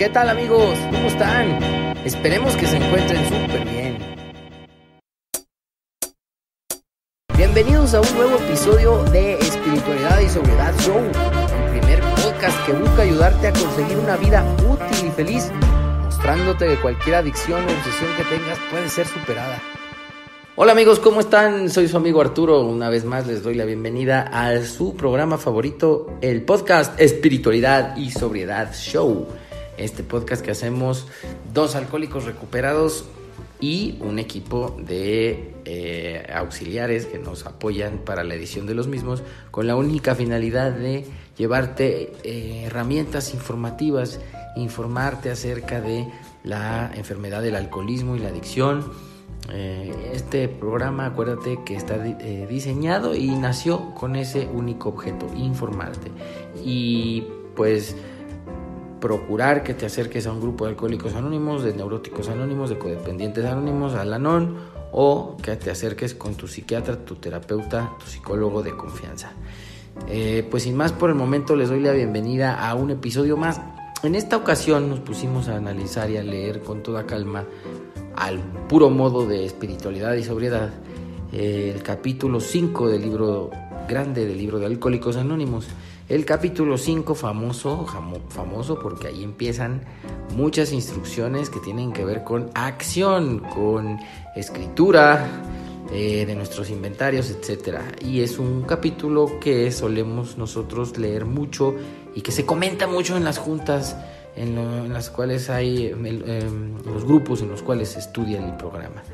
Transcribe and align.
¿Qué 0.00 0.08
tal 0.08 0.30
amigos? 0.30 0.78
¿Cómo 0.90 1.08
están? 1.08 1.62
Esperemos 2.06 2.56
que 2.56 2.64
se 2.64 2.78
encuentren 2.78 3.22
súper 3.22 3.66
bien. 3.66 3.98
Bienvenidos 7.36 7.92
a 7.92 8.00
un 8.00 8.14
nuevo 8.16 8.38
episodio 8.38 9.04
de 9.12 9.34
Espiritualidad 9.34 10.20
y 10.20 10.28
Sobriedad 10.30 10.74
Show, 10.78 10.96
el 10.96 11.80
primer 11.80 12.00
podcast 12.00 12.64
que 12.64 12.72
busca 12.72 13.02
ayudarte 13.02 13.48
a 13.48 13.52
conseguir 13.52 13.98
una 13.98 14.16
vida 14.16 14.42
útil 14.66 15.08
y 15.08 15.10
feliz, 15.10 15.52
mostrándote 16.02 16.66
que 16.66 16.80
cualquier 16.80 17.16
adicción 17.16 17.60
o 17.62 17.70
obsesión 17.70 18.16
que 18.16 18.24
tengas 18.24 18.58
puede 18.70 18.88
ser 18.88 19.06
superada. 19.06 19.60
Hola 20.56 20.72
amigos, 20.72 20.98
¿cómo 20.98 21.20
están? 21.20 21.68
Soy 21.68 21.88
su 21.88 21.98
amigo 21.98 22.22
Arturo. 22.22 22.62
Una 22.62 22.88
vez 22.88 23.04
más 23.04 23.26
les 23.26 23.42
doy 23.42 23.54
la 23.54 23.66
bienvenida 23.66 24.22
a 24.32 24.64
su 24.64 24.96
programa 24.96 25.36
favorito, 25.36 26.16
el 26.22 26.40
podcast 26.46 26.98
Espiritualidad 26.98 27.98
y 27.98 28.10
Sobriedad 28.10 28.74
Show. 28.74 29.26
Este 29.80 30.02
podcast 30.02 30.44
que 30.44 30.50
hacemos 30.50 31.06
dos 31.54 31.74
alcohólicos 31.74 32.26
recuperados 32.26 33.06
y 33.60 33.96
un 34.00 34.18
equipo 34.18 34.76
de 34.78 35.54
eh, 35.64 36.30
auxiliares 36.34 37.06
que 37.06 37.18
nos 37.18 37.46
apoyan 37.46 37.98
para 38.04 38.22
la 38.22 38.34
edición 38.34 38.66
de 38.66 38.74
los 38.74 38.88
mismos 38.88 39.22
con 39.50 39.66
la 39.66 39.76
única 39.76 40.14
finalidad 40.14 40.72
de 40.72 41.06
llevarte 41.38 42.12
eh, 42.24 42.64
herramientas 42.66 43.32
informativas, 43.32 44.20
informarte 44.54 45.30
acerca 45.30 45.80
de 45.80 46.06
la 46.44 46.90
enfermedad 46.94 47.40
del 47.40 47.56
alcoholismo 47.56 48.16
y 48.16 48.18
la 48.18 48.28
adicción 48.28 48.84
eh, 49.50 50.12
este 50.12 50.48
programa, 50.48 51.06
acuérdate 51.06 51.60
que 51.64 51.74
está 51.74 51.98
diseñado 51.98 53.14
y 53.14 53.28
nació 53.30 53.94
con 53.94 54.14
ese 54.14 54.46
único 54.46 54.90
objeto, 54.90 55.26
informarte. 55.34 56.10
Y 56.62 57.24
pues 57.56 57.96
procurar 59.00 59.62
que 59.62 59.74
te 59.74 59.86
acerques 59.86 60.26
a 60.26 60.32
un 60.32 60.40
grupo 60.40 60.64
de 60.64 60.70
alcohólicos 60.70 61.14
anónimos, 61.14 61.64
de 61.64 61.72
neuróticos 61.74 62.28
anónimos, 62.28 62.70
de 62.70 62.78
codependientes 62.78 63.44
anónimos, 63.44 63.94
al 63.94 64.12
ANON, 64.12 64.56
o 64.92 65.36
que 65.42 65.56
te 65.56 65.70
acerques 65.70 66.14
con 66.14 66.34
tu 66.34 66.46
psiquiatra, 66.46 67.04
tu 67.04 67.16
terapeuta, 67.16 67.92
tu 67.98 68.06
psicólogo 68.06 68.62
de 68.62 68.76
confianza. 68.76 69.32
Eh, 70.08 70.46
pues 70.50 70.64
sin 70.64 70.76
más 70.76 70.92
por 70.92 71.10
el 71.10 71.16
momento 71.16 71.56
les 71.56 71.68
doy 71.68 71.80
la 71.80 71.92
bienvenida 71.92 72.68
a 72.68 72.74
un 72.74 72.90
episodio 72.90 73.36
más. 73.36 73.60
En 74.02 74.14
esta 74.14 74.36
ocasión 74.36 74.88
nos 74.88 75.00
pusimos 75.00 75.48
a 75.48 75.56
analizar 75.56 76.10
y 76.10 76.16
a 76.16 76.22
leer 76.22 76.62
con 76.62 76.82
toda 76.82 77.06
calma 77.06 77.44
al 78.16 78.38
puro 78.68 78.90
modo 78.90 79.26
de 79.26 79.44
espiritualidad 79.44 80.14
y 80.14 80.24
sobriedad, 80.24 80.70
el 81.32 81.82
capítulo 81.82 82.40
5 82.40 82.88
del 82.88 83.02
libro 83.02 83.50
grande 83.88 84.26
del 84.26 84.38
libro 84.38 84.58
de 84.58 84.66
Alcohólicos 84.66 85.16
Anónimos. 85.16 85.66
El 86.10 86.24
capítulo 86.24 86.76
5 86.76 87.14
famoso, 87.14 87.86
famoso 88.30 88.80
porque 88.80 89.06
ahí 89.06 89.22
empiezan 89.22 89.82
muchas 90.34 90.72
instrucciones 90.72 91.50
que 91.50 91.60
tienen 91.60 91.92
que 91.92 92.04
ver 92.04 92.24
con 92.24 92.50
acción, 92.54 93.38
con 93.38 93.96
escritura 94.34 95.24
eh, 95.92 96.26
de 96.26 96.34
nuestros 96.34 96.68
inventarios, 96.68 97.30
etc. 97.30 97.78
Y 98.00 98.22
es 98.22 98.40
un 98.40 98.62
capítulo 98.62 99.38
que 99.38 99.70
solemos 99.70 100.36
nosotros 100.36 100.98
leer 100.98 101.26
mucho 101.26 101.76
y 102.12 102.22
que 102.22 102.32
se 102.32 102.44
comenta 102.44 102.88
mucho 102.88 103.16
en 103.16 103.22
las 103.22 103.38
juntas 103.38 103.96
en, 104.34 104.92
las 104.92 105.10
cuales 105.10 105.48
hay 105.48 105.86
em, 105.86 106.74
los 106.86 107.04
grupos 107.04 107.40
en 107.42 107.50
los 107.50 107.62
cuales 107.62 107.90
se 107.90 108.00
estudia 108.00 108.44
el 108.44 108.56
programa. 108.56 109.04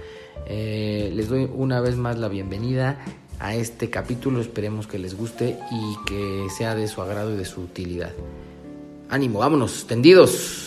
Eh, 0.46 1.12
les 1.14 1.28
doy 1.28 1.46
una 1.52 1.80
vez 1.80 1.96
más 1.96 2.18
la 2.18 2.28
bienvenida 2.28 3.00
a 3.38 3.54
este 3.54 3.90
capítulo, 3.90 4.40
esperemos 4.40 4.86
que 4.86 4.98
les 4.98 5.16
guste 5.16 5.58
y 5.70 5.96
que 6.06 6.46
sea 6.56 6.74
de 6.74 6.88
su 6.88 7.02
agrado 7.02 7.34
y 7.34 7.36
de 7.36 7.44
su 7.44 7.60
utilidad. 7.60 8.12
Ánimo, 9.08 9.38
vámonos, 9.40 9.86
tendidos. 9.86 10.62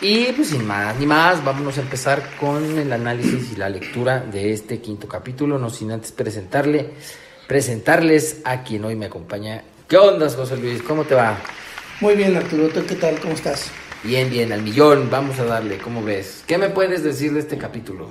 Y 0.00 0.32
pues 0.32 0.48
sin 0.48 0.66
más 0.66 0.98
ni 0.98 1.06
más, 1.06 1.44
vámonos 1.44 1.78
a 1.78 1.80
empezar 1.80 2.22
con 2.38 2.78
el 2.78 2.92
análisis 2.92 3.52
y 3.52 3.56
la 3.56 3.68
lectura 3.68 4.20
de 4.20 4.52
este 4.52 4.80
quinto 4.80 5.08
capítulo, 5.08 5.58
no 5.58 5.70
sin 5.70 5.92
antes 5.92 6.12
presentarle, 6.12 6.90
presentarles 7.46 8.42
a 8.44 8.62
quien 8.62 8.84
hoy 8.84 8.96
me 8.96 9.06
acompaña 9.06 9.64
¿Qué 9.88 9.98
onda, 9.98 10.30
José 10.30 10.56
Luis? 10.56 10.82
¿Cómo 10.82 11.04
te 11.04 11.14
va? 11.14 11.38
Muy 12.00 12.14
bien, 12.14 12.34
Arturo. 12.36 12.68
qué 12.72 12.94
tal? 12.94 13.20
¿Cómo 13.20 13.34
estás? 13.34 13.70
Bien, 14.04 14.28
bien, 14.28 14.52
al 14.52 14.62
millón. 14.62 15.08
Vamos 15.10 15.38
a 15.38 15.44
darle. 15.44 15.78
¿Cómo 15.78 16.02
ves? 16.02 16.44
¿Qué 16.46 16.58
me 16.58 16.68
puedes 16.68 17.02
decir 17.02 17.32
de 17.32 17.40
este 17.40 17.56
capítulo? 17.56 18.08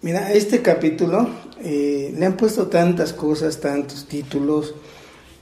Mira, 0.00 0.32
este 0.32 0.62
capítulo 0.62 1.28
eh, 1.60 2.14
le 2.16 2.24
han 2.24 2.36
puesto 2.36 2.68
tantas 2.68 3.12
cosas, 3.12 3.60
tantos 3.60 4.06
títulos. 4.06 4.74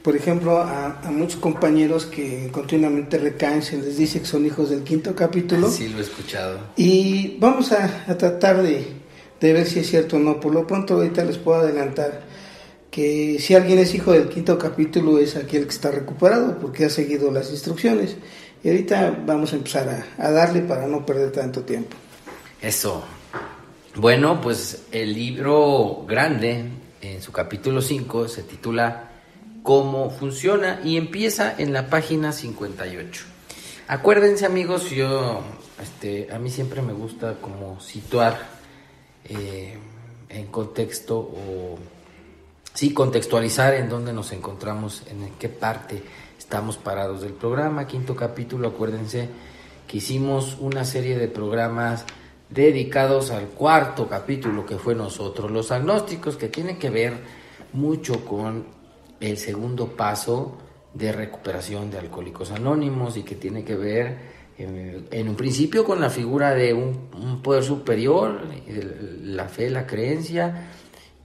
Por 0.03 0.17
ejemplo, 0.17 0.59
a, 0.63 1.03
muchos 1.11 1.39
compañeros 1.39 2.07
que 2.07 2.49
continuamente 2.51 3.19
recaen, 3.19 3.63
se 3.63 3.77
les 3.77 3.99
dice 3.99 4.21
que 4.21 4.27
son 4.27 4.47
hijos 4.47 4.71
del 4.71 4.83
quinto 4.83 5.15
capítulo. 5.15 5.71
Sí, 5.71 5.89
lo 5.89 5.99
he 5.99 6.03
escuchado. 6.03 6.59
Y 6.77 7.37
vamos 7.39 7.71
a, 7.73 8.05
a 8.09 8.17
tratar 8.17 8.63
de, 8.63 8.87
de 9.41 9.53
ver 9.53 9.67
si 9.67 9.81
es 9.81 9.91
cierto 9.91 10.17
o 10.17 10.21
no. 10.21 10.41
Por 10.41 10.55
lo 10.55 10.67
pronto, 10.67 10.95
ahorita 10.95 11.23
les 11.23 11.37
puedo 11.37 11.61
adelantar 11.61 12.23
que 12.91 13.37
si 13.39 13.55
alguien 13.55 13.79
es 13.79 13.95
hijo 13.95 14.13
del 14.13 14.31
quinto 14.31 14.59
capítulo 14.59 15.19
es 15.19 15.37
aquel 15.37 15.65
que 15.65 15.71
está 15.71 15.91
recuperado 15.91 16.59
porque 16.59 16.87
ha 16.87 16.91
seguido 16.91 17.31
las 17.31 17.51
instrucciones. 17.51 18.17
Y 18.63 18.69
ahorita 18.69 19.23
vamos 19.25 19.53
a 19.53 19.57
empezar 19.57 20.07
a, 20.19 20.31
darle 20.31 20.61
para 20.61 20.87
no 20.87 21.05
perder 21.07 21.33
tanto 21.33 21.63
tiempo. 21.63 21.97
Eso. 22.61 23.03
Bueno, 23.97 24.41
pues 24.41 24.85
el 24.93 25.15
libro 25.15 26.05
grande, 26.07 26.65
en 27.01 27.23
su 27.23 27.33
capítulo 27.33 27.81
5, 27.81 28.29
se 28.29 28.43
titula 28.43 29.13
Cómo 29.63 30.11
funciona 30.11 30.81
y 30.85 30.99
empieza 30.99 31.55
en 31.57 31.73
la 31.73 31.89
página 31.89 32.33
58. 32.33 33.25
Acuérdense 33.89 34.45
amigos, 34.45 34.91
yo, 34.91 35.41
este, 35.83 36.29
a 36.33 36.39
mí 36.39 36.51
siempre 36.51 36.83
me 36.83 36.93
gusta 36.93 37.37
como 37.41 37.81
situar 37.81 38.39
eh, 39.25 39.79
en 40.29 40.47
contexto 40.47 41.19
o 41.19 41.79
sí 42.75 42.93
contextualizar 42.93 43.75
en 43.75 43.89
dónde 43.89 44.13
nos 44.13 44.33
encontramos, 44.33 45.03
en 45.11 45.33
qué 45.39 45.49
parte 45.49 46.03
estamos 46.51 46.79
parados 46.79 47.21
del 47.21 47.35
programa. 47.35 47.87
Quinto 47.87 48.17
capítulo, 48.17 48.67
acuérdense 48.67 49.29
que 49.87 49.99
hicimos 49.99 50.57
una 50.59 50.85
serie 50.85 51.17
de 51.17 51.29
programas 51.29 52.05
dedicados 52.49 53.31
al 53.31 53.51
cuarto 53.51 54.09
capítulo 54.09 54.67
que 54.67 54.77
fue 54.77 54.97
nosotros, 54.97 55.49
los 55.49 55.71
agnósticos, 55.71 56.37
que 56.37 56.49
tiene 56.49 56.77
que 56.77 56.91
ver 56.91 57.13
mucho 57.73 58.25
con 58.25 58.65
el 59.21 59.39
segundo 59.39 59.91
paso 59.95 60.59
de 60.93 61.13
recuperación 61.13 61.89
de 61.89 61.99
alcohólicos 61.99 62.51
anónimos 62.51 63.17
y 63.17 63.23
que 63.23 63.37
tiene 63.37 63.63
que 63.63 63.77
ver 63.77 64.19
en, 64.59 65.29
un 65.29 65.37
principio 65.37 65.85
con 65.85 66.01
la 66.01 66.11
figura 66.11 66.53
de 66.53 66.75
un, 66.75 67.41
poder 67.45 67.63
superior, 67.63 68.41
la 69.23 69.45
fe, 69.45 69.71
la 69.71 69.87
creencia, 69.87 70.69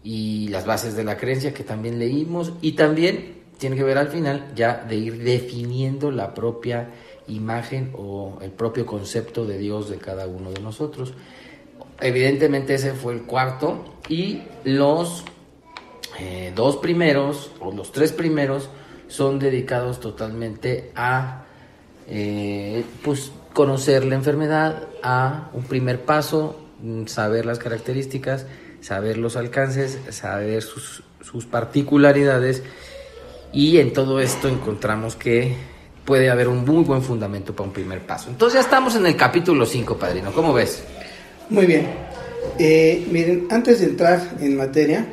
y 0.03 0.49
las 0.49 0.67
bases 0.67 0.95
de 0.95 1.03
la 1.03 1.17
creencia 1.17 1.51
que 1.51 1.63
también 1.63 1.97
leímos 1.97 2.53
y 2.61 2.73
también 2.73 3.34
tiene 3.57 3.75
que 3.75 3.83
ver 3.83 3.97
al 3.97 4.09
final 4.09 4.51
ya 4.55 4.83
de 4.87 4.95
ir 4.95 5.23
definiendo 5.23 6.11
la 6.11 6.33
propia 6.33 6.89
imagen 7.27 7.91
o 7.97 8.37
el 8.41 8.51
propio 8.51 8.85
concepto 8.85 9.45
de 9.45 9.57
Dios 9.57 9.89
de 9.89 9.97
cada 9.97 10.27
uno 10.27 10.51
de 10.51 10.61
nosotros. 10.61 11.13
Evidentemente 12.01 12.75
ese 12.75 12.93
fue 12.93 13.13
el 13.13 13.23
cuarto 13.23 13.95
y 14.09 14.43
los 14.63 15.23
eh, 16.19 16.51
dos 16.55 16.77
primeros 16.77 17.51
o 17.59 17.71
los 17.71 17.91
tres 17.91 18.11
primeros 18.11 18.69
son 19.07 19.39
dedicados 19.39 19.99
totalmente 19.99 20.91
a 20.95 21.45
eh, 22.07 22.83
pues 23.03 23.31
conocer 23.53 24.05
la 24.05 24.15
enfermedad, 24.15 24.83
a 25.01 25.49
un 25.53 25.63
primer 25.63 26.01
paso, 26.01 26.59
mm, 26.81 27.05
saber 27.05 27.45
las 27.45 27.59
características, 27.59 28.45
saber 28.81 29.17
los 29.17 29.35
alcances, 29.35 29.99
saber 30.09 30.61
sus, 30.61 31.03
particularidades 31.49 32.63
y 33.55 33.77
en 33.79 33.93
todo 33.93 34.19
esto 34.19 34.49
encontramos 34.49 35.15
que 35.15 35.55
puede 36.03 36.29
haber 36.29 36.49
un 36.49 36.65
muy 36.65 36.83
buen 36.83 37.01
fundamento 37.01 37.55
para 37.55 37.69
un 37.69 37.73
primer 37.73 38.05
paso. 38.05 38.29
Entonces 38.29 38.55
ya 38.55 38.59
estamos 38.59 38.95
en 38.97 39.05
el 39.05 39.15
capítulo 39.15 39.65
5, 39.65 39.97
padrino, 39.97 40.33
¿cómo 40.33 40.53
ves? 40.53 40.83
Muy 41.49 41.65
bien. 41.65 41.87
Eh, 42.59 43.07
miren, 43.09 43.47
antes 43.49 43.79
de 43.79 43.85
entrar 43.85 44.37
en 44.41 44.57
materia, 44.57 45.07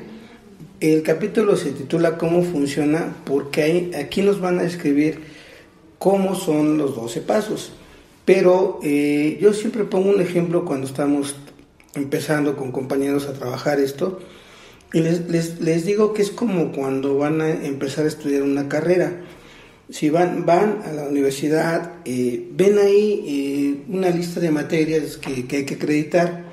el 0.80 1.04
capítulo 1.04 1.56
se 1.56 1.70
titula 1.70 2.18
¿Cómo 2.18 2.42
funciona? 2.42 3.14
Porque 3.24 3.92
aquí 3.96 4.22
nos 4.22 4.40
van 4.40 4.58
a 4.58 4.64
escribir 4.64 5.20
cómo 5.98 6.34
son 6.34 6.78
los 6.78 6.96
12 6.96 7.20
pasos. 7.20 7.72
Pero 8.24 8.80
eh, 8.82 9.38
yo 9.40 9.52
siempre 9.52 9.84
pongo 9.84 10.10
un 10.10 10.20
ejemplo 10.20 10.64
cuando 10.64 10.88
estamos 10.88 11.36
empezando 11.94 12.56
con 12.56 12.72
compañeros 12.72 13.28
a 13.28 13.34
trabajar 13.34 13.78
esto. 13.78 14.18
Y 14.92 15.00
les, 15.00 15.28
les, 15.30 15.60
les, 15.60 15.86
digo 15.86 16.12
que 16.12 16.22
es 16.22 16.30
como 16.30 16.72
cuando 16.72 17.16
van 17.16 17.40
a 17.40 17.50
empezar 17.50 18.04
a 18.04 18.08
estudiar 18.08 18.42
una 18.42 18.68
carrera. 18.68 19.20
Si 19.88 20.10
van, 20.10 20.44
van 20.44 20.82
a 20.84 20.92
la 20.92 21.04
universidad, 21.04 21.92
eh, 22.04 22.48
ven 22.52 22.78
ahí 22.78 23.24
eh, 23.26 23.84
una 23.88 24.10
lista 24.10 24.40
de 24.40 24.50
materias 24.50 25.16
que, 25.16 25.46
que, 25.46 25.58
hay 25.58 25.64
que 25.64 25.74
acreditar. 25.74 26.44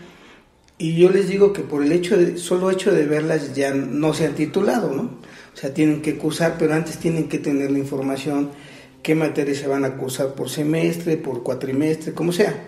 Y 0.77 0.95
yo 0.95 1.09
les 1.09 1.27
digo 1.27 1.51
que 1.51 1.61
por 1.61 1.83
el 1.83 1.91
hecho 1.91 2.17
de, 2.17 2.37
solo 2.37 2.71
hecho 2.71 2.93
de 2.93 3.05
verlas 3.05 3.53
ya 3.53 3.73
no 3.73 4.13
se 4.13 4.25
han 4.25 4.35
titulado, 4.35 4.93
¿no? 4.93 5.19
O 5.53 5.57
sea, 5.57 5.73
tienen 5.73 6.01
que 6.01 6.17
cursar, 6.17 6.55
pero 6.57 6.73
antes 6.73 6.97
tienen 6.97 7.27
que 7.27 7.39
tener 7.39 7.71
la 7.71 7.79
información, 7.79 8.51
qué 9.03 9.15
materias 9.15 9.57
se 9.57 9.67
van 9.67 9.83
a 9.83 9.97
cursar 9.97 10.35
por 10.35 10.49
semestre, 10.49 11.17
por 11.17 11.43
cuatrimestre, 11.43 12.13
como 12.13 12.31
sea. 12.31 12.67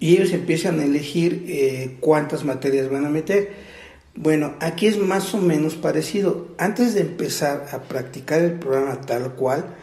Y 0.00 0.16
ellos 0.16 0.32
empiezan 0.32 0.80
a 0.80 0.84
elegir 0.84 1.44
eh, 1.46 1.96
cuántas 2.00 2.44
materias 2.44 2.90
van 2.90 3.06
a 3.06 3.10
meter. 3.10 3.75
Bueno, 4.16 4.54
aquí 4.60 4.86
es 4.86 4.96
más 4.96 5.34
o 5.34 5.38
menos 5.38 5.74
parecido. 5.74 6.48
Antes 6.56 6.94
de 6.94 7.02
empezar 7.02 7.66
a 7.72 7.82
practicar 7.82 8.40
el 8.40 8.52
programa 8.52 9.02
tal 9.02 9.34
cual, 9.34 9.76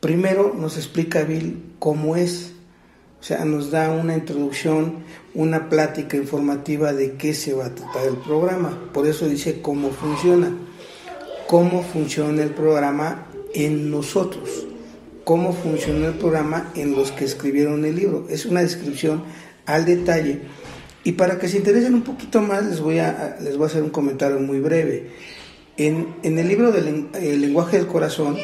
primero 0.00 0.54
nos 0.58 0.78
explica 0.78 1.22
Bill 1.22 1.62
cómo 1.78 2.16
es. 2.16 2.52
O 3.20 3.22
sea, 3.22 3.44
nos 3.44 3.70
da 3.70 3.90
una 3.90 4.14
introducción, 4.14 5.04
una 5.34 5.68
plática 5.68 6.16
informativa 6.16 6.94
de 6.94 7.12
qué 7.16 7.34
se 7.34 7.52
va 7.52 7.66
a 7.66 7.74
tratar 7.74 8.06
el 8.06 8.16
programa. 8.16 8.90
Por 8.94 9.06
eso 9.06 9.28
dice 9.28 9.60
cómo 9.60 9.90
funciona. 9.90 10.50
Cómo 11.46 11.82
funciona 11.82 12.42
el 12.42 12.50
programa 12.50 13.26
en 13.54 13.90
nosotros. 13.90 14.66
Cómo 15.24 15.52
funciona 15.52 16.06
el 16.06 16.14
programa 16.14 16.70
en 16.74 16.92
los 16.92 17.12
que 17.12 17.26
escribieron 17.26 17.84
el 17.84 17.96
libro. 17.96 18.26
Es 18.30 18.46
una 18.46 18.62
descripción 18.62 19.24
al 19.66 19.84
detalle. 19.84 20.42
Y 21.04 21.12
para 21.12 21.38
que 21.38 21.48
se 21.48 21.58
interesen 21.58 21.94
un 21.94 22.02
poquito 22.02 22.40
más, 22.40 22.64
les 22.64 22.80
voy 22.80 22.98
a, 22.98 23.36
les 23.40 23.56
voy 23.56 23.64
a 23.64 23.66
hacer 23.66 23.82
un 23.82 23.90
comentario 23.90 24.40
muy 24.40 24.58
breve. 24.58 25.10
En, 25.76 26.14
en 26.22 26.38
el 26.38 26.48
libro 26.48 26.72
del 26.72 27.08
el 27.14 27.40
lenguaje 27.40 27.76
del 27.76 27.86
corazón, 27.86 28.36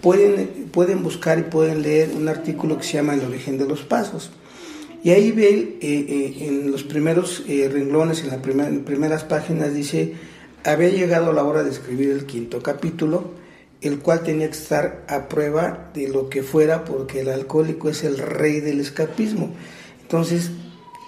pueden, 0.00 0.68
pueden 0.72 1.02
buscar 1.02 1.38
y 1.38 1.42
pueden 1.42 1.82
leer 1.82 2.10
un 2.16 2.28
artículo 2.28 2.78
que 2.78 2.84
se 2.84 2.94
llama 2.94 3.14
El 3.14 3.24
origen 3.24 3.58
de 3.58 3.66
los 3.66 3.82
pasos. 3.82 4.30
Y 5.02 5.10
ahí 5.10 5.30
ven, 5.30 5.76
eh, 5.80 6.06
eh, 6.08 6.46
en 6.46 6.70
los 6.70 6.82
primeros 6.82 7.42
eh, 7.48 7.70
renglones, 7.72 8.22
en 8.22 8.28
las 8.28 8.38
primeras 8.38 9.24
páginas, 9.24 9.72
dice, 9.74 10.14
había 10.64 10.90
llegado 10.90 11.32
la 11.32 11.44
hora 11.44 11.62
de 11.62 11.70
escribir 11.70 12.10
el 12.10 12.26
quinto 12.26 12.62
capítulo, 12.62 13.32
el 13.80 14.00
cual 14.00 14.22
tenía 14.22 14.46
que 14.50 14.58
estar 14.58 15.04
a 15.08 15.28
prueba 15.28 15.90
de 15.94 16.08
lo 16.08 16.28
que 16.28 16.42
fuera, 16.42 16.84
porque 16.84 17.20
el 17.20 17.30
alcohólico 17.30 17.88
es 17.88 18.04
el 18.04 18.18
rey 18.18 18.60
del 18.60 18.80
escapismo. 18.80 19.54
Entonces, 20.02 20.50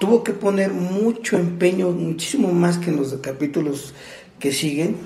tuvo 0.03 0.25
que 0.25 0.33
poner 0.33 0.73
mucho 0.73 1.37
empeño, 1.37 1.93
muchísimo 1.93 2.51
más 2.51 2.77
que 2.79 2.91
en 2.91 2.97
los 2.97 3.15
capítulos 3.19 3.95
que 4.41 4.51
siguen, 4.51 4.97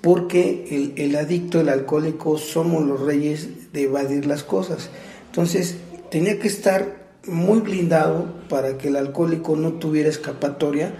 porque 0.00 0.94
el, 0.96 1.16
adicto, 1.16 1.60
el 1.60 1.68
alcohólico, 1.68 2.38
somos 2.38 2.86
los 2.86 3.00
reyes 3.00 3.72
de 3.72 3.82
evadir 3.82 4.24
las 4.24 4.44
cosas. 4.44 4.88
Entonces, 5.26 5.78
tenía 6.12 6.38
que 6.38 6.46
estar 6.46 7.08
muy 7.26 7.58
blindado 7.58 8.34
para 8.48 8.78
que 8.78 8.86
el 8.86 8.94
alcohólico 8.94 9.56
no 9.56 9.72
tuviera 9.72 10.10
escapatoria 10.10 10.94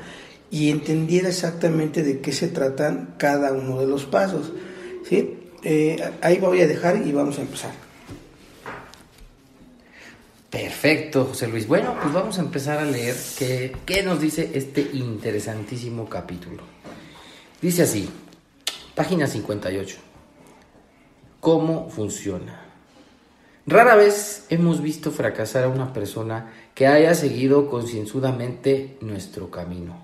y 0.50 0.70
entendiera 0.70 1.28
exactamente 1.28 2.02
de 2.02 2.18
qué 2.18 2.32
se 2.32 2.48
tratan 2.48 3.14
cada 3.16 3.52
uno 3.52 3.78
de 3.78 3.86
los 3.86 4.06
pasos. 4.06 4.54
¿sí? 5.08 5.38
Eh, 5.62 6.02
ahí 6.20 6.38
voy 6.38 6.62
a 6.62 6.66
dejar 6.66 7.06
y 7.06 7.12
vamos 7.12 7.38
a 7.38 7.42
empezar. 7.42 7.85
Perfecto, 10.56 11.26
José 11.26 11.48
Luis. 11.48 11.68
Bueno, 11.68 11.94
pues 12.00 12.14
vamos 12.14 12.38
a 12.38 12.40
empezar 12.40 12.78
a 12.78 12.86
leer 12.86 13.14
qué, 13.38 13.76
qué 13.84 14.02
nos 14.02 14.18
dice 14.18 14.52
este 14.54 14.80
interesantísimo 14.94 16.08
capítulo. 16.08 16.62
Dice 17.60 17.82
así, 17.82 18.08
Página 18.94 19.26
58. 19.26 19.98
¿Cómo 21.40 21.90
funciona? 21.90 22.62
Rara 23.66 23.96
vez 23.96 24.46
hemos 24.48 24.80
visto 24.80 25.10
fracasar 25.10 25.64
a 25.64 25.68
una 25.68 25.92
persona 25.92 26.50
que 26.74 26.86
haya 26.86 27.14
seguido 27.14 27.68
concienzudamente 27.68 28.96
nuestro 29.02 29.50
camino. 29.50 29.98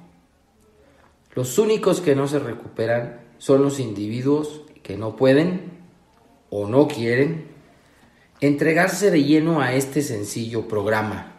Los 1.34 1.56
únicos 1.56 2.02
que 2.02 2.14
no 2.14 2.28
se 2.28 2.38
recuperan 2.38 3.22
son 3.38 3.62
los 3.62 3.81
individuos 3.81 4.60
que 4.82 4.99
no 4.99 5.16
pueden 5.16 5.78
o 6.50 6.69
no 6.69 6.88
quieren 6.88 7.51
entregarse 8.42 9.12
de 9.12 9.22
lleno 9.22 9.60
a 9.60 9.72
este 9.72 10.02
sencillo 10.02 10.66
programa. 10.66 11.34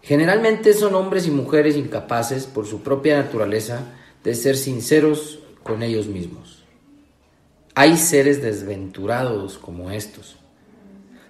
Generalmente 0.00 0.72
son 0.72 0.94
hombres 0.94 1.26
y 1.26 1.30
mujeres 1.30 1.76
incapaces 1.76 2.46
por 2.46 2.64
su 2.66 2.80
propia 2.80 3.18
naturaleza 3.18 3.92
de 4.24 4.34
ser 4.34 4.56
sinceros 4.56 5.40
con 5.62 5.82
ellos 5.82 6.06
mismos. 6.06 6.64
Hay 7.74 7.98
seres 7.98 8.40
desventurados 8.40 9.58
como 9.58 9.90
estos. 9.90 10.38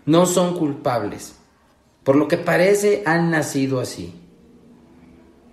No 0.04 0.24
son 0.24 0.56
culpables. 0.56 1.34
Por 2.04 2.14
lo 2.14 2.28
que 2.28 2.36
parece 2.36 3.02
han 3.06 3.32
nacido 3.32 3.80
así. 3.80 4.14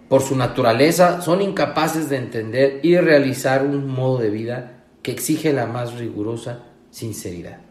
Por 0.09 0.21
su 0.21 0.35
naturaleza 0.35 1.21
son 1.21 1.41
incapaces 1.41 2.07
de 2.07 2.17
entender 2.17 2.81
y 2.83 2.97
realizar 2.97 3.65
un 3.65 3.87
modo 3.87 4.19
de 4.19 4.29
vida 4.29 4.83
que 5.01 5.11
exige 5.11 5.53
la 5.53 5.65
más 5.65 5.95
rigurosa 5.95 6.65
sinceridad. 6.91 7.62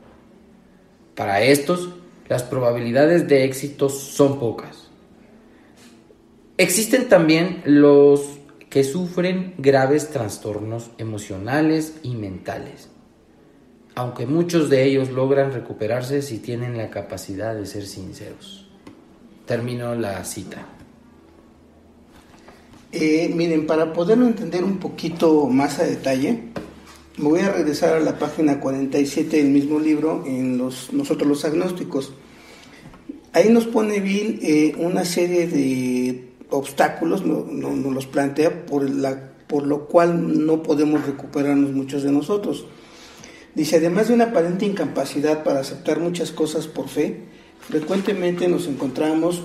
Para 1.14 1.42
estos, 1.42 1.90
las 2.28 2.42
probabilidades 2.42 3.28
de 3.28 3.44
éxito 3.44 3.88
son 3.88 4.38
pocas. 4.38 4.88
Existen 6.56 7.08
también 7.08 7.62
los 7.64 8.38
que 8.70 8.84
sufren 8.84 9.54
graves 9.58 10.10
trastornos 10.10 10.90
emocionales 10.98 11.94
y 12.02 12.14
mentales 12.14 12.88
aunque 13.94 14.26
muchos 14.26 14.70
de 14.70 14.84
ellos 14.84 15.10
logran 15.10 15.52
recuperarse 15.52 16.22
si 16.22 16.38
tienen 16.38 16.76
la 16.76 16.90
capacidad 16.90 17.54
de 17.54 17.66
ser 17.66 17.86
sinceros. 17.86 18.66
Termino 19.46 19.94
la 19.94 20.24
cita. 20.24 20.66
Eh, 22.92 23.30
miren, 23.34 23.66
para 23.66 23.92
poderlo 23.92 24.26
entender 24.26 24.64
un 24.64 24.78
poquito 24.78 25.46
más 25.46 25.78
a 25.78 25.84
detalle, 25.84 26.44
me 27.18 27.28
voy 27.28 27.40
a 27.40 27.52
regresar 27.52 27.94
a 27.94 28.00
la 28.00 28.18
página 28.18 28.58
47 28.58 29.36
del 29.36 29.48
mismo 29.48 29.78
libro, 29.78 30.24
en 30.26 30.56
los, 30.56 30.92
nosotros 30.92 31.28
los 31.28 31.44
agnósticos. 31.44 32.12
Ahí 33.34 33.50
nos 33.50 33.66
pone 33.66 34.00
Bill 34.00 34.40
eh, 34.42 34.74
una 34.78 35.04
serie 35.04 35.46
de 35.46 36.28
obstáculos, 36.50 37.24
nos 37.24 37.46
no, 37.50 37.90
los 37.90 38.06
plantea 38.06 38.64
por, 38.66 38.88
la, 38.88 39.32
por 39.46 39.66
lo 39.66 39.86
cual 39.86 40.46
no 40.46 40.62
podemos 40.62 41.06
recuperarnos 41.06 41.72
muchos 41.72 42.02
de 42.02 42.12
nosotros. 42.12 42.66
Dice, 43.54 43.76
además 43.76 44.08
de 44.08 44.14
una 44.14 44.24
aparente 44.24 44.64
incapacidad 44.64 45.44
para 45.44 45.60
aceptar 45.60 46.00
muchas 46.00 46.30
cosas 46.30 46.66
por 46.66 46.88
fe, 46.88 47.24
frecuentemente 47.60 48.48
nos 48.48 48.66
encontramos 48.66 49.42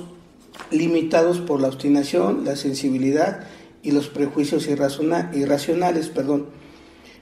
limitados 0.71 1.39
por 1.39 1.59
la 1.59 1.67
obstinación, 1.67 2.45
la 2.45 2.55
sensibilidad 2.55 3.41
y 3.83 3.91
los 3.91 4.07
prejuicios 4.07 4.67
irracionales. 4.67 6.07
Perdón. 6.07 6.56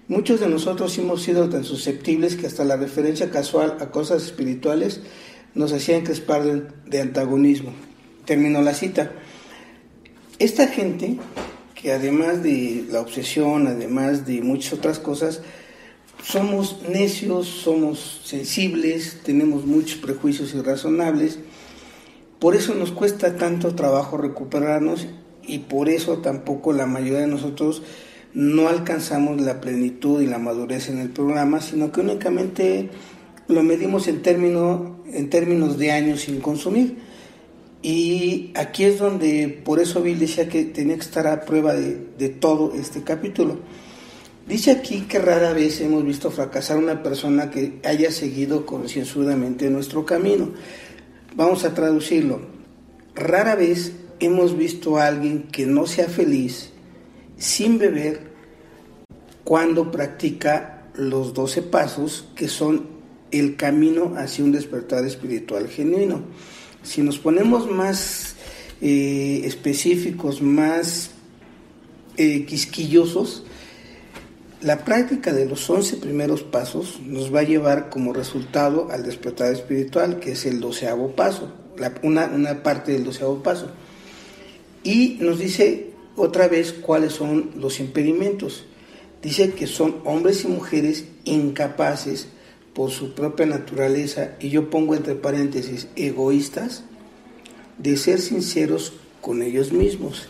Muchos 0.08 0.40
de 0.40 0.48
nosotros 0.48 0.96
hemos 1.00 1.24
sido 1.24 1.50
tan 1.50 1.64
susceptibles 1.64 2.36
que 2.36 2.46
hasta 2.46 2.64
la 2.64 2.78
referencia 2.78 3.32
casual 3.32 3.78
a 3.80 3.90
cosas 3.90 4.24
espirituales 4.24 5.02
nos 5.56 5.74
hacía 5.74 5.98
encrespar 5.98 6.44
de, 6.44 6.64
de 6.86 7.02
antagonismo. 7.02 7.72
Terminó 8.24 8.62
la 8.62 8.76
cita. 8.76 9.14
Esta 10.38 10.68
gente, 10.68 11.18
que 11.74 11.92
además 11.92 12.44
de 12.44 12.86
la 12.92 13.02
obsesión, 13.02 13.66
además 13.66 14.28
de 14.28 14.42
muchas 14.42 14.74
otras 14.74 15.00
cosas, 15.00 15.42
somos 16.24 16.82
necios, 16.88 17.48
somos 17.48 18.22
sensibles, 18.26 19.22
tenemos 19.24 19.66
muchos 19.66 19.98
prejuicios 19.98 20.54
irrazonables, 20.54 21.40
por 22.40 22.56
eso 22.56 22.76
nos 22.76 22.92
cuesta 22.92 23.38
tanto 23.38 23.74
trabajo 23.74 24.18
recuperarnos 24.18 25.08
y 25.42 25.60
por 25.60 25.90
eso 25.90 26.20
tampoco 26.20 26.74
la 26.74 26.86
mayoría 26.86 27.22
de 27.22 27.28
nosotros 27.28 27.82
no 28.36 28.68
alcanzamos 28.68 29.42
la 29.42 29.62
plenitud 29.62 30.22
y 30.22 30.28
la 30.28 30.38
madurez 30.38 30.90
en 30.90 31.00
el 31.00 31.10
programa, 31.10 31.62
sino 31.62 31.92
que 31.92 32.02
únicamente 32.02 32.90
lo 33.48 33.64
medimos 33.64 34.08
en, 34.10 34.22
término, 34.22 34.98
en 35.12 35.30
términos 35.30 35.78
de 35.78 35.94
años 35.94 36.22
sin 36.22 36.42
consumir. 36.42 36.98
Y 37.82 38.52
aquí 38.56 38.84
es 38.84 39.00
donde, 39.00 39.62
por 39.64 39.80
eso 39.80 40.02
Bill 40.02 40.20
decía 40.20 40.50
que 40.50 40.66
tenía 40.66 40.96
que 40.96 41.02
estar 41.02 41.28
a 41.28 41.46
prueba 41.46 41.74
de, 41.74 42.08
de 42.18 42.30
todo 42.30 42.74
este 42.76 43.04
capítulo. 43.04 43.60
Dice 44.48 44.72
aquí 44.72 45.02
que 45.02 45.18
rara 45.18 45.54
vez 45.54 45.80
hemos 45.80 46.04
visto 46.04 46.30
fracasar 46.30 46.78
una 46.78 47.02
persona 47.02 47.50
que 47.50 47.80
haya 47.86 48.12
seguido 48.12 48.66
concienzudamente 48.66 49.70
nuestro 49.70 50.06
camino. 50.06 50.50
Vamos 51.36 51.64
a 51.64 51.74
traducirlo. 51.74 52.42
Rara 53.16 53.56
vez 53.56 53.94
hemos 54.20 54.58
visto 54.58 54.98
a 54.98 55.08
alguien 55.08 55.44
que 55.44 55.66
no 55.66 55.88
sea 55.88 56.10
feliz 56.10 56.75
sin 57.38 57.78
beber 57.78 58.36
cuando 59.44 59.92
practica 59.92 60.88
los 60.96 61.34
doce 61.34 61.62
pasos 61.62 62.28
que 62.36 62.48
son 62.48 62.88
el 63.32 63.56
camino 63.56 64.14
hacia 64.18 64.44
un 64.44 64.52
despertar 64.52 65.06
espiritual 65.06 65.68
genuino. 65.68 66.24
Si 66.84 67.02
nos 67.02 67.20
ponemos 67.20 67.70
más 67.70 68.36
eh, 68.82 69.42
específicos, 69.44 70.42
más 70.42 71.12
eh, 72.18 72.46
quisquillosos, 72.46 73.44
la 74.62 74.84
práctica 74.84 75.34
de 75.34 75.46
los 75.46 75.70
11 75.70 75.98
primeros 75.98 76.44
pasos 76.44 77.00
nos 77.06 77.34
va 77.34 77.42
a 77.42 77.44
llevar 77.44 77.90
como 77.90 78.14
resultado 78.14 78.90
al 78.90 79.04
despertar 79.04 79.54
espiritual, 79.54 80.20
que 80.20 80.32
es 80.32 80.46
el 80.46 80.60
doceavo 80.60 81.16
paso, 81.16 81.52
una, 82.02 82.26
una 82.28 82.64
parte 82.64 82.94
del 82.94 83.04
doceavo 83.04 83.44
paso. 83.44 83.70
Y 84.84 85.18
nos 85.20 85.40
dice 85.40 85.95
otra 86.16 86.48
vez 86.48 86.74
cuáles 86.74 87.14
son 87.14 87.52
los 87.58 87.80
impedimentos. 87.80 88.66
Dice 89.22 89.52
que 89.54 89.68
son 89.68 89.98
hombres 90.06 90.44
y 90.44 90.48
mujeres 90.48 91.06
incapaces 91.24 92.28
por 92.74 92.92
su 92.92 93.16
propia 93.16 93.46
naturaleza, 93.46 94.36
y 94.40 94.50
yo 94.50 94.70
pongo 94.70 94.96
entre 94.96 95.16
paréntesis, 95.16 95.88
egoístas, 95.96 96.84
de 97.78 97.98
ser 97.98 98.20
sinceros 98.20 98.94
con 99.22 99.42
ellos 99.42 99.72
mismos. 99.72 100.28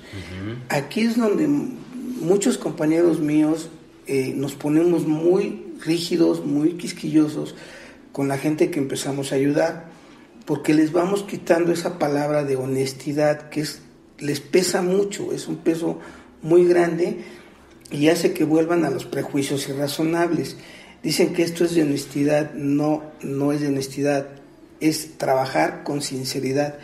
Aquí 0.69 1.01
es 1.01 1.17
donde 1.17 1.47
muchos 1.47 2.57
compañeros 2.57 3.19
míos 3.19 3.69
eh, 4.07 4.33
nos 4.35 4.53
ponemos 4.53 5.07
muy 5.07 5.65
rígidos, 5.83 6.45
muy 6.45 6.73
quisquillosos 6.73 7.55
con 8.11 8.27
la 8.27 8.37
gente 8.37 8.71
que 8.71 8.79
empezamos 8.79 9.31
a 9.31 9.35
ayudar, 9.35 9.87
porque 10.45 10.73
les 10.73 10.91
vamos 10.91 11.23
quitando 11.23 11.71
esa 11.71 11.97
palabra 11.99 12.43
de 12.43 12.55
honestidad 12.55 13.49
que 13.49 13.61
es, 13.61 13.81
les 14.19 14.39
pesa 14.39 14.81
mucho, 14.81 15.31
es 15.31 15.47
un 15.47 15.57
peso 15.57 15.99
muy 16.41 16.65
grande 16.65 17.17
y 17.91 18.07
hace 18.09 18.33
que 18.33 18.43
vuelvan 18.43 18.85
a 18.85 18.89
los 18.89 19.05
prejuicios 19.05 19.67
irrazonables. 19.69 20.57
Dicen 21.03 21.33
que 21.33 21.43
esto 21.43 21.65
es 21.65 21.75
de 21.75 21.83
honestidad, 21.83 22.53
no, 22.53 23.03
no 23.21 23.51
es 23.51 23.61
de 23.61 23.67
honestidad, 23.67 24.27
es 24.79 25.17
trabajar 25.17 25.83
con 25.83 26.01
sinceridad. 26.01 26.79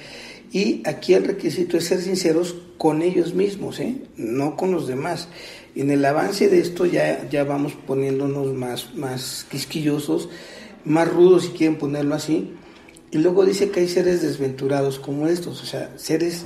Y 0.52 0.84
aquí 0.86 1.14
el 1.14 1.24
requisito 1.24 1.78
es 1.78 1.86
ser 1.86 2.02
sinceros 2.02 2.56
con 2.78 3.02
ellos 3.02 3.34
mismos, 3.34 3.80
¿eh? 3.80 3.96
no 4.18 4.58
con 4.58 4.72
los 4.72 4.88
demás. 4.88 5.30
En 5.76 5.92
el 5.92 6.04
avance 6.04 6.50
de 6.50 6.60
esto 6.60 6.86
ya, 6.86 7.28
ya 7.30 7.46
vamos 7.46 7.74
poniéndonos 7.74 8.54
más, 8.54 8.94
más 8.96 9.46
quisquillosos, 9.50 10.30
más 10.84 11.08
rudos 11.08 11.46
si 11.46 11.50
quieren 11.52 11.78
ponerlo 11.78 12.16
así. 12.16 12.54
Y 13.12 13.18
luego 13.18 13.46
dice 13.46 13.70
que 13.70 13.82
hay 13.82 13.88
seres 13.88 14.22
desventurados 14.22 15.00
como 15.00 15.28
estos, 15.28 15.62
o 15.62 15.66
sea, 15.66 15.94
seres 15.98 16.46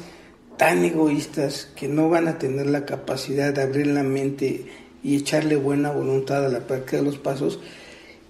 tan 0.57 0.83
egoístas 0.83 1.69
que 1.75 1.87
no 1.87 2.09
van 2.09 2.27
a 2.27 2.37
tener 2.37 2.67
la 2.67 2.85
capacidad 2.85 3.53
de 3.53 3.61
abrir 3.61 3.87
la 3.87 4.03
mente 4.03 4.65
y 5.03 5.15
echarle 5.15 5.55
buena 5.55 5.91
voluntad 5.91 6.45
a 6.45 6.49
la 6.49 6.67
práctica 6.67 6.97
de 6.97 7.03
los 7.03 7.17
pasos 7.17 7.59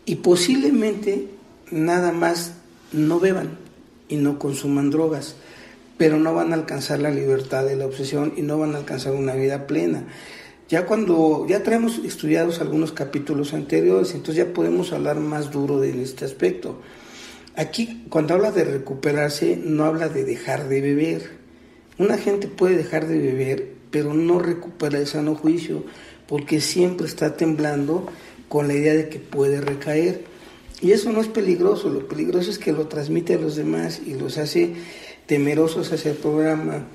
y 0.06 0.16
posiblemente 0.16 1.28
nada 1.72 2.12
más 2.12 2.54
no 2.92 3.20
beban 3.20 3.58
y 4.08 4.18
no 4.18 4.40
consuman 4.40 4.92
drogas, 4.92 5.36
pero 5.98 6.20
no 6.20 6.34
van 6.34 6.52
a 6.52 6.56
alcanzar 6.56 7.00
la 7.00 7.12
libertad 7.12 7.66
de 7.66 7.76
la 7.76 7.86
obsesión 7.86 8.34
y 8.36 8.42
no 8.42 8.58
van 8.58 8.76
a 8.76 8.80
alcanzar 8.80 9.14
una 9.14 9.34
vida 9.34 9.68
plena. 9.68 10.06
Ya 10.68 10.86
cuando 10.86 11.46
ya 11.48 11.62
traemos 11.64 12.00
estudiados 12.00 12.60
algunos 12.60 12.92
capítulos 12.92 13.54
anteriores, 13.54 14.14
entonces 14.14 14.46
ya 14.46 14.54
podemos 14.54 14.92
hablar 14.94 15.20
más 15.20 15.52
duro 15.52 15.80
de 15.80 16.02
este 16.02 16.26
aspecto. 16.26 16.82
Aquí, 17.56 18.06
cuando 18.10 18.34
habla 18.34 18.52
de 18.52 18.66
recuperarse, 18.66 19.58
no 19.64 19.86
habla 19.86 20.10
de 20.10 20.26
dejar 20.26 20.68
de 20.68 20.82
beber. 20.82 21.45
Una 21.98 22.18
gente 22.18 22.48
puede 22.48 22.76
dejar 22.76 23.08
de 23.08 23.20
beber, 23.20 23.74
pero 23.92 24.14
no 24.14 24.40
recupera 24.40 24.98
el 24.98 25.08
sano 25.08 25.36
juicio, 25.36 25.84
porque 26.28 26.60
siempre 26.60 27.08
está 27.08 27.38
temblando 27.38 28.08
con 28.50 28.68
la 28.68 28.74
idea 28.74 28.94
de 28.94 29.10
que 29.10 29.20
puede 29.20 29.62
recaer. 29.62 30.26
Y 30.82 30.92
eso 30.92 31.12
no 31.12 31.22
es 31.22 31.28
peligroso, 31.28 31.90
lo 31.90 32.08
peligroso 32.08 32.52
es 32.52 32.60
que 32.60 32.74
lo 32.74 32.88
transmite 32.88 33.36
a 33.36 33.40
los 33.40 33.56
demás 33.56 34.02
y 34.06 34.16
los 34.16 34.38
hace 34.38 34.74
temerosos 35.26 35.92
hacia 35.92 36.12
el 36.12 36.18
programa, 36.18 36.86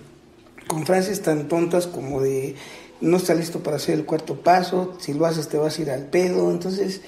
con 0.66 0.86
frases 0.86 1.22
tan 1.22 1.48
tontas 1.48 1.86
como 1.86 2.20
de 2.20 2.54
no 3.00 3.16
está 3.16 3.34
listo 3.34 3.62
para 3.62 3.76
hacer 3.76 3.94
el 3.94 4.04
cuarto 4.04 4.36
paso, 4.36 4.94
si 5.00 5.14
lo 5.14 5.24
haces 5.24 5.48
te 5.48 5.56
vas 5.56 5.78
a 5.78 5.82
ir 5.82 5.90
al 5.90 6.06
pedo, 6.06 6.50
entonces 6.50 7.00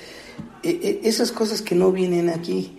e, 0.62 0.70
e, 0.70 1.08
esas 1.08 1.32
cosas 1.32 1.60
que 1.62 1.74
no 1.74 1.92
vienen 1.92 2.30
aquí. 2.30 2.78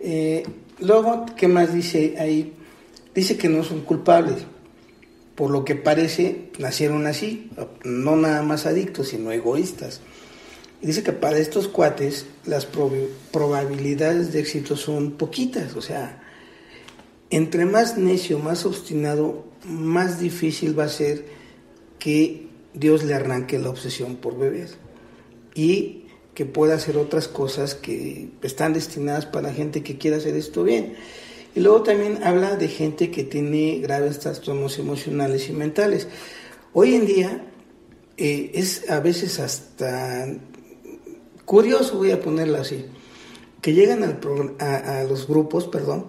Eh, 0.00 0.44
luego, 0.80 1.26
¿qué 1.36 1.46
más 1.46 1.74
dice 1.74 2.16
ahí? 2.18 2.54
Dice 3.14 3.36
que 3.36 3.48
no 3.48 3.62
son 3.62 3.82
culpables, 3.82 4.46
por 5.34 5.50
lo 5.50 5.64
que 5.64 5.74
parece 5.74 6.50
nacieron 6.58 7.06
así, 7.06 7.50
no 7.84 8.16
nada 8.16 8.42
más 8.42 8.66
adictos, 8.66 9.08
sino 9.08 9.32
egoístas. 9.32 10.00
dice 10.80 11.02
que 11.02 11.12
para 11.12 11.38
estos 11.38 11.68
cuates 11.68 12.26
las 12.44 12.66
probabilidades 12.66 14.32
de 14.32 14.40
éxito 14.40 14.76
son 14.76 15.12
poquitas, 15.12 15.74
o 15.76 15.82
sea, 15.82 16.22
entre 17.30 17.64
más 17.64 17.98
necio, 17.98 18.38
más 18.38 18.64
obstinado, 18.64 19.44
más 19.64 20.20
difícil 20.20 20.78
va 20.78 20.84
a 20.84 20.88
ser 20.88 21.24
que 21.98 22.48
Dios 22.74 23.02
le 23.02 23.14
arranque 23.14 23.58
la 23.58 23.70
obsesión 23.70 24.16
por 24.16 24.38
beber 24.38 24.68
y 25.54 26.04
que 26.34 26.44
pueda 26.44 26.74
hacer 26.74 26.96
otras 26.96 27.28
cosas 27.28 27.74
que 27.74 28.28
están 28.42 28.72
destinadas 28.72 29.26
para 29.26 29.52
gente 29.52 29.82
que 29.82 29.96
quiera 29.98 30.18
hacer 30.18 30.36
esto 30.36 30.64
bien. 30.64 30.94
Y 31.54 31.60
luego 31.60 31.82
también 31.82 32.24
habla 32.24 32.56
de 32.56 32.68
gente 32.68 33.10
que 33.10 33.24
tiene 33.24 33.78
graves 33.78 34.18
trastornos 34.18 34.78
emocionales 34.78 35.48
y 35.48 35.52
mentales. 35.52 36.08
Hoy 36.72 36.94
en 36.94 37.06
día 37.06 37.44
eh, 38.16 38.50
es 38.54 38.90
a 38.90 39.00
veces 39.00 39.38
hasta 39.38 40.26
curioso, 41.44 41.98
voy 41.98 42.10
a 42.10 42.20
ponerlo 42.20 42.58
así, 42.58 42.86
que 43.60 43.72
llegan 43.72 44.02
al 44.02 44.18
a, 44.58 45.00
a 45.00 45.04
los 45.04 45.28
grupos, 45.28 45.68
perdón, 45.68 46.06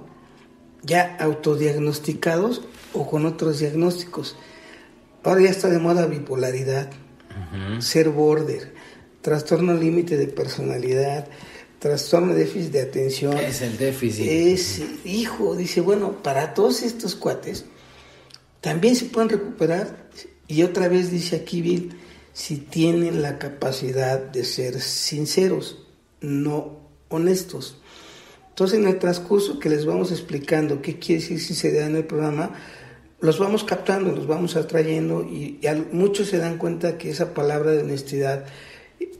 ya 0.81 1.17
autodiagnosticados 1.19 2.61
o 2.93 3.07
con 3.07 3.25
otros 3.25 3.59
diagnósticos. 3.59 4.35
Ahora 5.23 5.41
ya 5.41 5.49
está 5.49 5.69
de 5.69 5.79
moda 5.79 6.05
bipolaridad, 6.05 6.89
ser 7.79 8.09
border, 8.09 8.73
trastorno 9.21 9.73
límite 9.73 10.17
de 10.17 10.27
personalidad, 10.27 11.27
trastorno 11.85 12.33
de 12.33 12.39
déficit 12.39 12.71
de 12.71 12.81
atención. 12.81 13.37
Es 13.37 13.61
el 13.61 13.77
déficit. 13.77 14.25
Es, 14.27 14.81
hijo, 15.05 15.55
dice, 15.55 15.81
bueno, 15.81 16.23
para 16.23 16.55
todos 16.55 16.81
estos 16.81 17.13
cuates 17.13 17.65
también 18.59 18.95
se 18.95 19.05
pueden 19.05 19.29
recuperar. 19.29 20.09
Y 20.47 20.63
otra 20.63 20.87
vez 20.87 21.11
dice 21.11 21.35
aquí 21.35 21.61
Bill, 21.61 21.95
si 22.33 22.57
tienen 22.57 23.21
la 23.21 23.37
capacidad 23.37 24.19
de 24.19 24.45
ser 24.45 24.81
sinceros, 24.81 25.85
no 26.21 26.79
honestos. 27.09 27.77
Entonces, 28.49 28.79
en 28.79 28.87
el 28.87 28.97
transcurso 28.97 29.59
que 29.59 29.69
les 29.69 29.85
vamos 29.85 30.11
explicando 30.11 30.81
qué 30.81 30.97
quiere 30.97 31.21
decir 31.21 31.39
sinceridad 31.39 31.85
en 31.85 31.97
el 31.97 32.05
programa, 32.05 32.55
los 33.19 33.37
vamos 33.37 33.63
captando, 33.63 34.11
los 34.11 34.25
vamos 34.25 34.55
atrayendo 34.55 35.21
y, 35.21 35.59
muchos 35.91 36.29
se 36.29 36.39
dan 36.39 36.57
cuenta 36.57 36.97
que 36.97 37.11
esa 37.11 37.35
palabra 37.35 37.73
de 37.73 37.83
honestidad 37.83 38.45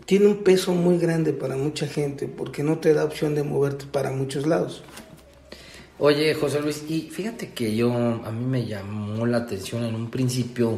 tiene 0.06 0.28
un 0.28 0.44
peso 0.44 0.74
muy 0.74 0.98
grande 0.98 1.34
para 1.34 1.56
mucha 1.56 1.88
gente 1.88 2.28
porque 2.28 2.64
no 2.64 2.78
te 2.78 2.94
da 2.94 3.06
opción 3.06 3.36
de 3.36 3.44
moverte 3.44 3.86
para 3.86 4.12
muchos 4.12 4.46
lados. 4.46 4.84
Oye, 5.98 6.34
José 6.34 6.60
Luis, 6.62 6.84
y 6.90 7.10
fíjate 7.10 7.52
que 7.54 7.76
yo, 7.76 7.94
a 7.94 8.32
mí 8.32 8.46
me 8.46 8.66
llamó 8.66 9.26
la 9.26 9.38
atención 9.38 9.84
en 9.86 9.96
un 9.96 10.12
principio 10.12 10.78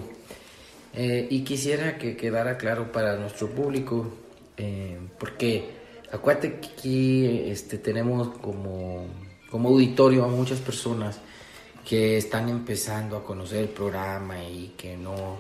eh, 0.94 1.28
y 1.30 1.42
quisiera 1.44 1.98
que 1.98 2.16
quedara 2.16 2.58
claro 2.58 2.92
para 2.92 3.18
nuestro 3.18 3.50
público, 3.50 4.08
eh, 4.58 4.98
porque 5.20 5.72
acuérdate 6.12 6.60
que 6.60 6.68
aquí 6.68 7.26
este, 7.50 7.80
tenemos 7.80 8.38
como, 8.38 9.08
como 9.50 9.70
auditorio 9.70 10.24
a 10.24 10.28
muchas 10.28 10.60
personas 10.60 11.20
que 11.84 12.18
están 12.18 12.48
empezando 12.50 13.18
a 13.18 13.24
conocer 13.24 13.60
el 13.60 13.70
programa 13.70 14.44
y 14.44 14.76
que 14.78 14.96
no 14.96 15.38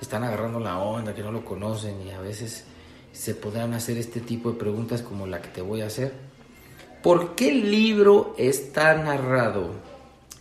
están 0.00 0.24
agarrando 0.24 0.60
la 0.60 0.78
onda, 0.78 1.14
que 1.14 1.22
no 1.22 1.30
lo 1.30 1.44
conocen 1.44 2.00
y 2.06 2.10
a 2.10 2.20
veces 2.20 2.64
se 3.12 3.34
podrán 3.34 3.74
hacer 3.74 3.98
este 3.98 4.20
tipo 4.20 4.52
de 4.52 4.58
preguntas 4.58 5.02
como 5.02 5.26
la 5.26 5.42
que 5.42 5.48
te 5.48 5.62
voy 5.62 5.82
a 5.82 5.86
hacer. 5.86 6.12
¿Por 7.02 7.34
qué 7.34 7.48
el 7.50 7.70
libro 7.70 8.34
está 8.38 8.94
narrado 8.94 9.70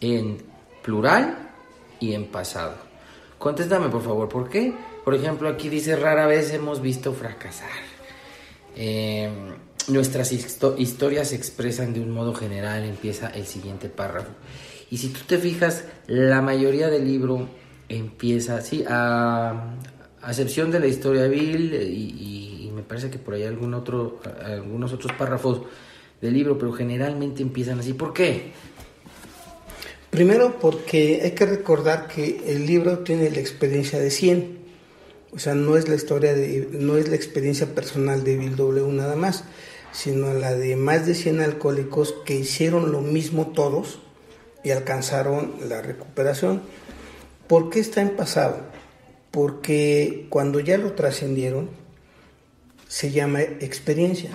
en 0.02 0.38
plural 0.84 1.50
y 2.00 2.14
en 2.14 2.26
pasado? 2.26 2.76
Contéstame 3.38 3.90
por 3.90 4.04
favor, 4.04 4.28
¿por 4.28 4.50
qué? 4.50 4.74
Por 5.06 5.16
ejemplo, 5.16 5.48
aquí 5.50 5.70
dice 5.70 5.96
rara 5.96 6.28
vez 6.28 6.54
hemos 6.54 6.82
visto 6.82 7.14
fracasar. 7.14 7.70
Em, 8.76 9.56
nuestras 9.88 10.32
historias 10.32 11.30
se 11.30 11.36
expresan 11.36 11.94
de 11.94 12.02
un 12.02 12.12
modo 12.12 12.34
general, 12.34 12.84
empieza 12.84 13.30
el 13.30 13.46
siguiente 13.46 13.90
párrafo. 13.90 14.30
Y 14.92 14.98
si 14.98 15.10
tú 15.10 15.22
te 15.26 15.38
fijas, 15.38 15.86
la 16.08 16.42
mayoría 16.42 16.90
del 16.90 17.06
libro 17.06 17.48
empieza, 17.88 18.62
sí, 18.62 18.84
a, 18.88 19.76
excepción 20.28 20.72
de 20.72 20.80
la 20.80 20.88
historia 20.88 21.24
de 21.24 21.30
Bill 21.30 21.74
y, 21.74 22.39
me 22.80 22.86
parece 22.86 23.10
que 23.10 23.20
por 23.20 23.34
ahí 23.34 23.44
algún 23.44 23.74
otro, 23.74 24.22
algunos 24.42 24.94
otros 24.94 25.12
párrafos 25.18 25.64
del 26.22 26.34
libro, 26.34 26.58
pero 26.58 26.72
generalmente 26.72 27.42
empiezan 27.42 27.80
así. 27.80 27.92
¿Por 27.92 28.14
qué? 28.14 28.54
Primero 30.10 30.60
porque 30.62 31.20
hay 31.22 31.32
que 31.32 31.46
recordar 31.46 32.08
que 32.08 32.42
el 32.48 32.66
libro 32.66 33.00
tiene 33.00 33.30
la 33.32 33.40
experiencia 33.40 34.00
de 34.00 34.10
100. 34.10 34.60
O 35.34 35.40
sea, 35.40 35.56
no 35.56 35.76
es 35.76 35.90
la 35.90 35.96
historia 35.96 36.34
de, 36.34 36.70
no 36.72 36.96
es 36.96 37.10
la 37.10 37.18
experiencia 37.18 37.76
personal 37.76 38.24
de 38.24 38.38
Bill 38.38 38.56
W 38.56 38.88
nada 38.94 39.18
más, 39.18 39.44
sino 39.92 40.34
la 40.34 40.56
de 40.56 40.78
más 40.78 41.06
de 41.06 41.16
100 41.16 41.42
alcohólicos 41.42 42.16
que 42.26 42.36
hicieron 42.36 42.94
lo 42.94 43.02
mismo 43.02 43.48
todos 43.48 44.00
y 44.64 44.72
alcanzaron 44.72 45.56
la 45.68 45.82
recuperación. 45.82 46.62
¿Por 47.48 47.70
qué 47.70 47.82
está 47.82 48.02
en 48.02 48.16
pasado? 48.16 48.62
Porque 49.32 50.28
cuando 50.30 50.62
ya 50.62 50.78
lo 50.78 50.94
trascendieron, 50.94 51.70
se 52.90 53.12
llama 53.12 53.42
experiencia. 53.42 54.32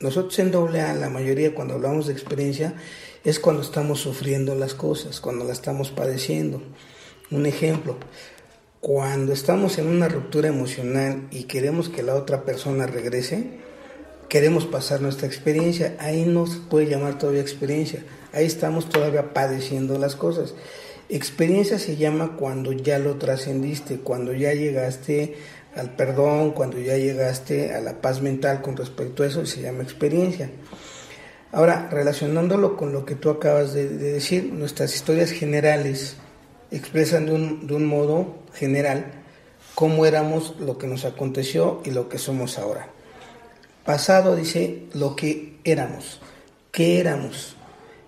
Nosotros 0.00 0.36
en 0.40 0.54
AA, 0.54 0.92
la 0.94 1.08
mayoría 1.08 1.54
cuando 1.54 1.74
hablamos 1.74 2.08
de 2.08 2.12
experiencia, 2.12 2.74
es 3.22 3.38
cuando 3.38 3.62
estamos 3.62 4.00
sufriendo 4.00 4.56
las 4.56 4.74
cosas, 4.74 5.20
cuando 5.20 5.44
las 5.44 5.58
estamos 5.58 5.90
padeciendo. 5.90 6.60
Un 7.30 7.46
ejemplo, 7.46 7.96
cuando 8.80 9.32
estamos 9.32 9.78
en 9.78 9.86
una 9.86 10.08
ruptura 10.08 10.48
emocional 10.48 11.28
y 11.30 11.44
queremos 11.44 11.88
que 11.88 12.02
la 12.02 12.16
otra 12.16 12.44
persona 12.44 12.86
regrese, 12.88 13.60
queremos 14.28 14.66
pasar 14.66 15.00
nuestra 15.00 15.28
experiencia. 15.28 15.96
Ahí 16.00 16.24
no 16.24 16.48
se 16.48 16.58
puede 16.58 16.88
llamar 16.88 17.18
todavía 17.18 17.40
experiencia. 17.40 18.04
Ahí 18.32 18.46
estamos 18.46 18.88
todavía 18.88 19.32
padeciendo 19.32 19.96
las 19.96 20.16
cosas. 20.16 20.54
Experiencia 21.08 21.78
se 21.78 21.96
llama 21.96 22.36
cuando 22.36 22.72
ya 22.72 22.98
lo 22.98 23.14
trascendiste, 23.16 23.98
cuando 24.00 24.32
ya 24.32 24.52
llegaste 24.54 25.36
al 25.76 25.90
perdón, 25.90 26.52
cuando 26.52 26.78
ya 26.78 26.96
llegaste 26.96 27.74
a 27.74 27.80
la 27.80 28.00
paz 28.00 28.22
mental 28.22 28.62
con 28.62 28.76
respecto 28.76 29.22
a 29.22 29.26
eso, 29.26 29.44
se 29.46 29.60
llama 29.60 29.82
experiencia. 29.82 30.50
Ahora, 31.52 31.88
relacionándolo 31.90 32.76
con 32.76 32.92
lo 32.92 33.04
que 33.04 33.14
tú 33.14 33.30
acabas 33.30 33.74
de, 33.74 33.88
decir, 33.88 34.52
nuestras 34.52 34.94
historias 34.94 35.30
generales 35.30 36.16
expresan 36.70 37.26
de 37.26 37.32
un, 37.32 37.66
de 37.66 37.74
un 37.74 37.86
modo 37.86 38.38
general 38.54 39.12
cómo 39.74 40.06
éramos, 40.06 40.56
lo 40.60 40.78
que 40.78 40.86
nos 40.86 41.04
aconteció 41.04 41.80
y 41.84 41.90
lo 41.90 42.08
que 42.08 42.18
somos 42.18 42.58
ahora. 42.58 42.88
Pasado 43.84 44.34
dice 44.34 44.84
lo 44.94 45.14
que 45.14 45.58
éramos. 45.64 46.20
¿Qué 46.72 47.00
éramos? 47.00 47.56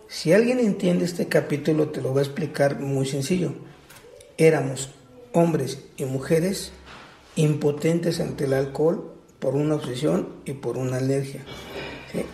Si 0.09 0.33
alguien 0.33 0.59
entiende 0.59 1.05
este 1.05 1.27
capítulo, 1.27 1.91
te 1.91 2.01
lo 2.01 2.11
voy 2.11 2.21
a 2.21 2.23
explicar 2.23 2.81
muy 2.81 3.07
sencillo. 3.07 3.53
Éramos 4.39 4.91
hombres 5.33 5.81
y 5.97 6.05
mujeres 6.05 6.73
impotentes 7.37 8.21
ante 8.21 8.45
el 8.45 8.55
alcohol 8.55 9.12
por 9.38 9.55
una 9.55 9.76
obsesión 9.76 10.28
y 10.45 10.55
por 10.55 10.76
una 10.76 10.97
alergia. 10.97 11.45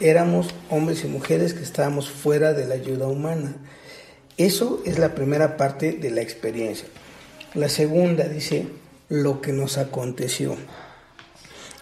Éramos 0.01 0.49
hombres 0.71 1.05
y 1.05 1.09
mujeres 1.09 1.55
que 1.55 1.63
estábamos 1.63 2.09
fuera 2.09 2.53
de 2.53 2.67
la 2.67 2.75
ayuda 2.75 3.09
humana. 3.09 3.57
Eso 4.37 4.81
es 4.87 4.99
la 4.99 5.15
primera 5.15 5.57
parte 5.57 5.93
de 5.93 6.11
la 6.11 6.23
experiencia. 6.23 6.87
La 7.55 7.69
segunda 7.69 8.29
dice 8.29 8.67
lo 9.09 9.41
que 9.41 9.53
nos 9.53 9.77
aconteció. 9.77 10.57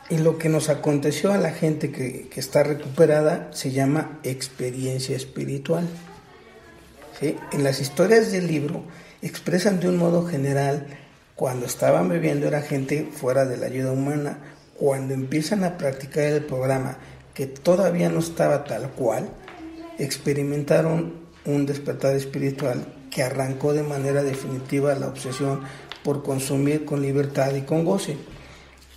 Y 0.08 0.18
lo 0.18 0.38
que 0.38 0.48
nos 0.48 0.68
aconteció 0.68 1.32
a 1.32 1.38
la 1.38 1.52
gente 1.52 1.92
que, 1.92 2.28
está 2.34 2.64
recuperada 2.64 3.50
se 3.52 3.70
llama 3.70 4.18
experiencia 4.24 5.14
espiritual. 5.14 5.86
En 7.20 7.62
las 7.62 7.80
historias 7.80 8.32
del 8.32 8.48
libro 8.48 8.82
expresan 9.22 9.78
de 9.78 9.88
un 9.88 9.98
modo 9.98 10.26
general 10.26 10.86
cuando 11.40 11.64
estaban 11.64 12.11
bebiendo 12.11 12.47
era 12.49 12.61
gente 12.61 13.09
fuera 13.11 13.47
de 13.47 13.56
la 13.56 13.64
ayuda 13.64 13.92
humana. 13.92 14.37
Cuando 14.78 15.14
empiezan 15.14 15.64
a 15.64 15.78
practicar 15.78 16.25
el 16.25 16.44
programa 16.44 16.99
que 17.32 17.47
todavía 17.47 18.11
no 18.11 18.18
estaba 18.18 18.64
tal 18.64 18.90
cual, 18.90 19.30
experimentaron 19.97 21.14
un 21.47 21.64
despertar 21.64 22.14
espiritual 22.14 22.85
que 23.11 23.23
arrancó 23.23 23.73
de 23.73 23.82
manera 23.82 24.23
definitiva 24.23 24.94
la 24.97 25.09
obsesión 25.09 25.62
por 26.04 26.23
consumir 26.23 26.85
con 26.85 27.00
libertad 27.00 27.54
y 27.54 27.62
con 27.62 27.87
goce. 27.87 28.18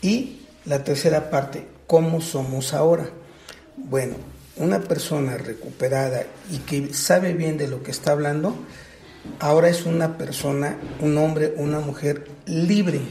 Y 0.02 0.42
la 0.66 0.84
tercera 0.84 1.30
parte, 1.30 1.66
¿cómo 1.88 2.20
somos 2.20 2.74
ahora? 2.74 3.10
Bueno, 3.78 4.16
una 4.58 4.82
persona 4.82 5.38
recuperada 5.38 6.26
y 6.52 6.58
que 6.58 6.94
sabe 6.94 7.32
bien 7.36 7.58
de 7.58 7.70
lo 7.70 7.84
que 7.84 7.92
está 7.92 8.12
hablando, 8.12 8.54
ahora 9.39 9.70
es 9.70 9.86
una 9.86 10.18
persona, 10.18 10.77
un 11.00 11.18
hombre, 11.18 11.53
una 11.58 11.80
mujer 11.80 12.27
libre, 12.46 13.01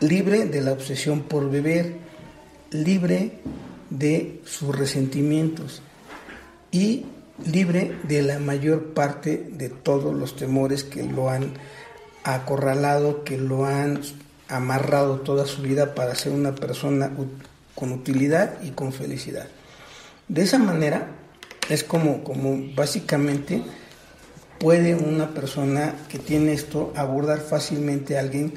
libre 0.00 0.46
de 0.46 0.60
la 0.60 0.72
obsesión 0.72 1.22
por 1.22 1.50
beber, 1.50 1.96
libre 2.70 3.38
de 3.90 4.40
sus 4.44 4.76
resentimientos. 4.76 5.82
Y 6.70 7.06
libre 7.44 7.96
de 8.04 8.22
la 8.22 8.38
mayor 8.38 8.94
parte 8.94 9.48
de 9.52 9.68
todos 9.68 10.14
los 10.14 10.36
temores 10.36 10.84
que 10.84 11.02
lo 11.02 11.30
han 11.30 11.54
acorralado, 12.24 13.24
que 13.24 13.36
lo 13.36 13.66
han 13.66 14.00
amarrado 14.48 15.20
toda 15.20 15.46
su 15.46 15.62
vida 15.62 15.94
para 15.94 16.14
ser 16.14 16.32
una 16.32 16.54
persona 16.54 17.10
con 17.74 17.92
utilidad 17.92 18.62
y 18.62 18.70
con 18.70 18.92
felicidad. 18.92 19.48
De 20.28 20.42
esa 20.42 20.58
manera 20.58 21.08
es 21.68 21.84
como, 21.84 22.22
como 22.22 22.74
básicamente 22.74 23.62
puede 24.62 24.94
una 24.94 25.34
persona 25.34 25.96
que 26.08 26.20
tiene 26.20 26.52
esto 26.52 26.92
abordar 26.94 27.40
fácilmente 27.40 28.16
a 28.16 28.20
alguien 28.20 28.54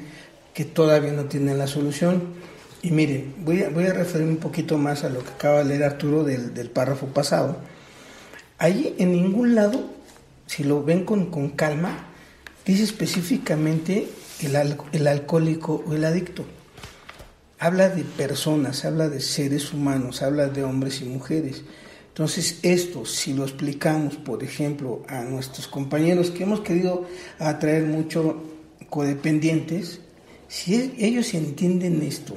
que 0.54 0.64
todavía 0.64 1.10
no 1.10 1.24
tiene 1.24 1.52
la 1.54 1.66
solución. 1.66 2.22
Y 2.80 2.92
miren, 2.92 3.34
voy 3.38 3.64
a, 3.64 3.70
voy 3.70 3.88
referirme 3.88 4.34
un 4.34 4.38
poquito 4.38 4.78
más 4.78 5.02
a 5.02 5.08
lo 5.08 5.24
que 5.24 5.30
acaba 5.30 5.58
de 5.58 5.64
leer 5.64 5.82
Arturo 5.82 6.22
del, 6.22 6.70
párrafo 6.70 7.08
pasado. 7.08 7.56
Ahí 8.58 8.94
en 8.98 9.10
ningún 9.10 9.56
lado, 9.56 9.84
si 10.46 10.62
lo 10.62 10.84
ven 10.84 11.04
con 11.04 11.50
calma, 11.50 12.06
dice 12.64 12.84
específicamente 12.84 14.06
el, 14.42 15.06
alcohólico 15.08 15.82
o 15.88 15.92
el 15.92 16.04
adicto. 16.04 16.44
Habla 17.58 17.88
de 17.88 18.04
personas, 18.04 18.84
habla 18.84 19.08
de 19.08 19.20
seres 19.20 19.72
humanos, 19.72 20.22
habla 20.22 20.46
de 20.46 20.62
hombres 20.62 21.00
y 21.00 21.06
mujeres. 21.06 21.64
Entonces 22.16 22.60
esto, 22.62 23.04
si 23.04 23.34
lo 23.34 23.44
explicamos, 23.44 24.16
por 24.16 24.42
ejemplo, 24.42 25.02
a 25.06 25.20
nuestros 25.20 25.68
compañeros 25.68 26.30
que 26.30 26.44
hemos 26.44 26.60
querido 26.60 27.04
atraer 27.38 27.82
mucho 27.82 28.42
codependientes, 28.88 30.00
si 30.48 30.94
ellos 30.96 31.34
entienden 31.34 32.00
esto, 32.00 32.34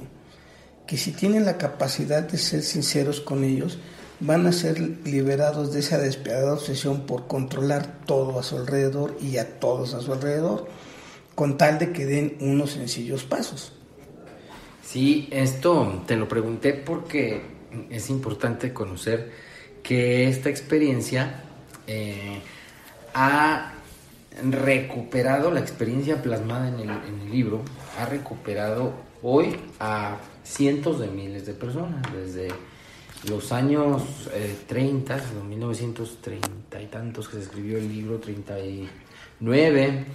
que 0.86 0.98
si 0.98 1.14
tienen 1.14 1.46
la 1.46 1.58
capacidad 1.58 2.24
de 2.24 2.38
ser 2.38 2.62
sinceros 2.64 3.22
con 3.22 3.46
ellos, 3.46 3.80
van 4.20 4.48
a 4.48 4.52
ser 4.52 4.82
liberados 5.06 5.72
de 5.72 5.80
esa 5.80 5.98
despiadada 5.98 6.56
obsesión 6.56 7.06
por 7.06 7.28
controlar 7.28 8.02
todo 8.06 8.38
a 8.38 8.44
su 8.44 8.58
alrededor 8.58 9.16
y 9.22 9.38
a 9.38 9.62
todos 9.62 9.94
a 9.94 10.02
su 10.02 10.12
alrededor 10.12 10.68
con 11.36 11.58
tal 11.58 11.80
de 11.80 11.94
que 11.94 12.06
den 12.06 12.36
unos 12.42 12.72
sencillos 12.72 13.24
pasos. 13.24 13.72
Sí, 14.84 15.30
esto 15.32 16.04
te 16.06 16.18
lo 16.18 16.28
pregunté 16.28 16.74
porque 16.74 17.44
es 17.90 18.10
importante 18.10 18.74
conocer 18.74 19.48
que 19.84 20.28
esta 20.28 20.50
experiencia 20.50 21.44
eh, 21.88 22.42
ha 23.14 23.74
recuperado 24.44 25.52
la 25.52 25.60
experiencia 25.60 26.22
plasmada 26.22 26.70
en 26.70 26.80
el, 26.80 27.32
libro, 27.32 27.62
ha 28.00 28.06
recuperado 28.06 28.94
hoy 29.22 29.56
a 29.80 30.18
cientos 30.44 31.00
de 31.00 31.08
miles 31.08 31.46
de 31.46 31.54
personas, 31.54 32.02
desde 32.14 32.50
los 33.28 33.52
años 33.52 34.30
30, 34.68 35.18
eh, 35.18 35.22
1930 35.48 36.82
y 36.82 36.86
tantos 36.88 37.28
que 37.28 37.38
se 37.38 37.44
escribió 37.44 37.78
el 37.78 37.90
libro, 37.90 38.20
39 38.20 40.06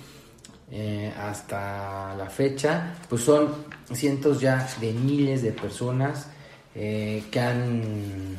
eh, 0.71 1.13
hasta 1.19 2.15
la 2.17 2.31
fecha, 2.31 2.95
pues 3.09 3.23
son 3.23 3.49
cientos 3.93 4.41
ya 4.41 4.67
de 4.81 4.93
miles 4.93 5.43
de 5.43 5.53
personas 5.53 6.29
eh, 6.75 7.23
que 7.31 7.39
han, 7.39 8.37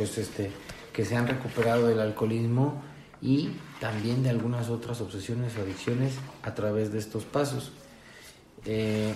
pues 0.00 0.16
este, 0.16 0.50
que 0.94 1.04
se 1.04 1.14
han 1.14 1.28
recuperado 1.28 1.88
del 1.88 2.00
alcoholismo 2.00 2.82
y 3.20 3.50
también 3.80 4.22
de 4.22 4.30
algunas 4.30 4.70
otras 4.70 5.02
obsesiones 5.02 5.58
o 5.58 5.60
adicciones 5.60 6.14
a 6.42 6.54
través 6.54 6.90
de 6.90 6.98
estos 6.98 7.26
pasos. 7.26 7.72
Eh, 8.64 9.12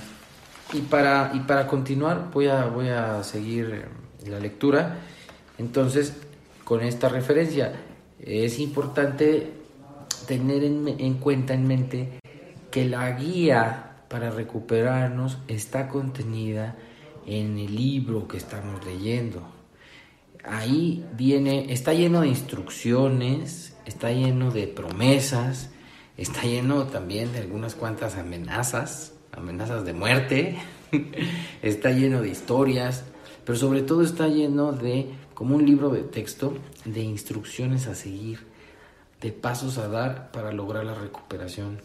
y, 0.75 0.81
para, 0.83 1.31
y 1.33 1.41
para 1.41 1.67
continuar 1.69 2.29
voy 2.31 2.49
a, 2.49 2.67
voy 2.67 2.91
a 2.91 3.25
seguir 3.25 3.87
la 4.27 4.39
lectura. 4.39 4.99
Entonces, 5.57 6.13
con 6.65 6.83
esta 6.83 7.09
referencia, 7.09 7.73
es 8.21 8.59
importante 8.59 9.55
tener 10.29 10.65
en, 10.65 10.87
en 10.87 11.15
cuenta, 11.15 11.55
en 11.55 11.67
mente, 11.67 12.21
que 12.71 12.85
la 12.85 13.11
guía 13.13 14.03
para 14.11 14.29
recuperarnos 14.29 15.39
está 15.49 15.89
contenida 15.89 16.77
en 17.25 17.57
el 17.57 17.75
libro 17.75 18.29
que 18.29 18.37
estamos 18.37 18.85
leyendo. 18.85 19.54
Ahí 20.45 21.05
viene, 21.17 21.73
está 21.73 21.95
lleno 21.95 22.21
de 22.21 22.29
instrucciones, 22.29 23.75
está 23.87 24.13
lleno 24.13 24.51
de 24.51 24.67
promesas, 24.67 25.71
está 26.17 26.43
lleno 26.43 26.85
también 26.85 27.33
de 27.33 27.39
algunas 27.39 27.75
cuantas 27.75 28.17
amenazas, 28.17 29.15
amenazas 29.33 29.85
de 29.85 29.93
muerte, 29.95 30.59
está 31.63 31.91
lleno 31.93 32.21
de 32.21 32.29
historias, 32.29 33.05
pero 33.45 33.59
sobre 33.59 33.83
todo 33.83 34.03
está 34.03 34.29
lleno 34.29 34.73
de, 34.73 35.09
como 35.33 35.57
un 35.57 35.65
libro 35.65 35.89
de 35.89 36.03
texto, 36.03 36.57
de 36.85 37.03
instrucciones 37.03 37.87
a 37.87 37.95
seguir, 37.95 38.41
de 39.21 39.33
pasos 39.33 39.79
a 39.79 39.89
dar 39.89 40.31
para 40.31 40.53
lograr 40.53 40.85
la 40.85 40.95
recuperación. 40.95 41.81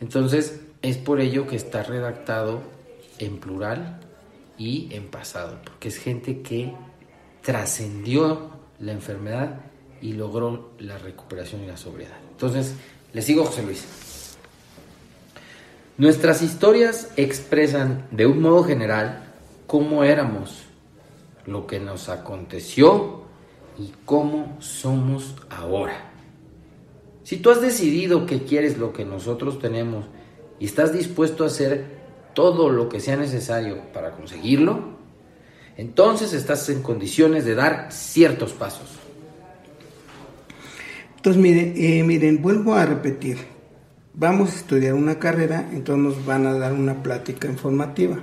Entonces, 0.00 0.62
es 0.80 0.96
por 0.96 1.20
ello 1.20 1.46
que 1.46 1.56
está 1.56 1.82
redactado 1.82 2.62
en 3.18 3.38
plural 3.38 4.00
y 4.56 4.88
en 4.92 5.08
pasado, 5.08 5.58
porque 5.64 5.88
es 5.88 5.98
gente 5.98 6.40
que 6.40 6.72
trascendió 7.48 8.50
la 8.78 8.92
enfermedad 8.92 9.60
y 10.02 10.12
logró 10.12 10.72
la 10.80 10.98
recuperación 10.98 11.62
y 11.62 11.66
la 11.66 11.78
sobriedad. 11.78 12.18
Entonces, 12.30 12.74
le 13.14 13.22
sigo 13.22 13.46
José 13.46 13.62
Luis. 13.62 13.86
Nuestras 15.96 16.42
historias 16.42 17.08
expresan 17.16 18.06
de 18.10 18.26
un 18.26 18.42
modo 18.42 18.64
general 18.64 19.32
cómo 19.66 20.04
éramos, 20.04 20.64
lo 21.46 21.66
que 21.66 21.80
nos 21.80 22.10
aconteció 22.10 23.22
y 23.78 23.94
cómo 24.04 24.58
somos 24.60 25.34
ahora. 25.48 26.10
Si 27.22 27.38
tú 27.38 27.50
has 27.50 27.62
decidido 27.62 28.26
que 28.26 28.42
quieres 28.42 28.76
lo 28.76 28.92
que 28.92 29.06
nosotros 29.06 29.58
tenemos 29.58 30.04
y 30.58 30.66
estás 30.66 30.92
dispuesto 30.92 31.44
a 31.44 31.46
hacer 31.46 31.96
todo 32.34 32.68
lo 32.68 32.90
que 32.90 33.00
sea 33.00 33.16
necesario 33.16 33.90
para 33.94 34.10
conseguirlo, 34.10 34.97
entonces 35.78 36.32
estás 36.32 36.68
en 36.70 36.82
condiciones 36.82 37.44
de 37.44 37.54
dar 37.54 37.92
ciertos 37.92 38.52
pasos. 38.52 38.88
Entonces, 41.16 41.40
miren, 41.40 41.72
eh, 41.76 42.02
miren, 42.02 42.42
vuelvo 42.42 42.74
a 42.74 42.84
repetir. 42.84 43.38
Vamos 44.12 44.52
a 44.52 44.56
estudiar 44.56 44.94
una 44.94 45.20
carrera, 45.20 45.70
entonces 45.72 46.16
nos 46.16 46.26
van 46.26 46.46
a 46.48 46.58
dar 46.58 46.72
una 46.72 47.04
plática 47.04 47.46
informativa. 47.46 48.18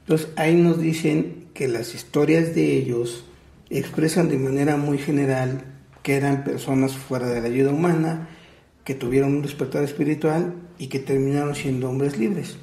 Entonces, 0.00 0.28
ahí 0.36 0.56
nos 0.56 0.80
dicen 0.80 1.48
que 1.52 1.68
las 1.68 1.94
historias 1.94 2.54
de 2.54 2.72
ellos 2.72 3.26
expresan 3.68 4.30
de 4.30 4.38
manera 4.38 4.78
muy 4.78 4.96
general 4.96 5.64
que 6.02 6.14
eran 6.14 6.42
personas 6.42 6.96
fuera 6.96 7.28
de 7.28 7.42
la 7.42 7.48
ayuda 7.48 7.70
humana, 7.70 8.30
que 8.82 8.94
tuvieron 8.94 9.34
un 9.34 9.42
despertar 9.42 9.84
espiritual 9.84 10.54
y 10.78 10.86
que 10.86 11.00
terminaron 11.00 11.54
siendo 11.54 11.90
hombres 11.90 12.16
libres. 12.16 12.56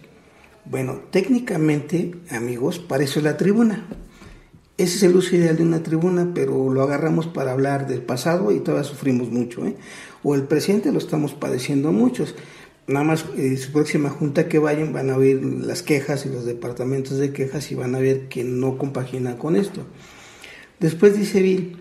Bueno, 0.70 1.02
técnicamente, 1.10 2.14
amigos, 2.30 2.78
para 2.78 3.04
eso 3.04 3.18
es 3.18 3.26
la 3.26 3.38
tribuna. 3.38 3.88
Ese 4.78 4.98
es 4.98 5.04
el 5.04 5.16
uso 5.16 5.36
ideal 5.36 5.58
de 5.58 5.64
una 5.64 5.82
tribuna, 5.82 6.32
pero 6.36 6.72
lo 6.72 6.84
agarramos 6.84 7.26
para 7.26 7.54
hablar 7.54 7.88
del 7.88 8.04
pasado 8.04 8.52
y 8.52 8.60
todavía 8.60 8.88
sufrimos 8.88 9.32
mucho. 9.32 9.66
¿eh? 9.66 9.76
O 10.22 10.36
el 10.36 10.44
presente 10.44 10.92
lo 10.92 11.00
estamos 11.00 11.34
padeciendo 11.34 11.92
muchos. 11.92 12.36
Nada 12.86 13.04
más 13.04 13.26
eh, 13.36 13.58
su 13.58 13.72
próxima 13.72 14.12
junta 14.12 14.48
que 14.48 14.60
vayan 14.60 14.94
van 14.94 15.10
a 15.10 15.18
oír 15.18 15.44
las 15.44 15.82
quejas 15.82 16.28
y 16.28 16.30
los 16.30 16.46
departamentos 16.46 17.18
de 17.18 17.34
quejas 17.34 17.72
y 17.72 17.76
van 17.76 17.96
a 17.96 18.00
ver 18.00 18.30
que 18.30 18.44
no 18.44 18.78
compagina 18.78 19.40
con 19.40 19.56
esto. 19.56 19.88
Después 20.80 21.18
dice 21.18 21.42
Bill, 21.42 21.78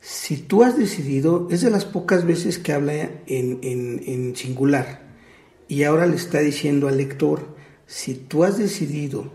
si 0.00 0.38
tú 0.38 0.62
has 0.62 0.78
decidido, 0.78 1.48
es 1.50 1.60
de 1.60 1.70
las 1.70 1.84
pocas 1.84 2.26
veces 2.26 2.58
que 2.58 2.72
habla 2.72 2.94
en 3.26 4.36
singular, 4.36 5.06
y 5.68 5.82
ahora 5.82 6.06
le 6.06 6.16
está 6.16 6.40
diciendo 6.40 6.88
al 6.88 6.96
lector, 6.96 7.55
si 7.86 8.14
tú 8.14 8.44
has 8.44 8.58
decidido 8.58 9.30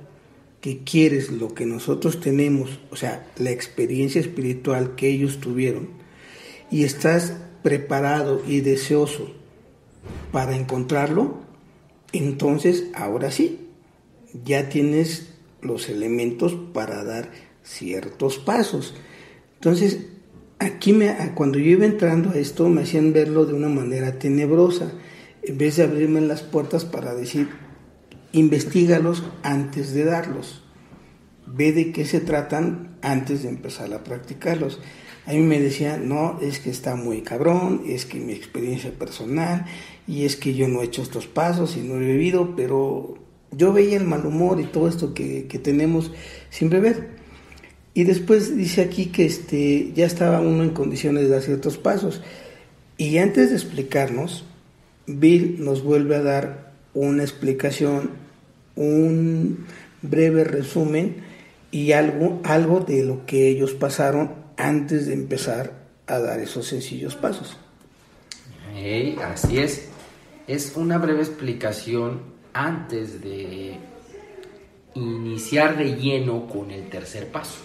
que 0.60 0.84
quieres 0.84 1.32
lo 1.32 1.54
que 1.56 1.66
nosotros 1.66 2.20
tenemos, 2.20 2.80
o 2.92 2.96
sea, 2.96 3.28
la 3.38 3.50
experiencia 3.52 4.22
espiritual 4.22 4.96
que 4.96 5.10
ellos 5.10 5.40
tuvieron, 5.40 5.90
y 6.70 6.84
estás 6.84 7.36
preparado 7.64 8.42
y 8.48 8.62
deseoso 8.62 9.32
para 10.32 10.56
encontrarlo, 10.56 11.40
entonces 12.14 12.86
ahora 12.94 13.32
sí, 13.32 13.68
ya 14.46 14.70
tienes 14.70 15.34
los 15.62 15.90
elementos 15.90 16.56
para 16.74 17.04
dar 17.04 17.32
ciertos 17.64 18.38
pasos. 18.38 18.96
Entonces, 19.56 20.08
aquí 20.60 20.94
me, 20.94 21.16
cuando 21.36 21.60
yo 21.60 21.72
iba 21.72 21.86
entrando 21.86 22.32
a 22.32 22.38
esto 22.38 22.70
me 22.70 22.82
hacían 22.82 23.14
verlo 23.14 23.46
de 23.46 23.54
una 23.54 23.70
manera 23.70 24.20
tenebrosa, 24.20 24.92
en 25.44 25.58
vez 25.58 25.78
de 25.78 25.84
abrirme 25.84 26.22
las 26.22 26.44
puertas 26.44 26.86
para 26.86 27.16
decir, 27.16 27.50
investigalos 28.34 29.24
antes 29.44 29.94
de 29.94 30.06
darlos. 30.06 30.64
Ve 31.46 31.72
de 31.72 31.92
qué 31.92 32.06
se 32.06 32.20
tratan 32.20 32.98
antes 33.02 33.44
de 33.44 33.50
empezar 33.50 33.94
a 33.94 34.04
practicarlos. 34.04 34.80
A 35.26 35.34
mí 35.34 35.40
me 35.40 35.60
decían, 35.60 36.08
no, 36.08 36.40
es 36.42 36.60
que 36.60 36.70
está 36.70 36.96
muy 36.96 37.22
cabrón, 37.22 37.84
es 37.88 38.06
que 38.06 38.20
mi 38.20 38.34
experiencia 38.34 38.92
personal, 38.92 39.66
y 40.08 40.26
es 40.26 40.36
que 40.36 40.54
yo 40.54 40.68
no 40.68 40.82
he 40.82 40.86
hecho 40.86 41.04
estos 41.04 41.28
pasos 41.28 41.78
y 41.78 41.82
no 41.82 41.96
he 41.96 42.00
bebido, 42.00 42.56
pero 42.56 43.16
yo 43.52 43.74
veía 43.74 43.98
el 43.98 44.06
mal 44.06 44.26
humor 44.26 44.60
y 44.60 44.66
todo 44.66 44.88
esto 44.88 45.14
que, 45.14 45.48
que 45.48 45.60
tenemos 45.60 46.12
sin 46.50 46.70
beber. 46.70 47.22
Y 47.94 48.06
después 48.06 48.56
dice 48.56 48.82
aquí 48.82 49.08
que 49.08 49.26
este, 49.26 49.92
ya 49.94 50.06
estaba 50.06 50.40
uno 50.40 50.64
en 50.64 50.72
condiciones 50.72 51.24
de 51.24 51.30
dar 51.30 51.42
ciertos 51.42 51.78
pasos. 51.78 52.22
Y 52.98 53.18
antes 53.18 53.50
de 53.50 53.56
explicarnos, 53.56 54.46
Bill 55.08 55.58
nos 55.60 55.84
vuelve 55.84 56.16
a 56.16 56.22
dar 56.22 56.71
una 56.94 57.24
explicación 57.24 58.12
un 58.76 59.66
breve 60.02 60.44
resumen 60.44 61.24
y 61.72 61.92
algo, 61.94 62.42
algo 62.44 62.82
de 62.82 63.04
lo 63.04 63.26
que 63.26 63.48
ellos 63.48 63.74
pasaron 63.74 64.34
antes 64.58 65.08
de 65.08 65.14
empezar 65.14 65.74
a 66.08 66.20
dar 66.20 66.40
esos 66.40 66.68
sencillos 66.68 67.16
pasos. 67.16 67.58
así 69.24 69.60
es. 69.60 69.90
Es 70.48 70.74
una 70.76 70.98
breve 70.98 71.20
explicación 71.20 72.22
antes 72.54 73.22
de 73.22 73.78
iniciar 74.96 75.78
de 75.78 75.96
lleno 75.96 76.48
con 76.48 76.72
el 76.72 76.90
tercer 76.90 77.32
paso. 77.32 77.60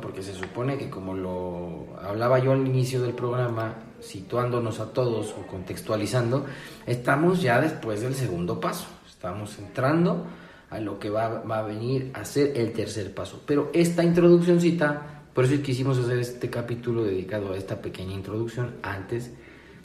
Porque 0.00 0.22
se 0.22 0.32
supone 0.32 0.78
que 0.78 0.88
como 0.88 1.12
lo 1.14 1.98
hablaba 2.00 2.38
yo 2.38 2.52
al 2.52 2.66
inicio 2.66 3.02
del 3.02 3.12
programa, 3.12 3.74
situándonos 4.02 4.80
a 4.80 4.92
todos 4.92 5.34
o 5.38 5.46
contextualizando, 5.46 6.46
estamos 6.86 7.40
ya 7.40 7.60
después 7.60 8.00
del 8.00 8.14
segundo 8.14 8.60
paso. 8.60 8.86
Estamos 9.08 9.58
entrando 9.58 10.26
a 10.70 10.80
lo 10.80 10.98
que 10.98 11.10
va, 11.10 11.42
a 11.48 11.62
venir 11.62 12.10
a 12.14 12.24
ser 12.24 12.56
el 12.56 12.72
tercer 12.72 13.14
paso. 13.14 13.42
Pero 13.46 13.70
esta 13.72 14.02
introduccióncita, 14.02 15.22
por 15.34 15.44
eso 15.44 15.62
quisimos 15.62 15.98
hacer 15.98 16.18
este 16.18 16.50
capítulo 16.50 17.04
dedicado 17.04 17.52
a 17.52 17.56
esta 17.56 17.80
pequeña 17.80 18.14
introducción 18.14 18.76
antes 18.82 19.30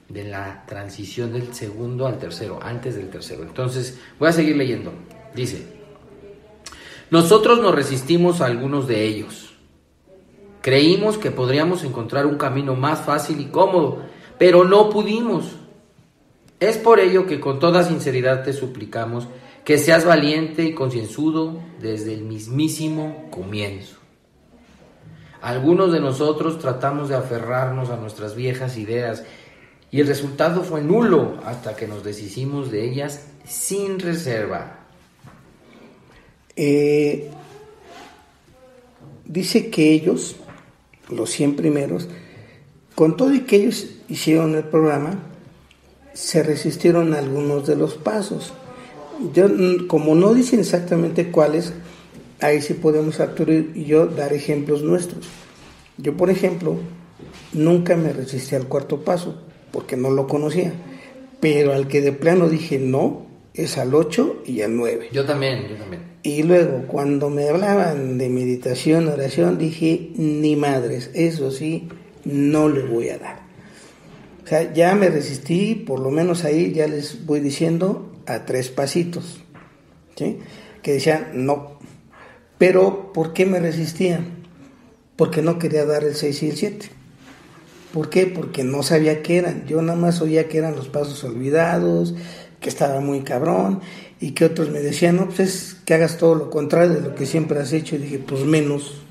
de 0.08 0.24
la 0.24 0.66
transición 0.66 1.34
del 1.34 1.54
segundo 1.54 2.08
al 2.08 2.18
tercero, 2.18 2.60
antes 2.62 2.96
del 2.96 3.10
tercero. 3.10 3.44
Entonces, 3.44 4.00
voy 4.18 4.30
a 4.30 4.32
seguir 4.32 4.56
leyendo. 4.56 4.94
Dice, 5.36 5.68
nosotros 7.12 7.60
nos 7.60 7.76
resistimos 7.76 8.42
a 8.42 8.46
algunos 8.46 8.88
de 8.88 9.04
ellos. 9.04 9.47
Creímos 10.62 11.18
que 11.18 11.32
podríamos 11.32 11.84
encontrar 11.84 12.26
un 12.26 12.38
camino 12.38 12.76
más 12.76 13.02
fácil 13.02 13.40
y 13.40 13.46
cómodo, 13.46 14.04
pero 14.38 14.64
no 14.64 14.90
pudimos. 14.90 15.56
Es 16.60 16.78
por 16.78 17.00
ello 17.00 17.26
que 17.28 17.40
con 17.40 17.60
toda 17.60 17.84
sinceridad 17.84 18.44
te 18.44 18.54
suplicamos 18.54 19.28
que 19.64 19.78
seas 19.78 20.06
valiente 20.06 20.64
y 20.64 20.74
concienzudo 20.74 21.60
desde 21.82 22.14
el 22.14 22.22
mismísimo 22.22 23.28
comienzo. 23.30 23.98
Algunos 25.42 25.92
de 25.92 26.00
nosotros 26.00 26.58
tratamos 26.58 27.10
de 27.10 27.16
aferrarnos 27.16 27.90
a 27.90 27.98
nuestras 27.98 28.36
viejas 28.36 28.78
ideas 28.78 29.24
y 29.92 30.00
el 30.00 30.08
resultado 30.08 30.64
fue 30.64 30.82
nulo 30.82 31.38
hasta 31.46 31.76
que 31.76 31.88
nos 31.88 32.04
deshicimos 32.04 32.72
de 32.72 32.90
ellas 32.90 33.28
sin 33.46 34.00
reserva. 34.00 34.80
Eh, 36.56 37.30
dice 39.26 39.70
que 39.70 39.92
ellos, 39.92 40.36
los 41.10 41.30
100 41.32 41.56
primeros, 41.56 42.08
con 42.96 43.18
todo 43.18 43.34
y 43.34 43.42
que 43.42 43.58
ellos 43.58 43.88
hicieron 44.08 44.56
el 44.56 44.64
programa, 44.64 45.24
se 46.14 46.42
resistieron 46.42 47.14
algunos 47.14 47.68
de 47.68 47.76
los 47.76 47.96
pasos. 47.96 48.54
Yo, 49.34 49.48
como 49.88 50.16
no 50.16 50.34
dicen 50.34 50.60
exactamente 50.60 51.32
cuáles, 51.32 51.74
ahí 52.42 52.62
sí 52.62 52.74
podemos 52.74 53.20
Arturo 53.20 53.54
y 53.54 53.86
yo 53.86 54.08
dar 54.08 54.34
ejemplos 54.34 54.82
nuestros. 54.82 55.28
Yo, 55.98 56.18
por 56.18 56.30
ejemplo, 56.30 56.78
nunca 57.54 57.96
me 57.96 58.14
resistí 58.14 58.56
al 58.56 58.68
cuarto 58.68 59.04
paso 59.04 59.42
porque 59.72 59.98
no 59.98 60.10
lo 60.10 60.28
conocía, 60.28 60.74
pero 61.40 61.74
al 61.74 61.88
que 61.88 62.02
de 62.02 62.14
plano 62.14 62.50
dije 62.50 62.80
no, 62.80 63.28
es 63.54 63.78
al 63.78 63.94
8 63.94 64.44
y 64.46 64.62
al 64.62 64.76
9. 64.76 65.10
Yo 65.12 65.26
también, 65.26 65.68
yo 65.68 65.76
también. 65.76 66.17
Y 66.28 66.44
luego, 66.44 66.84
cuando 66.88 67.30
me 67.30 67.48
hablaban 67.48 68.18
de 68.18 68.28
meditación, 68.28 69.08
oración, 69.08 69.58
dije, 69.58 70.12
ni 70.18 70.58
madres, 70.58 71.10
eso 71.14 71.52
sí, 71.52 71.88
no 72.26 72.68
le 72.68 72.82
voy 72.82 73.08
a 73.08 73.18
dar. 73.18 73.40
O 74.44 74.48
sea, 74.48 74.74
ya 74.74 74.94
me 74.94 75.08
resistí, 75.08 75.74
por 75.76 76.02
lo 76.02 76.12
menos 76.12 76.44
ahí 76.44 76.74
ya 76.74 76.86
les 76.86 77.26
voy 77.26 77.40
diciendo, 77.40 78.12
a 78.26 78.44
tres 78.44 78.68
pasitos. 78.68 79.42
Que 80.16 80.92
decían 80.92 81.30
no. 81.34 81.80
Pero, 82.58 83.14
¿por 83.14 83.32
qué 83.32 83.46
me 83.46 83.62
resistía? 83.62 84.20
Porque 85.16 85.42
no 85.42 85.58
quería 85.58 85.86
dar 85.86 86.04
el 86.04 86.16
6 86.16 86.44
y 86.44 86.50
el 86.50 86.58
7. 86.58 86.90
¿Por 87.94 88.10
qué? 88.10 88.28
Porque 88.28 88.66
no 88.66 88.84
sabía 88.84 89.24
qué 89.24 89.38
eran. 89.38 89.66
Yo 89.66 89.82
nada 89.82 89.98
más 89.98 90.20
oía 90.20 90.50
que 90.50 90.58
eran 90.58 90.76
los 90.76 90.90
pasos 90.90 91.24
olvidados, 91.24 92.16
que 92.60 92.68
estaba 92.68 93.00
muy 93.00 93.22
cabrón, 93.22 93.82
y 94.20 94.32
que 94.32 94.46
otros 94.46 94.70
me 94.72 94.80
decían, 94.80 95.18
no, 95.18 95.26
pues 95.26 95.40
es 95.40 95.78
que 95.86 95.94
hagas 95.94 96.18
todo 96.18 96.36
lo 96.36 96.50
contrario 96.50 96.96
de 96.96 97.02
lo 97.02 97.16
que 97.16 97.26
siempre 97.26 97.60
has 97.60 97.74
hecho. 97.74 97.96
Y 97.96 98.00
dije, 98.00 98.20
pues 98.20 98.44
menos. 98.44 99.02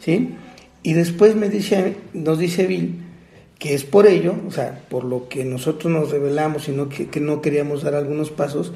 ¿Sí? 0.00 0.34
Y 0.82 0.92
después 0.92 1.34
me 1.34 1.48
dice, 1.48 1.96
nos 2.12 2.38
dice 2.38 2.66
Bill, 2.66 3.02
que 3.58 3.74
es 3.74 3.84
por 3.84 4.06
ello, 4.06 4.36
o 4.46 4.52
sea, 4.52 4.84
por 4.88 5.04
lo 5.04 5.28
que 5.28 5.44
nosotros 5.44 5.92
nos 5.92 6.10
revelamos 6.10 6.68
y 6.68 6.72
no, 6.72 6.88
que, 6.88 7.08
no 7.20 7.40
queríamos 7.40 7.82
dar 7.82 7.94
algunos 7.94 8.30
pasos, 8.30 8.72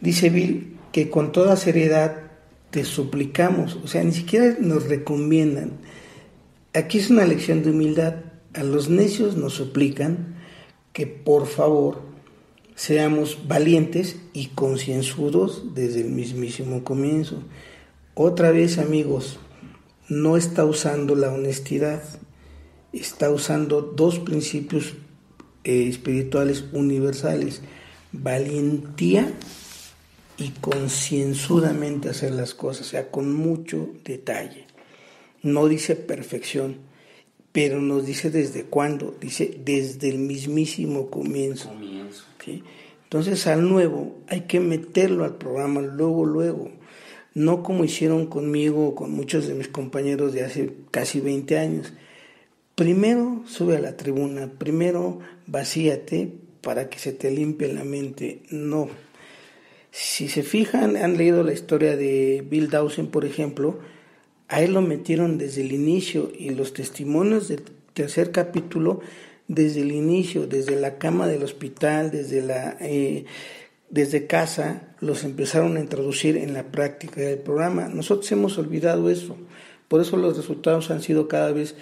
dice 0.00 0.30
Bill 0.30 0.76
que 0.92 1.10
con 1.10 1.32
toda 1.32 1.56
seriedad 1.56 2.18
te 2.70 2.84
suplicamos, 2.84 3.76
o 3.82 3.88
sea, 3.88 4.04
ni 4.04 4.12
siquiera 4.12 4.56
nos 4.60 4.88
recomiendan. 4.88 5.72
Aquí 6.72 6.98
es 6.98 7.10
una 7.10 7.24
lección 7.24 7.62
de 7.64 7.70
humildad. 7.70 8.16
A 8.52 8.62
los 8.62 8.88
necios 8.88 9.36
nos 9.36 9.54
suplican 9.54 10.36
que 10.92 11.08
por 11.08 11.46
favor 11.46 12.02
seamos 12.74 13.46
valientes 13.46 14.16
y 14.32 14.48
concienzudos 14.48 15.74
desde 15.74 16.00
el 16.00 16.10
mismísimo 16.10 16.84
comienzo. 16.84 17.42
Otra 18.14 18.50
vez, 18.50 18.78
amigos, 18.78 19.38
no 20.08 20.36
está 20.36 20.64
usando 20.64 21.14
la 21.14 21.32
honestidad 21.32 22.02
está 23.00 23.30
usando 23.30 23.82
dos 23.82 24.18
principios 24.18 24.94
eh, 25.64 25.88
espirituales 25.88 26.64
universales, 26.72 27.62
valentía 28.12 29.32
y 30.36 30.50
concienzudamente 30.60 32.08
hacer 32.08 32.32
las 32.32 32.54
cosas, 32.54 32.86
o 32.88 32.90
sea, 32.90 33.10
con 33.10 33.32
mucho 33.32 33.88
detalle. 34.04 34.66
No 35.42 35.68
dice 35.68 35.96
perfección, 35.96 36.78
pero 37.52 37.80
nos 37.80 38.06
dice 38.06 38.30
desde 38.30 38.64
cuándo, 38.64 39.14
dice 39.20 39.58
desde 39.64 40.08
el 40.08 40.18
mismísimo 40.18 41.10
comienzo. 41.10 41.72
Entonces 43.04 43.46
al 43.46 43.68
nuevo 43.68 44.16
hay 44.28 44.42
que 44.42 44.60
meterlo 44.60 45.24
al 45.24 45.36
programa 45.36 45.80
luego, 45.80 46.24
luego, 46.24 46.70
no 47.34 47.62
como 47.62 47.84
hicieron 47.84 48.26
conmigo 48.26 48.88
o 48.88 48.94
con 48.94 49.12
muchos 49.12 49.46
de 49.46 49.54
mis 49.54 49.68
compañeros 49.68 50.32
de 50.32 50.44
hace 50.44 50.72
casi 50.90 51.20
20 51.20 51.58
años. 51.58 51.92
Primero 52.74 53.42
sube 53.46 53.76
a 53.76 53.80
la 53.80 53.96
tribuna, 53.96 54.50
primero 54.58 55.20
vacíate 55.46 56.32
para 56.60 56.88
que 56.88 56.98
se 56.98 57.12
te 57.12 57.30
limpie 57.30 57.72
la 57.72 57.84
mente. 57.84 58.42
No. 58.50 58.88
Si 59.90 60.28
se 60.28 60.42
fijan, 60.42 60.96
han 60.96 61.16
leído 61.16 61.44
la 61.44 61.52
historia 61.52 61.96
de 61.96 62.44
Bill 62.48 62.68
Dawson, 62.68 63.08
por 63.08 63.24
ejemplo, 63.24 63.78
a 64.48 64.60
él 64.60 64.72
lo 64.72 64.82
metieron 64.82 65.38
desde 65.38 65.62
el 65.62 65.72
inicio 65.72 66.32
y 66.36 66.50
los 66.50 66.72
testimonios 66.72 67.48
del 67.48 67.62
tercer 67.92 68.32
capítulo 68.32 69.00
desde 69.48 69.82
el 69.82 69.92
inicio, 69.92 70.46
desde 70.46 70.76
la 70.76 70.98
cama 70.98 71.26
del 71.26 71.42
hospital, 71.42 72.10
desde 72.10 72.42
la 72.42 72.76
eh, 72.80 73.24
desde 73.90 74.26
casa, 74.26 74.88
los 74.98 75.22
empezaron 75.22 75.76
a 75.76 75.80
introducir 75.80 76.36
en 76.36 76.52
la 76.52 76.64
práctica 76.64 77.20
del 77.20 77.38
programa. 77.38 77.88
Nosotros 77.88 78.30
hemos 78.32 78.58
olvidado 78.58 79.08
eso. 79.08 79.36
Por 79.86 80.00
eso 80.00 80.16
los 80.16 80.36
resultados 80.36 80.90
han 80.90 81.00
sido 81.00 81.28
cada 81.28 81.52
vez, 81.52 81.76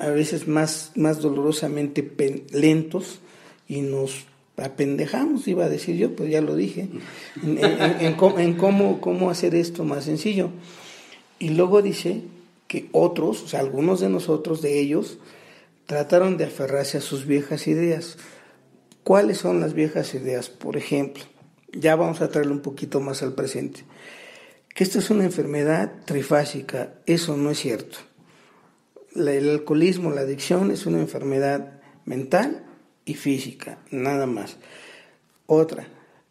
a 0.00 0.08
veces 0.08 0.48
más, 0.48 0.90
más 0.96 1.20
dolorosamente 1.20 2.10
lentos 2.50 3.20
y 3.68 3.82
nos 3.82 4.24
apendejamos, 4.56 5.46
iba 5.46 5.64
a 5.64 5.68
decir 5.68 5.96
yo, 5.96 6.16
pues 6.16 6.30
ya 6.30 6.40
lo 6.40 6.56
dije, 6.56 6.88
en, 7.42 8.14
cómo, 8.56 9.00
cómo 9.00 9.30
hacer 9.30 9.54
esto 9.54 9.84
más 9.84 10.04
sencillo. 10.04 10.50
Y 11.38 11.50
luego 11.50 11.82
dice 11.82 12.22
que 12.66 12.88
otros, 12.90 13.42
o 13.42 13.46
sea, 13.48 13.60
algunos 13.60 14.00
de 14.00 14.08
nosotros, 14.08 14.62
de 14.62 14.80
ellos, 14.80 15.18
trataron 15.86 16.36
de 16.36 16.44
aferrarse 16.44 16.98
a 16.98 17.00
sus 17.00 17.26
viejas 17.26 17.66
ideas. 17.66 18.16
¿Cuáles 19.02 19.38
son 19.38 19.60
las 19.60 19.74
viejas 19.74 20.14
ideas? 20.14 20.48
Por 20.48 20.76
ejemplo, 20.76 21.24
ya 21.72 21.96
vamos 21.96 22.20
a 22.20 22.28
traerlo 22.28 22.52
un 22.52 22.62
poquito 22.62 23.00
más 23.00 23.22
al 23.22 23.34
presente. 23.34 23.84
Que 24.74 24.84
esto 24.84 24.98
es 24.98 25.10
una 25.10 25.24
enfermedad 25.24 25.92
trifásica, 26.04 26.94
eso 27.06 27.36
no 27.36 27.50
es 27.50 27.58
cierto. 27.58 27.98
El 29.14 29.50
alcoholismo, 29.50 30.10
la 30.10 30.22
adicción 30.22 30.70
es 30.70 30.86
una 30.86 30.98
enfermedad 30.98 31.80
mental 32.04 32.64
y 33.04 33.14
física, 33.14 33.78
nada 33.90 34.26
más. 34.26 34.56
Otra, 35.46 35.86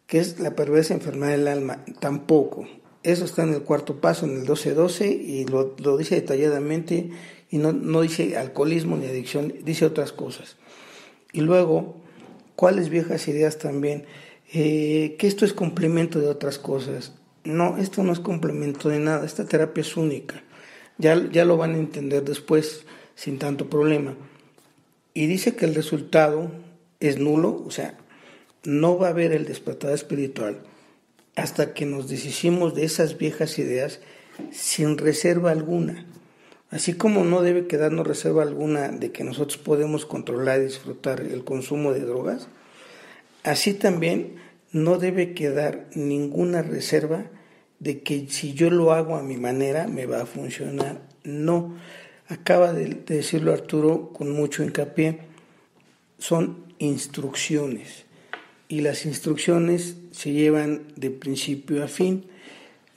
que 0.06 0.18
es 0.18 0.40
la 0.40 0.54
perversa 0.54 0.94
enfermedad 0.94 1.32
del 1.32 1.48
alma, 1.48 1.84
tampoco. 2.00 2.66
Eso 3.02 3.24
está 3.24 3.44
en 3.44 3.54
el 3.54 3.62
cuarto 3.62 4.00
paso, 4.00 4.26
en 4.26 4.36
el 4.36 4.46
12-12, 4.46 5.10
y 5.10 5.44
lo, 5.44 5.76
lo, 5.78 5.96
dice 5.96 6.16
detalladamente, 6.16 7.10
y 7.54 7.58
no, 7.58 7.72
no 7.72 8.00
dice 8.00 8.36
alcoholismo 8.36 8.96
ni 8.96 9.06
adicción, 9.06 9.54
dice 9.62 9.86
otras 9.86 10.10
cosas. 10.10 10.56
Y 11.32 11.40
luego, 11.40 11.94
¿cuáles 12.56 12.88
viejas 12.88 13.28
ideas 13.28 13.58
también? 13.58 14.06
Eh, 14.52 15.14
que 15.20 15.28
esto 15.28 15.44
es 15.44 15.52
complemento 15.52 16.18
de 16.18 16.26
otras 16.26 16.58
cosas. 16.58 17.12
No, 17.44 17.76
esto 17.76 18.02
no 18.02 18.12
es 18.12 18.18
complemento 18.18 18.88
de 18.88 18.98
nada, 18.98 19.24
esta 19.24 19.44
terapia 19.44 19.82
es 19.82 19.96
única. 19.96 20.42
Ya, 20.98 21.30
ya 21.30 21.44
lo 21.44 21.56
van 21.56 21.76
a 21.76 21.78
entender 21.78 22.24
después 22.24 22.86
sin 23.14 23.38
tanto 23.38 23.70
problema. 23.70 24.16
Y 25.12 25.28
dice 25.28 25.54
que 25.54 25.66
el 25.66 25.76
resultado 25.76 26.50
es 26.98 27.20
nulo, 27.20 27.62
o 27.64 27.70
sea, 27.70 27.96
no 28.64 28.98
va 28.98 29.06
a 29.06 29.10
haber 29.10 29.30
el 29.30 29.46
despertar 29.46 29.92
espiritual 29.92 30.58
hasta 31.36 31.72
que 31.72 31.86
nos 31.86 32.08
deshicimos 32.08 32.74
de 32.74 32.84
esas 32.84 33.16
viejas 33.16 33.60
ideas 33.60 34.00
sin 34.50 34.98
reserva 34.98 35.52
alguna. 35.52 36.04
Así 36.74 36.94
como 36.94 37.22
no 37.22 37.42
debe 37.42 37.68
quedarnos 37.68 38.04
reserva 38.04 38.42
alguna 38.42 38.88
de 38.88 39.12
que 39.12 39.22
nosotros 39.22 39.58
podemos 39.58 40.06
controlar 40.06 40.58
y 40.58 40.64
disfrutar 40.64 41.20
el 41.20 41.44
consumo 41.44 41.92
de 41.92 42.00
drogas, 42.00 42.48
así 43.44 43.74
también 43.74 44.38
no 44.72 44.98
debe 44.98 45.34
quedar 45.34 45.86
ninguna 45.94 46.62
reserva 46.62 47.26
de 47.78 48.02
que 48.02 48.26
si 48.28 48.54
yo 48.54 48.70
lo 48.70 48.92
hago 48.92 49.14
a 49.14 49.22
mi 49.22 49.36
manera 49.36 49.86
me 49.86 50.06
va 50.06 50.22
a 50.22 50.26
funcionar. 50.26 51.00
No, 51.22 51.76
acaba 52.26 52.72
de, 52.72 52.86
decirlo 53.06 53.52
Arturo 53.52 54.12
con 54.12 54.32
mucho 54.32 54.64
hincapié, 54.64 55.20
son 56.18 56.74
instrucciones 56.78 58.04
y 58.66 58.80
las 58.80 59.06
instrucciones 59.06 59.94
se 60.10 60.32
llevan 60.32 60.88
de 60.96 61.12
principio 61.12 61.84
a 61.84 61.86
fin, 61.86 62.26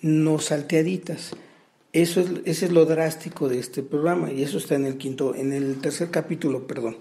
no 0.01 0.39
salteaditas. 0.39 1.35
Eso 1.97 2.19
es, 2.19 2.29
ese 2.45 2.65
es 2.67 2.71
lo 2.71 2.85
drástico 2.85 3.49
de 3.49 3.57
este 3.57 3.81
programa 3.81 4.31
y 4.31 4.43
eso 4.43 4.59
está 4.59 4.75
en 4.75 4.85
el 4.85 4.97
quinto, 4.97 5.33
en 5.33 5.51
el 5.51 5.81
tercer 5.81 6.11
capítulo, 6.11 6.67
perdón. 6.67 6.95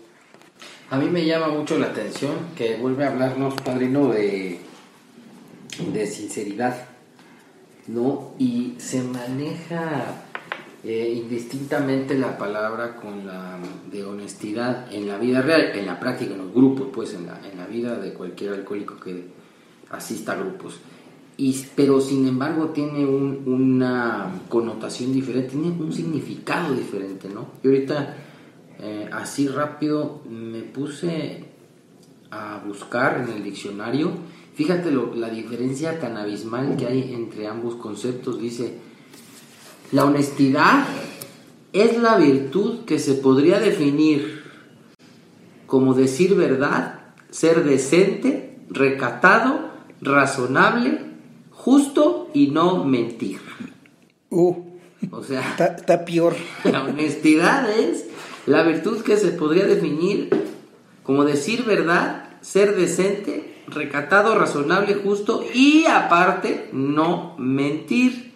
A 0.89 0.99
mí 0.99 1.11
me 1.11 1.27
llama 1.27 1.49
mucho 1.49 1.79
la 1.79 1.89
atención 1.89 2.33
que 2.57 2.77
vuelve 2.77 3.05
a 3.05 3.11
hablarnos, 3.11 3.55
padrino, 3.61 4.09
de 4.09 4.59
de 5.93 6.07
sinceridad, 6.07 6.89
¿no? 7.89 8.33
Y 8.39 8.75
se 8.79 9.03
maneja 9.03 10.23
eh, 10.83 11.13
indistintamente 11.15 12.15
la 12.15 12.39
palabra 12.39 12.97
con 12.97 13.27
la 13.27 13.59
de 13.91 14.03
honestidad 14.03 14.91
en 14.91 15.09
la 15.09 15.19
vida 15.19 15.43
real, 15.43 15.73
en 15.75 15.85
la 15.85 16.01
práctica, 16.01 16.33
en 16.33 16.39
los 16.39 16.55
grupos, 16.55 16.89
pues 16.91 17.13
en 17.13 17.27
la, 17.27 17.39
en 17.47 17.59
la 17.59 17.67
vida 17.67 17.97
de 17.97 18.15
cualquier 18.15 18.55
alcohólico 18.55 18.99
que 18.99 19.27
asista 19.91 20.33
a 20.33 20.37
grupos. 20.37 20.81
Y, 21.39 21.67
pero 21.75 22.01
sin 22.01 22.27
embargo 22.27 22.71
tiene 22.71 23.05
una 23.05 24.41
connotación 24.49 25.13
diferente, 25.13 25.51
tiene 25.51 25.69
un 25.69 25.93
significado 25.93 26.75
diferente, 26.75 27.29
¿no? 27.29 27.49
Y 27.63 27.67
ahorita 27.69 28.17
eh, 28.79 29.09
así 29.13 29.47
rápido 29.49 30.23
me 30.31 30.63
puse 30.63 31.45
a 32.31 32.63
buscar 32.67 33.23
en 33.27 33.37
el 33.37 33.45
diccionario 33.45 34.13
Fíjate 34.57 34.91
la 34.91 35.29
diferencia 35.29 36.01
tan 36.01 36.17
abismal 36.17 36.79
que 36.79 36.87
hay 36.87 37.13
entre 37.13 37.47
ambos 37.47 37.75
conceptos. 37.75 38.41
Dice, 38.41 38.79
la 39.93 40.07
honestidad 40.07 40.87
es 41.75 42.01
la 42.01 42.17
virtud 42.17 42.87
que 42.87 42.99
se 42.99 43.17
podría 43.17 43.61
definir 43.61 44.45
como 45.67 45.93
decir 45.93 46.35
verdad, 46.35 47.01
ser 47.29 47.65
decente, 47.65 48.57
recatado, 48.71 49.73
razonable, 50.01 51.01
justo 51.67 52.31
y 52.33 52.47
no 52.47 52.85
mentir. 52.85 53.41
Uh, 54.31 54.55
o 55.11 55.23
sea, 55.25 55.57
está 55.59 56.05
peor. 56.05 56.37
La 56.65 56.85
honestidad 56.85 57.69
es 57.69 58.07
la 58.47 58.63
virtud 58.63 59.03
que 59.03 59.17
se 59.17 59.33
podría 59.33 59.67
definir 59.67 60.31
como 61.03 61.25
decir 61.25 61.65
verdad, 61.65 62.39
ser 62.41 62.77
decente, 62.77 63.65
recatado, 63.67 64.39
razonable, 64.39 64.95
justo 64.95 65.45
y 65.53 65.87
aparte 65.87 66.71
no 66.73 67.35
mentir. 67.37 68.33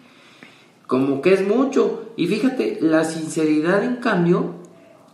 Como 0.85 1.21
que 1.21 1.33
es 1.33 1.47
mucho. 1.47 2.11
Y 2.17 2.27
fíjate, 2.27 2.79
la 2.81 3.05
sinceridad 3.05 3.85
en 3.85 3.95
cambio 3.95 4.55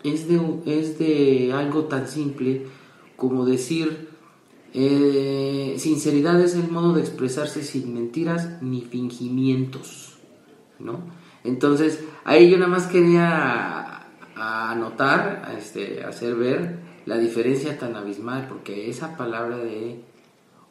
es 0.04 0.28
de, 0.28 0.42
es 0.66 0.98
de 0.98 1.54
algo 1.54 1.84
tan 1.84 2.08
simple 2.08 2.66
como 3.16 3.46
decir, 3.46 4.10
eh, 4.80 5.76
sinceridad 5.80 6.40
es 6.40 6.54
el 6.54 6.70
modo 6.70 6.94
de 6.94 7.02
expresarse 7.02 7.64
sin 7.64 7.96
mentiras 7.96 8.62
ni 8.62 8.82
fingimientos. 8.82 10.18
¿no? 10.78 11.00
Entonces, 11.44 12.04
ahí 12.24 12.50
yo 12.50 12.58
nada 12.58 12.70
más 12.70 12.86
quería 12.86 14.06
anotar, 14.36 15.52
este, 15.58 16.04
hacer 16.04 16.36
ver 16.36 16.78
la 17.08 17.18
diferencia 17.18 17.80
tan 17.80 17.96
abismal, 17.96 18.46
porque 18.48 18.90
esa 18.90 19.18
palabra 19.18 19.58
de 19.58 20.00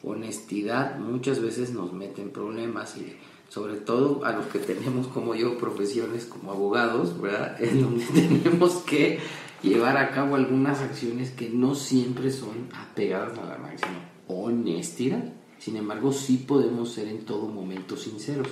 honestidad 0.03 0.99
muchas 0.99 1.41
veces 1.41 1.73
nos 1.73 1.91
mete 1.91 2.21
en 2.21 2.29
problemas 2.29 2.95
y 2.95 3.17
sobre 3.49 3.75
todo 3.75 4.23
a 4.23 4.31
los 4.31 4.45
que 4.47 4.59
tenemos 4.59 5.07
como 5.07 5.35
yo 5.35 5.57
profesiones 5.57 6.25
como 6.25 6.51
abogados, 6.51 7.19
¿verdad? 7.19 7.57
En 7.61 7.81
donde 7.81 8.05
tenemos 8.05 8.75
que 8.85 9.19
llevar 9.61 9.97
a 9.97 10.11
cabo 10.11 10.35
algunas 10.35 10.79
acciones 10.79 11.31
que 11.31 11.49
no 11.49 11.75
siempre 11.75 12.31
son 12.31 12.69
apegadas 12.73 13.37
a 13.37 13.45
la 13.45 13.57
máxima 13.57 14.09
honestidad. 14.27 15.23
Sin 15.59 15.75
embargo, 15.75 16.11
sí 16.11 16.37
podemos 16.47 16.93
ser 16.93 17.07
en 17.07 17.25
todo 17.25 17.47
momento 17.47 17.97
sinceros. 17.97 18.47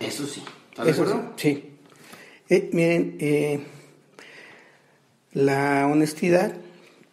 Eso 0.00 0.26
sí. 0.26 0.42
¿Está 0.70 0.84
de 0.84 0.90
acuerdo? 0.90 1.32
Sí. 1.36 1.70
Eh, 2.48 2.70
miren, 2.72 3.16
eh, 3.20 3.66
la 5.32 5.86
honestidad 5.90 6.54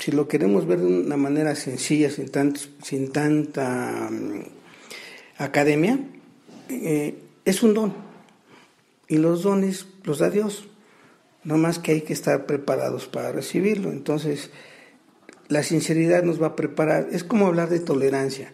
si 0.01 0.11
lo 0.11 0.27
queremos 0.27 0.65
ver 0.65 0.79
de 0.79 0.87
una 0.87 1.15
manera 1.15 1.53
sencilla, 1.53 2.09
sin, 2.09 2.31
sin 2.81 3.11
tanta 3.11 4.09
mm, 4.09 4.41
academia, 5.37 5.99
eh, 6.69 7.19
es 7.45 7.61
un 7.61 7.75
don. 7.75 7.93
Y 9.07 9.17
los 9.17 9.43
dones 9.43 9.85
los 10.03 10.17
da 10.17 10.31
Dios. 10.31 10.67
No 11.43 11.57
más 11.57 11.79
que 11.79 11.93
hay 11.93 12.01
que 12.01 12.13
estar 12.13 12.45
preparados 12.45 13.07
para 13.07 13.31
recibirlo. 13.31 13.91
Entonces, 13.91 14.51
la 15.47 15.63
sinceridad 15.63 16.23
nos 16.23 16.41
va 16.41 16.47
a 16.47 16.55
preparar. 16.55 17.07
Es 17.11 17.23
como 17.23 17.47
hablar 17.47 17.69
de 17.69 17.79
tolerancia. 17.79 18.53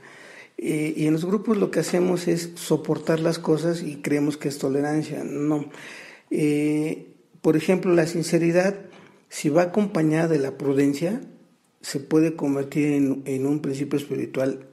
Eh, 0.58 0.94
y 0.98 1.06
en 1.06 1.14
los 1.14 1.26
grupos 1.26 1.58
lo 1.58 1.70
que 1.70 1.82
hacemos 1.82 2.28
es 2.28 2.52
soportar 2.56 3.20
las 3.20 3.38
cosas 3.38 3.84
y 3.84 3.98
creemos 3.98 4.38
que 4.38 4.48
es 4.48 4.58
tolerancia. 4.58 5.24
No. 5.24 5.66
Eh, 6.32 7.14
por 7.42 7.56
ejemplo, 7.56 7.94
la 7.94 8.08
sinceridad, 8.08 8.76
si 9.30 9.50
va 9.50 9.64
acompañada 9.64 10.28
de 10.28 10.40
la 10.40 10.58
prudencia, 10.58 11.22
se 11.82 12.00
puede 12.00 12.36
convertir 12.36 12.94
en, 13.26 13.46
un 13.46 13.62
principio 13.62 13.98
espiritual 13.98 14.66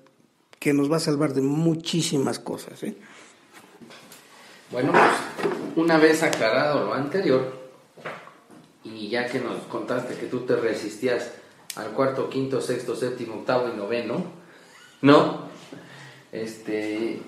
que 0.58 0.72
nos 0.72 0.90
va 0.90 0.96
a 0.96 1.00
salvar 1.00 1.34
de 1.34 1.42
muchísimas 1.42 2.38
cosas. 2.38 2.82
¿eh? 2.82 2.96
Bueno, 4.70 4.92
pues 4.92 5.52
una 5.76 5.98
vez 5.98 6.22
aclarado 6.22 6.86
lo 6.86 6.94
anterior, 6.94 7.63
y 9.04 9.10
ya 9.10 9.26
que 9.26 9.38
nos 9.38 9.58
contaste 9.64 10.14
que 10.14 10.26
tú 10.26 10.40
te 10.40 10.56
resistías 10.56 11.30
al 11.76 11.90
cuarto, 11.90 12.30
quinto, 12.30 12.62
sexto, 12.62 12.96
séptimo, 12.96 13.34
octavo 13.34 13.68
y 13.68 13.76
noveno, 13.76 14.16
¿no? 15.02 15.40
Este, 16.32 17.20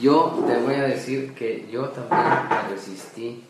yo 0.00 0.44
te 0.48 0.58
voy 0.58 0.74
a 0.74 0.82
decir 0.82 1.32
que 1.34 1.68
yo 1.70 1.90
también 1.90 2.48
me 2.50 2.74
resistí 2.74 3.44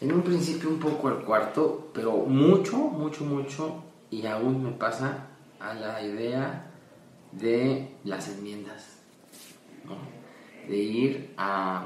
en 0.00 0.12
un 0.12 0.22
principio 0.22 0.68
un 0.68 0.78
poco 0.78 1.08
al 1.08 1.24
cuarto, 1.24 1.90
pero 1.92 2.18
mucho, 2.18 2.76
mucho, 2.76 3.24
mucho, 3.24 3.82
y 4.08 4.24
aún 4.26 4.62
me 4.62 4.70
pasa 4.70 5.26
a 5.58 5.74
la 5.74 6.00
idea 6.02 6.70
de 7.32 7.96
las 8.04 8.28
enmiendas, 8.28 8.98
de 10.68 10.76
ir 10.76 11.34
a, 11.36 11.84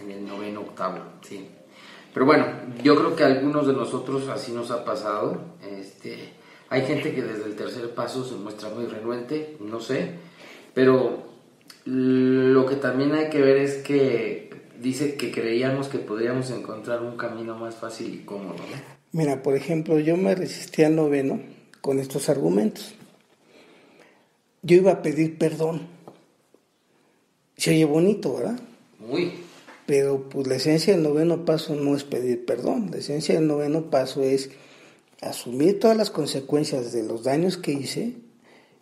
en 0.00 0.10
el 0.10 0.26
noveno, 0.26 0.60
octavo, 0.60 1.00
sí. 1.20 1.50
Pero 2.14 2.26
bueno, 2.26 2.46
yo 2.82 2.94
creo 2.94 3.16
que 3.16 3.24
a 3.24 3.26
algunos 3.26 3.66
de 3.66 3.72
nosotros 3.72 4.28
así 4.28 4.52
nos 4.52 4.70
ha 4.70 4.84
pasado. 4.84 5.40
Este, 5.68 6.30
hay 6.70 6.86
gente 6.86 7.12
que 7.12 7.22
desde 7.22 7.44
el 7.44 7.56
tercer 7.56 7.90
paso 7.90 8.24
se 8.24 8.36
muestra 8.36 8.68
muy 8.70 8.86
renuente, 8.86 9.56
no 9.58 9.80
sé, 9.80 10.12
pero 10.72 11.24
lo 11.84 12.66
que 12.66 12.76
también 12.76 13.12
hay 13.12 13.28
que 13.30 13.40
ver 13.40 13.56
es 13.58 13.74
que 13.78 14.50
dice 14.80 15.16
que 15.16 15.32
creíamos 15.32 15.88
que 15.88 15.98
podríamos 15.98 16.50
encontrar 16.50 17.02
un 17.02 17.16
camino 17.16 17.56
más 17.56 17.74
fácil 17.74 18.14
y 18.14 18.18
cómodo. 18.24 18.56
Mira, 19.12 19.42
por 19.42 19.56
ejemplo, 19.56 19.98
yo 19.98 20.16
me 20.16 20.34
resistí 20.34 20.84
al 20.84 20.96
noveno 20.96 21.40
con 21.80 21.98
estos 21.98 22.28
argumentos. 22.28 22.94
Yo 24.62 24.76
iba 24.76 24.92
a 24.92 25.02
pedir 25.02 25.36
perdón. 25.36 25.82
Se 27.56 27.70
oye 27.70 27.84
bonito, 27.84 28.34
¿verdad? 28.34 28.58
Muy. 28.98 29.43
Pero 29.86 30.28
pues 30.28 30.46
la 30.46 30.56
esencia 30.56 30.94
del 30.94 31.02
noveno 31.02 31.44
paso 31.44 31.74
no 31.74 31.94
es 31.94 32.04
pedir 32.04 32.44
perdón, 32.46 32.90
la 32.90 32.98
esencia 32.98 33.34
del 33.34 33.46
noveno 33.46 33.90
paso 33.90 34.22
es 34.22 34.50
asumir 35.20 35.78
todas 35.78 35.96
las 35.96 36.10
consecuencias 36.10 36.92
de 36.92 37.02
los 37.02 37.24
daños 37.24 37.56
que 37.56 37.72
hice 37.72 38.14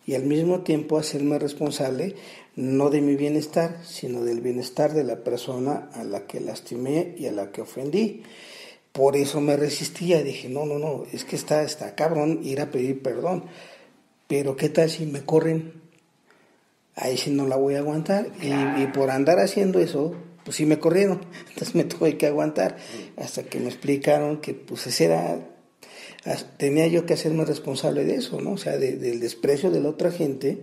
y 0.05 0.15
al 0.15 0.23
mismo 0.23 0.61
tiempo 0.61 0.97
hacerme 0.97 1.39
responsable 1.39 2.15
no 2.55 2.89
de 2.89 3.01
mi 3.01 3.15
bienestar, 3.15 3.79
sino 3.83 4.23
del 4.23 4.41
bienestar 4.41 4.93
de 4.93 5.03
la 5.03 5.23
persona 5.23 5.89
a 5.93 6.03
la 6.03 6.27
que 6.27 6.39
lastimé 6.39 7.15
y 7.17 7.25
a 7.25 7.31
la 7.31 7.51
que 7.51 7.61
ofendí. 7.61 8.23
Por 8.91 9.15
eso 9.15 9.41
me 9.41 9.57
resistía, 9.57 10.21
dije, 10.21 10.49
no, 10.49 10.65
no, 10.65 10.77
no, 10.77 11.05
es 11.11 11.25
que 11.25 11.35
está, 11.35 11.63
está 11.63 11.95
cabrón 11.95 12.41
ir 12.43 12.61
a 12.61 12.69
pedir 12.69 13.01
perdón, 13.01 13.45
pero 14.27 14.55
¿qué 14.55 14.69
tal 14.69 14.89
si 14.89 15.05
me 15.05 15.23
corren? 15.23 15.81
Ahí 16.95 17.17
sí 17.17 17.31
no 17.31 17.47
la 17.47 17.55
voy 17.55 17.73
a 17.73 17.79
aguantar 17.79 18.27
y, 18.39 18.51
y 18.83 18.87
por 18.93 19.09
andar 19.09 19.39
haciendo 19.39 19.79
eso, 19.79 20.15
pues 20.43 20.57
sí 20.57 20.65
me 20.65 20.79
corrieron, 20.79 21.21
entonces 21.49 21.75
me 21.75 21.83
tuve 21.83 22.17
que 22.17 22.27
aguantar 22.27 22.77
hasta 23.17 23.43
que 23.43 23.59
me 23.59 23.67
explicaron 23.67 24.41
que 24.41 24.53
pues 24.53 24.87
ese 24.87 25.05
era, 25.05 25.39
tenía 26.57 26.87
yo 26.87 27.05
que 27.05 27.13
hacerme 27.13 27.45
responsable 27.45 28.05
de 28.05 28.15
eso, 28.15 28.41
¿no? 28.41 28.53
O 28.53 28.57
sea, 28.57 28.77
del 28.77 29.19
desprecio 29.19 29.71
de 29.71 29.81
la 29.81 29.89
otra 29.89 30.11
gente 30.11 30.61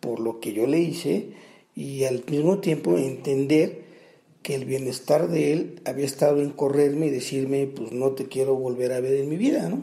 por 0.00 0.20
lo 0.20 0.40
que 0.40 0.52
yo 0.52 0.66
le 0.66 0.80
hice 0.80 1.30
y 1.74 2.04
al 2.04 2.24
mismo 2.28 2.58
tiempo 2.58 2.98
entender 2.98 3.82
que 4.42 4.54
el 4.54 4.64
bienestar 4.64 5.28
de 5.28 5.52
él 5.52 5.80
había 5.84 6.04
estado 6.04 6.42
en 6.42 6.50
correrme 6.50 7.06
y 7.06 7.10
decirme, 7.10 7.66
pues 7.66 7.92
no 7.92 8.12
te 8.12 8.26
quiero 8.26 8.56
volver 8.56 8.92
a 8.92 9.00
ver 9.00 9.14
en 9.14 9.28
mi 9.28 9.36
vida, 9.36 9.68
¿no? 9.68 9.82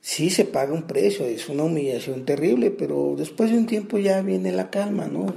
Sí 0.00 0.30
se 0.30 0.46
paga 0.46 0.72
un 0.72 0.84
precio, 0.84 1.26
es 1.26 1.48
una 1.48 1.64
humillación 1.64 2.24
terrible, 2.24 2.70
pero 2.70 3.14
después 3.16 3.50
de 3.50 3.58
un 3.58 3.66
tiempo 3.66 3.98
ya 3.98 4.22
viene 4.22 4.52
la 4.52 4.70
calma, 4.70 5.06
¿no? 5.06 5.34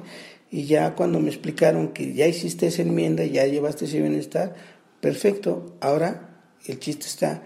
Y 0.51 0.65
ya 0.65 0.95
cuando 0.95 1.19
me 1.19 1.29
explicaron 1.29 1.93
que 1.93 2.13
ya 2.13 2.27
hiciste 2.27 2.67
esa 2.67 2.81
enmienda, 2.81 3.23
ya 3.23 3.45
llevaste 3.45 3.85
ese 3.85 4.01
bienestar, 4.01 4.53
perfecto. 4.99 5.77
Ahora 5.79 6.43
el 6.67 6.77
chiste 6.79 7.05
está 7.07 7.43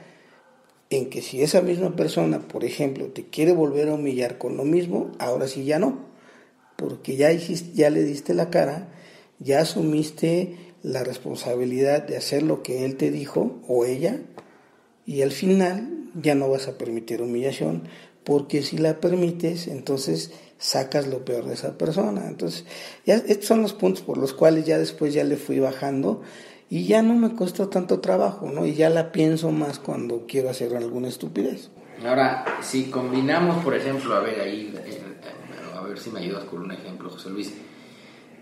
en 0.89 1.09
que 1.09 1.21
si 1.21 1.41
esa 1.41 1.61
misma 1.61 1.95
persona, 1.95 2.47
por 2.47 2.63
ejemplo, 2.65 3.05
te 3.07 3.27
quiere 3.27 3.53
volver 3.53 3.89
a 3.89 3.93
humillar 3.93 4.37
con 4.37 4.57
lo 4.57 4.65
mismo, 4.65 5.11
ahora 5.19 5.47
sí 5.47 5.65
ya 5.65 5.77
no. 5.77 6.05
Porque 6.75 7.15
ya, 7.15 7.31
hiciste, 7.31 7.71
ya 7.75 7.89
le 7.89 8.03
diste 8.03 8.33
la 8.33 8.49
cara, 8.49 8.89
ya 9.39 9.61
asumiste 9.61 10.57
la 10.81 11.03
responsabilidad 11.03 12.03
de 12.07 12.17
hacer 12.17 12.43
lo 12.43 12.63
que 12.63 12.85
él 12.85 12.97
te 12.97 13.11
dijo 13.11 13.61
o 13.67 13.85
ella, 13.85 14.19
y 15.05 15.21
al 15.21 15.31
final 15.31 16.09
ya 16.21 16.35
no 16.35 16.49
vas 16.49 16.67
a 16.67 16.77
permitir 16.77 17.21
humillación, 17.21 17.83
porque 18.23 18.61
si 18.63 18.77
la 18.77 18.99
permites, 18.99 19.67
entonces 19.67 20.31
sacas 20.57 21.07
lo 21.07 21.25
peor 21.25 21.45
de 21.45 21.53
esa 21.53 21.77
persona. 21.77 22.27
Entonces, 22.27 22.65
ya 23.05 23.15
estos 23.15 23.45
son 23.45 23.61
los 23.61 23.73
puntos 23.73 24.03
por 24.03 24.17
los 24.17 24.33
cuales 24.33 24.65
ya 24.65 24.77
después 24.77 25.13
ya 25.13 25.23
le 25.23 25.37
fui 25.37 25.59
bajando 25.59 26.21
y 26.69 26.87
ya 26.87 27.01
no 27.01 27.15
me 27.15 27.35
costó 27.35 27.69
tanto 27.69 27.99
trabajo, 27.99 28.49
¿no? 28.51 28.65
Y 28.65 28.73
ya 28.73 28.89
la 28.89 29.11
pienso 29.11 29.51
más 29.51 29.79
cuando 29.79 30.25
quiero 30.27 30.49
hacer 30.49 30.75
alguna 30.75 31.07
estupidez. 31.07 31.69
Ahora, 32.05 32.45
si 32.61 32.85
combinamos, 32.85 33.63
por 33.63 33.75
ejemplo, 33.75 34.15
a 34.15 34.19
ver 34.19 34.41
ahí, 34.41 34.73
eh, 34.85 35.01
a 35.75 35.81
ver 35.81 35.97
si 35.99 36.09
me 36.09 36.19
ayudas 36.19 36.45
con 36.45 36.61
un 36.61 36.71
ejemplo, 36.71 37.09
José 37.09 37.29
Luis. 37.29 37.53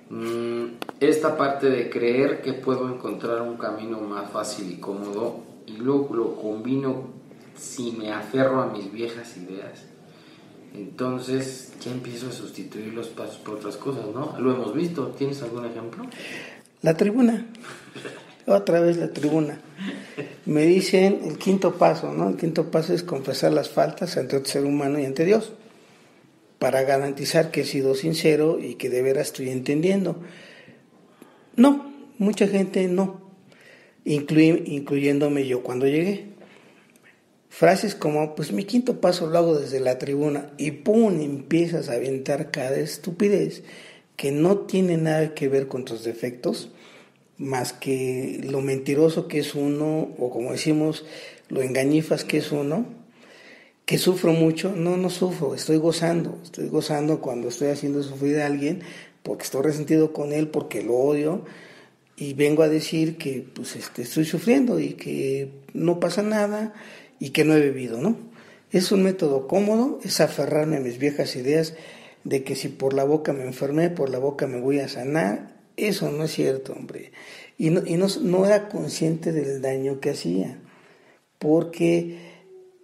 Mm, 0.10 0.76
esta 1.00 1.38
parte 1.38 1.70
de 1.70 1.90
creer 1.90 2.42
que 2.42 2.54
puedo 2.54 2.88
encontrar 2.94 3.42
un 3.42 3.58
camino 3.58 4.00
más 4.00 4.30
fácil 4.32 4.72
y 4.72 4.78
cómodo 4.78 5.40
y 5.66 5.78
luego 5.78 6.14
lo 6.14 6.36
combino 6.36 7.08
si 7.56 7.92
me 7.92 8.12
aferro 8.12 8.62
a 8.62 8.68
mis 8.68 8.92
viejas 8.92 9.38
ideas, 9.38 9.86
entonces 10.74 11.74
ya 11.84 11.92
empiezo 11.92 12.30
a 12.30 12.32
sustituir 12.32 12.94
los 12.94 13.08
pasos 13.08 13.38
por 13.38 13.56
otras 13.56 13.78
cosas, 13.78 14.06
¿no? 14.14 14.36
Lo 14.40 14.54
hemos 14.54 14.74
visto. 14.74 15.08
¿Tienes 15.18 15.42
algún 15.44 15.66
ejemplo? 15.66 16.06
La 16.82 16.96
tribuna. 16.98 17.46
Otra 18.46 18.82
vez 18.82 18.98
la 18.98 19.14
tribuna. 19.14 19.62
Me 20.46 20.66
dicen 20.66 21.22
el 21.26 21.38
quinto 21.38 21.76
paso, 21.76 22.12
¿no? 22.14 22.30
El 22.30 22.36
quinto 22.36 22.72
paso 22.72 22.94
es 22.94 23.04
confesar 23.04 23.54
las 23.54 23.70
faltas 23.70 24.18
ante 24.18 24.36
otro 24.36 24.52
ser 24.52 24.66
humano 24.66 25.00
y 25.00 25.06
ante 25.06 25.24
Dios, 25.24 25.54
para 26.60 26.82
garantizar 26.84 27.52
que 27.52 27.62
he 27.62 27.66
sido 27.66 27.96
sincero 27.96 28.60
y 28.60 28.76
que 28.76 28.90
de 28.90 29.02
veras 29.02 29.28
estoy 29.28 29.50
entendiendo. 29.50 30.18
No, 31.56 31.94
mucha 32.18 32.48
gente 32.48 32.88
no, 32.88 33.22
incluyéndome 34.04 35.48
yo 35.48 35.64
cuando 35.64 35.88
llegué. 35.88 36.33
Frases 37.56 37.94
como, 37.94 38.34
pues 38.34 38.52
mi 38.52 38.64
quinto 38.64 39.00
paso 39.00 39.28
lo 39.28 39.38
hago 39.38 39.60
desde 39.60 39.80
la 39.80 40.00
tribuna 40.00 40.50
y 40.58 40.72
¡pum! 40.72 41.22
empiezas 41.22 41.88
a 41.88 41.94
aventar 41.94 42.50
cada 42.50 42.78
estupidez 42.78 43.62
que 44.16 44.32
no 44.32 44.62
tiene 44.62 44.98
nada 44.98 45.36
que 45.36 45.50
ver 45.50 45.68
con 45.68 45.86
tus 45.86 46.04
defectos, 46.04 46.72
más 47.38 47.72
que 47.72 48.42
lo 48.44 48.62
mentiroso 48.62 49.28
que 49.28 49.38
es 49.38 49.54
uno, 49.54 50.16
o 50.18 50.32
como 50.32 50.52
decimos, 50.52 51.06
lo 51.50 51.62
engañifas 51.62 52.24
que 52.24 52.40
es 52.40 52.52
uno, 52.52 52.88
que 53.86 54.00
sufro 54.00 54.34
mucho, 54.34 54.74
no, 54.76 54.98
no 54.98 55.12
sufro, 55.12 55.54
estoy 55.54 55.78
gozando, 55.78 56.40
estoy 56.42 56.70
gozando 56.70 57.22
cuando 57.22 57.50
estoy 57.50 57.68
haciendo 57.68 58.02
sufrir 58.02 58.40
a 58.40 58.48
alguien, 58.48 58.82
porque 59.22 59.44
estoy 59.44 59.62
resentido 59.62 60.12
con 60.12 60.34
él, 60.34 60.48
porque 60.48 60.82
lo 60.82 60.96
odio, 60.96 61.46
y 62.18 62.34
vengo 62.34 62.64
a 62.64 62.68
decir 62.68 63.18
que 63.18 63.46
pues 63.54 63.76
este, 63.76 64.02
estoy 64.02 64.26
sufriendo 64.26 64.80
y 64.80 64.94
que 64.94 65.52
no 65.74 66.00
pasa 66.00 66.24
nada, 66.24 66.74
y 67.20 67.30
que 67.30 67.46
no 67.46 67.56
he 67.56 67.60
bebido, 67.60 68.02
¿no? 68.02 68.18
Es 68.72 68.92
un 68.92 69.04
método 69.04 69.48
cómodo, 69.48 70.00
es 70.04 70.20
aferrarme 70.20 70.78
a 70.78 70.80
mis 70.80 70.98
viejas 70.98 71.36
ideas 71.36 71.76
de 72.24 72.44
que 72.44 72.56
si 72.56 72.70
por 72.70 72.94
la 72.94 73.04
boca 73.04 73.34
me 73.34 73.44
enfermé, 73.44 73.90
por 73.90 74.10
la 74.10 74.20
boca 74.20 74.48
me 74.48 74.60
voy 74.60 74.80
a 74.80 74.88
sanar. 74.88 75.54
Eso 75.78 76.12
no 76.12 76.24
es 76.24 76.32
cierto, 76.32 76.74
hombre. 76.74 77.12
Y 77.58 77.70
no, 77.70 77.82
y 77.86 77.98
no, 77.98 78.46
era 78.46 78.70
consciente 78.70 79.32
del 79.32 79.62
daño 79.62 80.00
que 80.00 80.12
hacía. 80.12 80.58
Porque, 81.38 82.18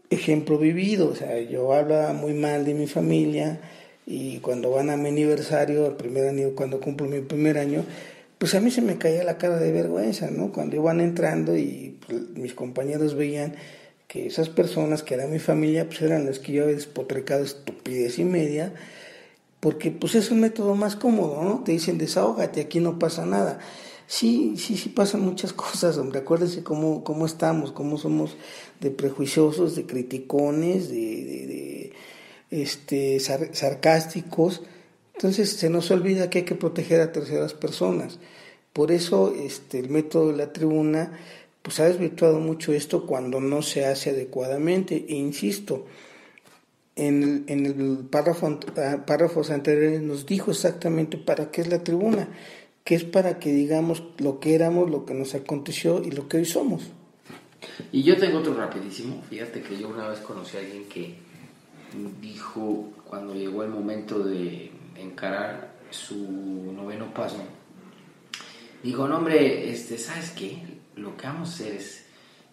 ejemplo 0.09 0.57
vivido, 0.57 1.09
o 1.09 1.15
sea, 1.15 1.39
yo 1.39 1.73
hablaba 1.73 2.13
muy 2.13 2.33
mal 2.33 2.65
de 2.65 2.73
mi 2.73 2.87
familia 2.87 3.59
y 4.05 4.39
cuando 4.39 4.71
van 4.71 4.89
a 4.89 4.97
mi 4.97 5.09
aniversario, 5.09 5.85
el 5.87 5.95
primer 5.95 6.27
año, 6.27 6.49
cuando 6.55 6.79
cumplo 6.79 7.07
mi 7.07 7.21
primer 7.21 7.57
año, 7.57 7.85
pues 8.37 8.55
a 8.55 8.61
mí 8.61 8.71
se 8.71 8.81
me 8.81 8.97
caía 8.97 9.23
la 9.23 9.37
cara 9.37 9.57
de 9.59 9.71
vergüenza, 9.71 10.29
¿no? 10.31 10.51
Cuando 10.51 10.75
iban 10.75 11.01
entrando 11.01 11.57
y 11.57 11.97
pues, 12.05 12.29
mis 12.35 12.53
compañeros 12.53 13.15
veían 13.15 13.55
que 14.09 14.25
esas 14.25 14.49
personas 14.49 15.03
que 15.03 15.13
eran 15.13 15.31
mi 15.31 15.37
familia, 15.37 15.85
pues 15.85 16.01
eran 16.01 16.25
las 16.25 16.39
que 16.39 16.51
yo 16.51 16.63
había 16.63 16.75
despotrecado 16.75 17.43
estupidez 17.43 18.17
y 18.17 18.25
media, 18.25 18.73
porque 19.59 19.91
pues 19.91 20.15
es 20.15 20.31
un 20.31 20.39
método 20.39 20.73
más 20.73 20.95
cómodo, 20.95 21.43
¿no? 21.43 21.63
Te 21.63 21.73
dicen 21.73 21.99
desahógate, 21.99 22.59
aquí 22.59 22.79
no 22.79 22.97
pasa 22.97 23.27
nada. 23.27 23.59
Sí, 24.07 24.55
sí, 24.57 24.77
sí 24.77 24.89
pasan 24.89 25.21
muchas 25.21 25.53
cosas, 25.65 25.97
hombre. 25.99 26.21
Acuérdense 26.21 26.63
cómo, 26.63 27.03
cómo 27.03 27.27
estamos, 27.27 27.71
cómo 27.71 27.99
somos 27.99 28.35
de 28.79 28.89
prejuiciosos, 28.89 29.75
de 29.75 29.85
criticones, 29.85 30.89
de, 30.89 30.95
de, 30.95 31.47
de 31.47 31.93
este, 32.49 33.19
sarcásticos, 33.19 34.63
Entonces 35.13 35.51
se 35.51 35.69
nos 35.69 35.91
olvida 35.91 36.31
que 36.31 36.39
hay 36.39 36.45
que 36.45 36.55
proteger 36.55 36.99
a 37.01 37.11
terceras 37.11 37.53
personas. 37.53 38.17
Por 38.73 38.91
eso 38.91 39.35
este, 39.37 39.77
el 39.77 39.89
método 39.89 40.31
de 40.31 40.37
la 40.37 40.51
tribuna 40.51 41.11
pues 41.61 41.79
ha 41.79 41.85
desvirtuado 41.85 42.39
mucho 42.39 42.73
esto 42.73 43.05
cuando 43.05 43.39
no 43.39 43.61
se 43.61 43.85
hace 43.85 44.11
adecuadamente. 44.11 45.05
E 45.09 45.15
insisto, 45.15 45.85
en 46.95 47.23
el, 47.23 47.43
en 47.47 47.65
el 47.65 47.97
párrafo, 48.09 48.59
ah, 48.77 49.03
párrafos 49.05 49.51
anteriores 49.51 50.01
nos 50.01 50.25
dijo 50.25 50.51
exactamente 50.51 51.17
para 51.17 51.51
qué 51.51 51.61
es 51.61 51.67
la 51.67 51.83
tribuna, 51.83 52.29
que 52.83 52.95
es 52.95 53.03
para 53.03 53.39
que 53.39 53.51
digamos 53.51 54.03
lo 54.17 54.39
que 54.39 54.55
éramos, 54.55 54.89
lo 54.89 55.05
que 55.05 55.13
nos 55.13 55.35
aconteció 55.35 56.03
y 56.03 56.11
lo 56.11 56.27
que 56.27 56.37
hoy 56.37 56.45
somos. 56.45 56.83
Y 57.91 58.03
yo 58.03 58.17
tengo 58.17 58.39
otro 58.39 58.53
rapidísimo. 58.53 59.21
Fíjate 59.29 59.61
que 59.61 59.77
yo 59.77 59.89
una 59.89 60.07
vez 60.07 60.19
conocí 60.19 60.57
a 60.57 60.61
alguien 60.61 60.85
que 60.85 61.15
dijo 62.21 62.91
cuando 63.05 63.33
llegó 63.33 63.63
el 63.63 63.69
momento 63.69 64.19
de 64.19 64.71
encarar 64.95 65.73
su 65.89 66.71
noveno 66.73 67.13
paso, 67.13 67.37
dijo, 68.83 69.07
no 69.07 69.17
hombre, 69.17 69.69
este, 69.71 69.97
¿sabes 69.97 70.31
qué? 70.31 70.61
Lo 70.99 71.15
que 71.17 71.27
vamos 71.27 71.49
a 71.49 71.53
hacer 71.53 71.75
es 71.75 72.05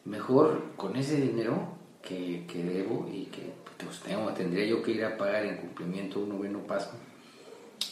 mejor 0.05 0.73
con 0.77 0.97
ese 0.97 1.21
dinero 1.21 1.77
que, 2.03 2.47
que 2.47 2.63
debo 2.63 3.09
y 3.13 3.25
que 3.27 3.53
pues, 3.79 4.01
tendría 4.37 4.65
yo 4.65 4.83
que 4.83 4.93
ir 4.93 5.05
a 5.05 5.17
pagar 5.17 5.45
en 5.45 5.57
cumplimiento 5.59 6.21
un 6.21 6.31
noveno 6.31 6.61
paso. 6.61 6.93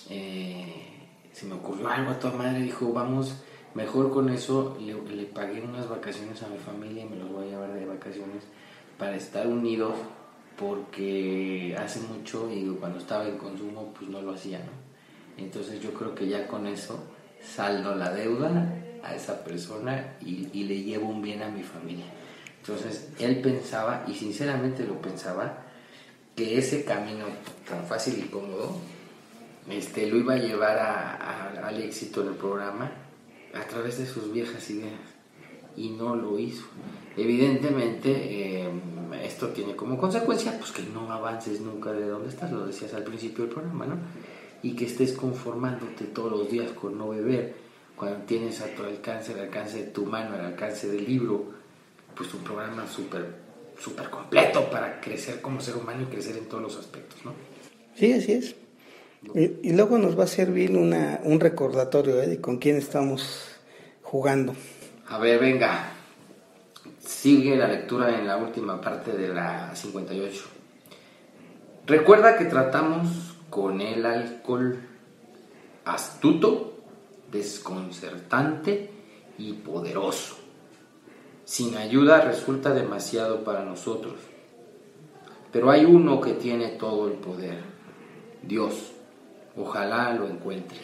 Eh, 0.08 0.94
se 1.32 1.46
me 1.46 1.54
ocurrió 1.54 1.88
algo 1.88 2.12
a 2.12 2.18
toda 2.18 2.36
madre, 2.36 2.60
dijo, 2.60 2.92
vamos, 2.92 3.42
mejor 3.74 4.10
con 4.12 4.28
eso 4.30 4.78
le, 4.80 4.94
le 5.14 5.24
pagué 5.24 5.60
unas 5.60 5.88
vacaciones 5.88 6.42
a 6.42 6.48
mi 6.48 6.58
familia 6.58 7.04
y 7.04 7.08
me 7.08 7.16
los 7.16 7.30
voy 7.30 7.46
a 7.46 7.50
llevar 7.50 7.74
de 7.74 7.86
vacaciones 7.86 8.44
para 8.98 9.16
estar 9.16 9.46
unidos 9.46 9.94
porque 10.56 11.76
hace 11.76 12.00
mucho 12.00 12.48
y 12.52 12.64
cuando 12.78 12.98
estaba 12.98 13.26
en 13.26 13.36
consumo 13.38 13.92
pues 13.98 14.08
no 14.08 14.22
lo 14.22 14.32
hacía, 14.32 14.60
¿no? 14.60 14.84
Entonces 15.36 15.80
yo 15.80 15.92
creo 15.92 16.14
que 16.14 16.28
ya 16.28 16.46
con 16.46 16.68
eso 16.68 17.02
saldo 17.42 17.96
la 17.96 18.12
deuda 18.12 18.83
a 19.04 19.14
esa 19.14 19.44
persona 19.44 20.16
y, 20.20 20.64
le 20.64 20.82
llevo 20.82 21.08
un 21.08 21.22
bien 21.22 21.42
a 21.42 21.48
mi 21.48 21.62
familia. 21.62 22.06
Entonces 22.60 23.10
él 23.18 23.40
pensaba, 23.40 24.04
y 24.08 24.14
sinceramente 24.14 24.84
lo 24.84 25.00
pensaba, 25.00 25.58
que 26.34 26.58
ese 26.58 26.84
camino 26.84 27.26
tan 27.68 27.84
fácil 27.86 28.18
y 28.18 28.28
cómodo 28.28 28.76
este, 29.68 30.06
lo 30.06 30.16
iba 30.16 30.34
a 30.34 30.38
llevar 30.38 30.78
a, 30.78 31.66
al 31.66 31.82
éxito 31.82 32.22
del 32.24 32.34
programa 32.34 32.90
a 33.54 33.64
través 33.68 33.98
de 33.98 34.06
sus 34.06 34.32
viejas 34.32 34.68
ideas 34.70 35.00
y 35.76 35.90
no 35.90 36.16
lo 36.16 36.38
hizo. 36.38 36.64
Evidentemente, 37.16 38.10
eh, 38.10 38.68
esto 39.22 39.48
tiene 39.48 39.76
como 39.76 39.98
consecuencia 39.98 40.56
pues 40.58 40.72
que 40.72 40.82
no 40.82 41.10
avances 41.12 41.60
nunca 41.60 41.92
de 41.92 42.06
donde 42.06 42.28
estás, 42.28 42.50
lo 42.50 42.66
decías 42.66 42.94
al 42.94 43.04
principio 43.04 43.44
del 43.44 43.54
programa, 43.54 43.86
¿no? 43.86 43.96
Y 44.62 44.74
que 44.74 44.86
estés 44.86 45.12
conformándote 45.12 46.06
todos 46.06 46.32
los 46.32 46.50
días 46.50 46.72
con 46.72 46.98
no 46.98 47.10
beber, 47.10 47.63
cuando 47.96 48.24
tienes 48.24 48.60
a 48.60 48.66
tu 48.74 48.82
alcance, 48.82 49.32
al 49.32 49.40
alcance 49.40 49.78
de 49.78 49.90
tu 49.90 50.04
mano, 50.06 50.34
al 50.34 50.44
alcance 50.44 50.88
del 50.88 51.04
libro, 51.04 51.52
pues 52.16 52.32
un 52.34 52.42
programa 52.42 52.86
súper 52.86 53.44
súper 53.78 54.08
completo 54.08 54.70
para 54.70 55.00
crecer 55.00 55.40
como 55.40 55.60
ser 55.60 55.76
humano 55.76 56.02
y 56.02 56.06
crecer 56.06 56.36
en 56.36 56.46
todos 56.46 56.62
los 56.62 56.76
aspectos, 56.76 57.24
¿no? 57.24 57.32
Sí, 57.94 58.12
así 58.12 58.32
es. 58.32 58.56
Y, 59.34 59.68
y 59.68 59.72
luego 59.72 59.98
nos 59.98 60.18
va 60.18 60.24
a 60.24 60.28
servir 60.28 60.76
una, 60.76 61.20
un 61.24 61.40
recordatorio 61.40 62.22
¿eh? 62.22 62.26
de 62.26 62.40
con 62.40 62.58
quién 62.58 62.76
estamos 62.76 63.56
jugando. 64.02 64.54
A 65.08 65.18
ver, 65.18 65.38
venga. 65.38 65.90
Sigue 67.00 67.56
la 67.56 67.68
lectura 67.68 68.18
en 68.18 68.26
la 68.26 68.36
última 68.36 68.80
parte 68.80 69.12
de 69.12 69.28
la 69.28 69.74
58. 69.74 70.44
Recuerda 71.86 72.38
que 72.38 72.46
tratamos 72.46 73.36
con 73.50 73.80
el 73.80 74.04
alcohol 74.06 74.78
astuto, 75.84 76.73
desconcertante 77.34 78.90
y 79.36 79.52
poderoso. 79.52 80.36
Sin 81.44 81.76
ayuda 81.76 82.22
resulta 82.22 82.72
demasiado 82.72 83.44
para 83.44 83.64
nosotros. 83.64 84.14
Pero 85.52 85.70
hay 85.70 85.84
uno 85.84 86.20
que 86.20 86.32
tiene 86.32 86.68
todo 86.70 87.08
el 87.08 87.14
poder, 87.14 87.58
Dios. 88.42 88.92
Ojalá 89.56 90.14
lo 90.14 90.26
encuentre. 90.26 90.78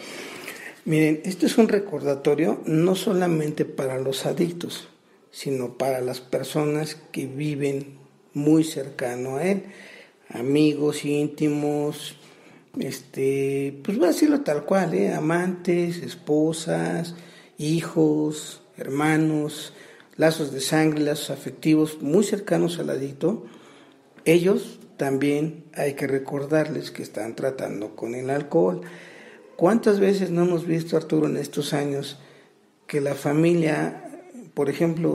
Miren, 0.84 1.22
esto 1.24 1.46
es 1.46 1.56
un 1.56 1.68
recordatorio 1.68 2.60
no 2.66 2.94
solamente 2.94 3.64
para 3.64 3.98
los 3.98 4.26
adictos, 4.26 4.88
sino 5.30 5.78
para 5.78 6.00
las 6.00 6.20
personas 6.20 6.96
que 7.12 7.26
viven 7.26 7.98
muy 8.32 8.64
cercano 8.64 9.36
a 9.36 9.44
él, 9.44 9.64
amigos 10.28 11.04
íntimos, 11.04 12.16
este, 12.78 13.80
pues 13.82 13.98
voy 13.98 14.06
a 14.06 14.12
decirlo 14.12 14.40
tal 14.42 14.64
cual, 14.64 14.94
¿eh? 14.94 15.12
amantes, 15.12 15.98
esposas, 15.98 17.14
hijos, 17.58 18.62
hermanos, 18.76 19.72
lazos 20.16 20.52
de 20.52 20.60
sangre, 20.60 21.00
lazos 21.00 21.30
afectivos 21.30 22.00
muy 22.00 22.24
cercanos 22.24 22.78
al 22.78 22.90
adicto, 22.90 23.46
ellos 24.24 24.80
también 24.96 25.64
hay 25.74 25.94
que 25.94 26.06
recordarles 26.06 26.90
que 26.90 27.02
están 27.02 27.34
tratando 27.34 27.96
con 27.96 28.14
el 28.14 28.30
alcohol. 28.30 28.82
¿Cuántas 29.56 29.98
veces 29.98 30.30
no 30.30 30.42
hemos 30.42 30.66
visto, 30.66 30.96
Arturo, 30.96 31.26
en 31.26 31.36
estos 31.36 31.72
años 31.72 32.18
que 32.86 33.00
la 33.00 33.14
familia 33.14 34.10
por 34.54 34.68
ejemplo, 34.68 35.14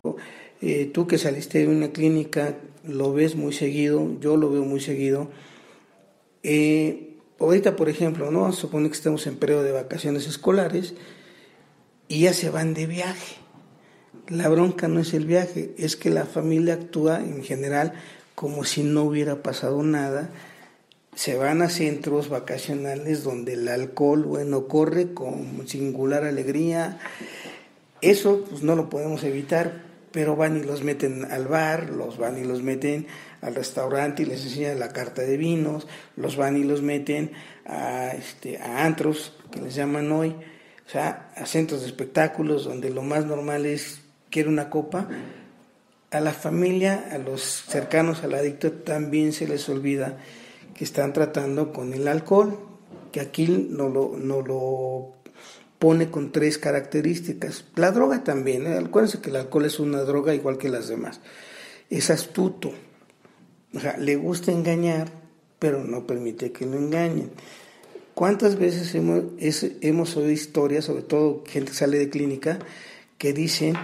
eh, 0.60 0.90
tú 0.92 1.06
que 1.06 1.18
saliste 1.18 1.58
de 1.60 1.68
una 1.68 1.92
clínica, 1.92 2.56
lo 2.84 3.12
ves 3.12 3.36
muy 3.36 3.52
seguido, 3.52 4.18
yo 4.20 4.36
lo 4.36 4.50
veo 4.50 4.64
muy 4.64 4.80
seguido. 4.80 5.30
Eh, 6.42 7.15
ahorita, 7.38 7.76
por 7.76 7.88
ejemplo, 7.88 8.30
¿no? 8.30 8.52
Supone 8.52 8.88
que 8.88 8.96
estamos 8.96 9.26
en 9.26 9.36
periodo 9.36 9.62
de 9.62 9.72
vacaciones 9.72 10.26
escolares 10.26 10.94
y 12.08 12.20
ya 12.20 12.32
se 12.32 12.50
van 12.50 12.74
de 12.74 12.86
viaje. 12.86 13.36
La 14.28 14.48
bronca 14.48 14.88
no 14.88 15.00
es 15.00 15.14
el 15.14 15.26
viaje, 15.26 15.74
es 15.78 15.96
que 15.96 16.10
la 16.10 16.26
familia 16.26 16.74
actúa 16.74 17.20
en 17.20 17.44
general 17.44 17.92
como 18.34 18.64
si 18.64 18.82
no 18.82 19.04
hubiera 19.04 19.42
pasado 19.42 19.82
nada. 19.82 20.30
Se 21.14 21.36
van 21.36 21.62
a 21.62 21.70
centros 21.70 22.28
vacacionales 22.28 23.22
donde 23.22 23.54
el 23.54 23.68
alcohol, 23.68 24.24
bueno, 24.24 24.66
corre 24.66 25.14
con 25.14 25.66
singular 25.66 26.24
alegría 26.24 26.98
eso 28.00 28.44
pues 28.48 28.62
no 28.62 28.74
lo 28.74 28.90
podemos 28.90 29.24
evitar, 29.24 29.82
pero 30.12 30.36
van 30.36 30.58
y 30.58 30.62
los 30.62 30.82
meten 30.82 31.24
al 31.24 31.46
bar, 31.46 31.90
los 31.90 32.18
van 32.18 32.38
y 32.38 32.44
los 32.44 32.62
meten 32.62 33.06
al 33.40 33.54
restaurante 33.54 34.22
y 34.22 34.26
les 34.26 34.42
enseñan 34.44 34.78
la 34.78 34.88
carta 34.88 35.22
de 35.22 35.36
vinos, 35.36 35.86
los 36.16 36.36
van 36.36 36.56
y 36.56 36.64
los 36.64 36.82
meten 36.82 37.32
a, 37.64 38.08
este, 38.10 38.58
a 38.58 38.84
antros, 38.84 39.34
que 39.50 39.60
les 39.60 39.74
llaman 39.74 40.10
hoy, 40.12 40.30
o 40.86 40.88
sea, 40.88 41.30
a 41.36 41.46
centros 41.46 41.82
de 41.82 41.88
espectáculos 41.88 42.64
donde 42.64 42.90
lo 42.90 43.02
más 43.02 43.26
normal 43.26 43.66
es 43.66 44.00
quiere 44.30 44.48
una 44.48 44.70
copa. 44.70 45.08
A 46.10 46.20
la 46.20 46.32
familia, 46.32 47.08
a 47.10 47.18
los 47.18 47.42
cercanos 47.42 48.22
al 48.22 48.34
adicto 48.34 48.72
también 48.72 49.32
se 49.32 49.48
les 49.48 49.68
olvida 49.68 50.18
que 50.74 50.84
están 50.84 51.12
tratando 51.12 51.72
con 51.72 51.92
el 51.92 52.06
alcohol, 52.06 52.58
que 53.12 53.20
aquí 53.20 53.48
no 53.70 53.88
lo, 53.88 54.16
no 54.16 54.42
lo 54.42 55.16
pone 55.78 56.10
con 56.10 56.32
tres 56.32 56.58
características. 56.58 57.64
La 57.74 57.90
droga 57.90 58.24
también, 58.24 58.66
¿eh? 58.66 58.78
acuérdense 58.78 59.20
que 59.20 59.30
el 59.30 59.36
alcohol 59.36 59.64
es 59.64 59.80
una 59.80 60.02
droga 60.02 60.34
igual 60.34 60.58
que 60.58 60.68
las 60.68 60.88
demás. 60.88 61.20
Es 61.90 62.10
astuto, 62.10 62.72
o 63.74 63.80
sea, 63.80 63.96
le 63.96 64.16
gusta 64.16 64.52
engañar, 64.52 65.10
pero 65.58 65.84
no 65.84 66.06
permite 66.06 66.52
que 66.52 66.66
lo 66.66 66.76
engañen. 66.76 67.30
¿Cuántas 68.14 68.56
veces 68.58 68.94
hemos, 68.94 69.24
hemos 69.80 70.16
oído 70.16 70.30
historias, 70.30 70.86
sobre 70.86 71.02
todo 71.02 71.44
gente 71.46 71.72
que 71.72 71.76
sale 71.76 71.98
de 71.98 72.08
clínica, 72.08 72.58
que 73.18 73.32
dicen, 73.32 73.74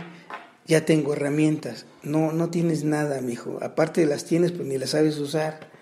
ya 0.67 0.85
tengo 0.87 1.13
herramientas? 1.13 1.87
No, 2.03 2.33
no 2.33 2.49
tienes 2.51 2.85
nada, 2.85 3.21
mijo. 3.21 3.59
Aparte 3.61 4.01
de 4.01 4.07
las 4.07 4.25
tienes, 4.25 4.53
pues 4.53 4.67
ni 4.67 4.79
las 4.79 4.91
sabes 4.91 5.19
usar 5.19 5.73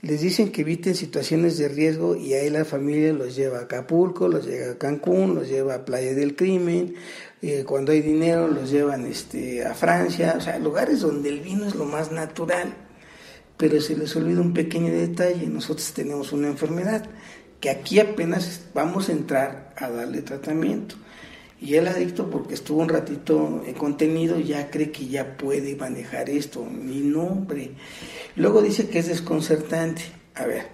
les 0.00 0.20
dicen 0.20 0.52
que 0.52 0.60
eviten 0.60 0.94
situaciones 0.94 1.58
de 1.58 1.68
riesgo 1.68 2.14
y 2.14 2.34
ahí 2.34 2.50
la 2.50 2.64
familia 2.64 3.12
los 3.12 3.34
lleva 3.34 3.58
a 3.58 3.62
Acapulco, 3.62 4.28
los 4.28 4.46
lleva 4.46 4.72
a 4.72 4.78
Cancún, 4.78 5.34
los 5.34 5.48
lleva 5.48 5.74
a 5.74 5.84
Playa 5.84 6.14
del 6.14 6.36
Crimen, 6.36 6.94
eh, 7.42 7.64
cuando 7.66 7.90
hay 7.90 8.00
dinero 8.00 8.46
los 8.46 8.70
llevan 8.70 9.06
este, 9.06 9.64
a 9.64 9.74
Francia, 9.74 10.34
o 10.38 10.40
sea, 10.40 10.58
lugares 10.60 11.00
donde 11.00 11.30
el 11.30 11.40
vino 11.40 11.66
es 11.66 11.74
lo 11.74 11.84
más 11.84 12.12
natural, 12.12 12.74
pero 13.58 13.80
se 13.80 13.96
les 13.96 14.16
olvida 14.16 14.40
un 14.40 14.54
pequeño 14.54 14.92
detalle, 14.92 15.46
nosotros 15.48 15.92
tenemos 15.92 16.32
una 16.32 16.48
enfermedad 16.48 17.04
que 17.60 17.70
aquí 17.70 17.98
apenas 17.98 18.62
vamos 18.72 19.08
a 19.08 19.12
entrar 19.12 19.74
a 19.76 19.90
darle 19.90 20.22
tratamiento. 20.22 20.94
Y 21.60 21.74
el 21.74 21.88
adicto, 21.88 22.30
porque 22.30 22.54
estuvo 22.54 22.80
un 22.80 22.88
ratito 22.88 23.62
en 23.66 23.74
contenido, 23.74 24.38
ya 24.38 24.70
cree 24.70 24.92
que 24.92 25.08
ya 25.08 25.36
puede 25.36 25.74
manejar 25.74 26.30
esto. 26.30 26.64
Mi 26.64 27.00
nombre. 27.00 27.72
Luego 28.36 28.62
dice 28.62 28.88
que 28.88 29.00
es 29.00 29.08
desconcertante. 29.08 30.02
A 30.36 30.46
ver, 30.46 30.68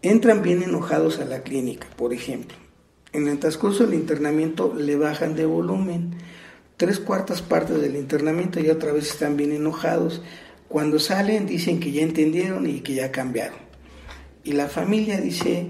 entran 0.00 0.40
bien 0.40 0.62
enojados 0.62 1.18
a 1.18 1.26
la 1.26 1.42
clínica, 1.42 1.86
por 1.96 2.14
ejemplo. 2.14 2.56
En 3.12 3.28
el 3.28 3.38
transcurso 3.38 3.84
del 3.84 3.94
internamiento 3.94 4.72
le 4.74 4.96
bajan 4.96 5.36
de 5.36 5.44
volumen. 5.44 6.14
Tres 6.78 6.98
cuartas 6.98 7.42
partes 7.42 7.78
del 7.78 7.96
internamiento 7.96 8.58
y 8.58 8.70
otra 8.70 8.92
vez 8.92 9.10
están 9.10 9.36
bien 9.36 9.52
enojados. 9.52 10.22
Cuando 10.70 11.00
salen 11.00 11.46
dicen 11.46 11.80
que 11.80 11.90
ya 11.90 12.02
entendieron 12.02 12.64
y 12.64 12.78
que 12.78 12.94
ya 12.94 13.10
cambiaron. 13.10 13.58
Y 14.44 14.52
la 14.52 14.68
familia 14.68 15.20
dice, 15.20 15.66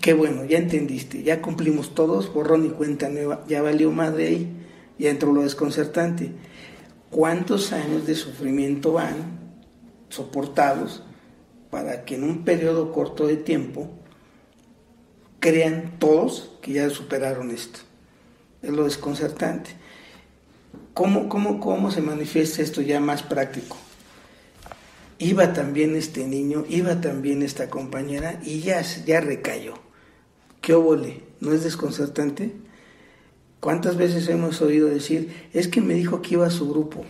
qué 0.00 0.14
bueno, 0.14 0.44
ya 0.44 0.58
entendiste, 0.58 1.22
ya 1.22 1.40
cumplimos 1.40 1.94
todos, 1.94 2.34
borrón 2.34 2.66
y 2.66 2.70
cuenta 2.70 3.08
nueva, 3.08 3.44
ya 3.46 3.62
valió 3.62 3.92
madre 3.92 4.26
ahí, 4.26 4.52
ya 4.98 5.10
entró 5.10 5.32
lo 5.32 5.42
desconcertante. 5.42 6.32
¿Cuántos 7.08 7.72
años 7.72 8.04
de 8.04 8.16
sufrimiento 8.16 8.94
van 8.94 9.38
soportados 10.08 11.04
para 11.70 12.04
que 12.04 12.16
en 12.16 12.24
un 12.24 12.44
periodo 12.44 12.90
corto 12.90 13.28
de 13.28 13.36
tiempo 13.36 13.92
crean 15.38 16.00
todos 16.00 16.50
que 16.62 16.72
ya 16.72 16.90
superaron 16.90 17.52
esto? 17.52 17.78
Es 18.60 18.70
lo 18.70 18.86
desconcertante. 18.86 19.83
¿Cómo, 20.94 21.28
cómo, 21.28 21.58
cómo 21.58 21.90
se 21.90 22.00
manifiesta 22.00 22.62
esto 22.62 22.80
ya 22.80 23.00
más 23.00 23.24
práctico? 23.24 23.76
Iba 25.18 25.52
también 25.52 25.96
este 25.96 26.24
niño, 26.24 26.64
iba 26.68 27.00
también 27.00 27.42
esta 27.42 27.68
compañera 27.68 28.40
y 28.44 28.60
ya, 28.60 28.80
ya 29.04 29.20
recayó. 29.20 29.74
¿Qué 30.60 30.72
óvole? 30.72 31.22
¿No 31.40 31.52
es 31.52 31.64
desconcertante? 31.64 32.52
¿Cuántas 33.58 33.96
veces 33.96 34.28
hemos 34.28 34.62
oído 34.62 34.88
decir, 34.88 35.48
es 35.52 35.66
que 35.66 35.80
me 35.80 35.94
dijo 35.94 36.22
que 36.22 36.34
iba 36.34 36.46
a 36.46 36.50
su 36.50 36.70
grupo? 36.70 37.04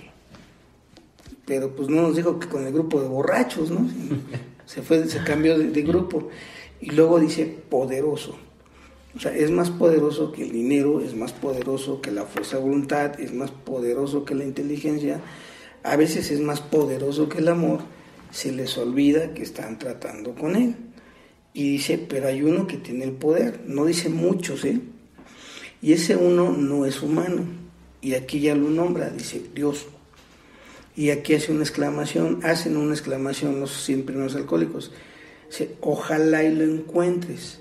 Pero 1.44 1.76
pues 1.76 1.90
no 1.90 2.00
nos 2.00 2.16
dijo 2.16 2.38
que 2.38 2.48
con 2.48 2.66
el 2.66 2.72
grupo 2.72 3.02
de 3.02 3.08
borrachos, 3.08 3.70
¿no? 3.70 3.86
Se 4.66 4.80
fue, 4.80 5.06
se 5.06 5.22
cambió 5.22 5.58
de, 5.58 5.68
de 5.68 5.82
grupo. 5.82 6.30
Y 6.80 6.92
luego 6.92 7.20
dice 7.20 7.44
poderoso. 7.44 8.34
O 9.16 9.20
sea, 9.20 9.34
es 9.34 9.50
más 9.50 9.70
poderoso 9.70 10.32
que 10.32 10.42
el 10.42 10.52
dinero, 10.52 11.00
es 11.00 11.14
más 11.14 11.32
poderoso 11.32 12.00
que 12.00 12.10
la 12.10 12.24
fuerza 12.24 12.56
de 12.56 12.62
voluntad, 12.62 13.20
es 13.20 13.32
más 13.32 13.50
poderoso 13.50 14.24
que 14.24 14.34
la 14.34 14.44
inteligencia, 14.44 15.20
a 15.84 15.96
veces 15.96 16.30
es 16.30 16.40
más 16.40 16.60
poderoso 16.60 17.28
que 17.28 17.38
el 17.38 17.48
amor, 17.48 17.80
se 18.30 18.50
les 18.50 18.76
olvida 18.76 19.32
que 19.32 19.42
están 19.42 19.78
tratando 19.78 20.34
con 20.34 20.56
él. 20.56 20.74
Y 21.52 21.70
dice, 21.70 21.98
pero 21.98 22.26
hay 22.26 22.42
uno 22.42 22.66
que 22.66 22.78
tiene 22.78 23.04
el 23.04 23.12
poder, 23.12 23.60
no 23.66 23.84
dice 23.84 24.08
muchos, 24.08 24.64
¿eh? 24.64 24.80
Y 25.80 25.92
ese 25.92 26.16
uno 26.16 26.50
no 26.50 26.84
es 26.84 27.00
humano. 27.00 27.44
Y 28.00 28.14
aquí 28.14 28.40
ya 28.40 28.56
lo 28.56 28.68
nombra, 28.70 29.10
dice 29.10 29.40
Dios. 29.54 29.86
Y 30.96 31.10
aquí 31.10 31.34
hace 31.34 31.52
una 31.52 31.62
exclamación, 31.62 32.40
hacen 32.42 32.76
una 32.76 32.94
exclamación 32.94 33.60
los 33.60 33.70
siempre 33.70 34.16
los 34.16 34.34
alcohólicos. 34.34 34.92
Dice, 35.48 35.76
ojalá 35.80 36.42
y 36.42 36.54
lo 36.54 36.64
encuentres. 36.64 37.60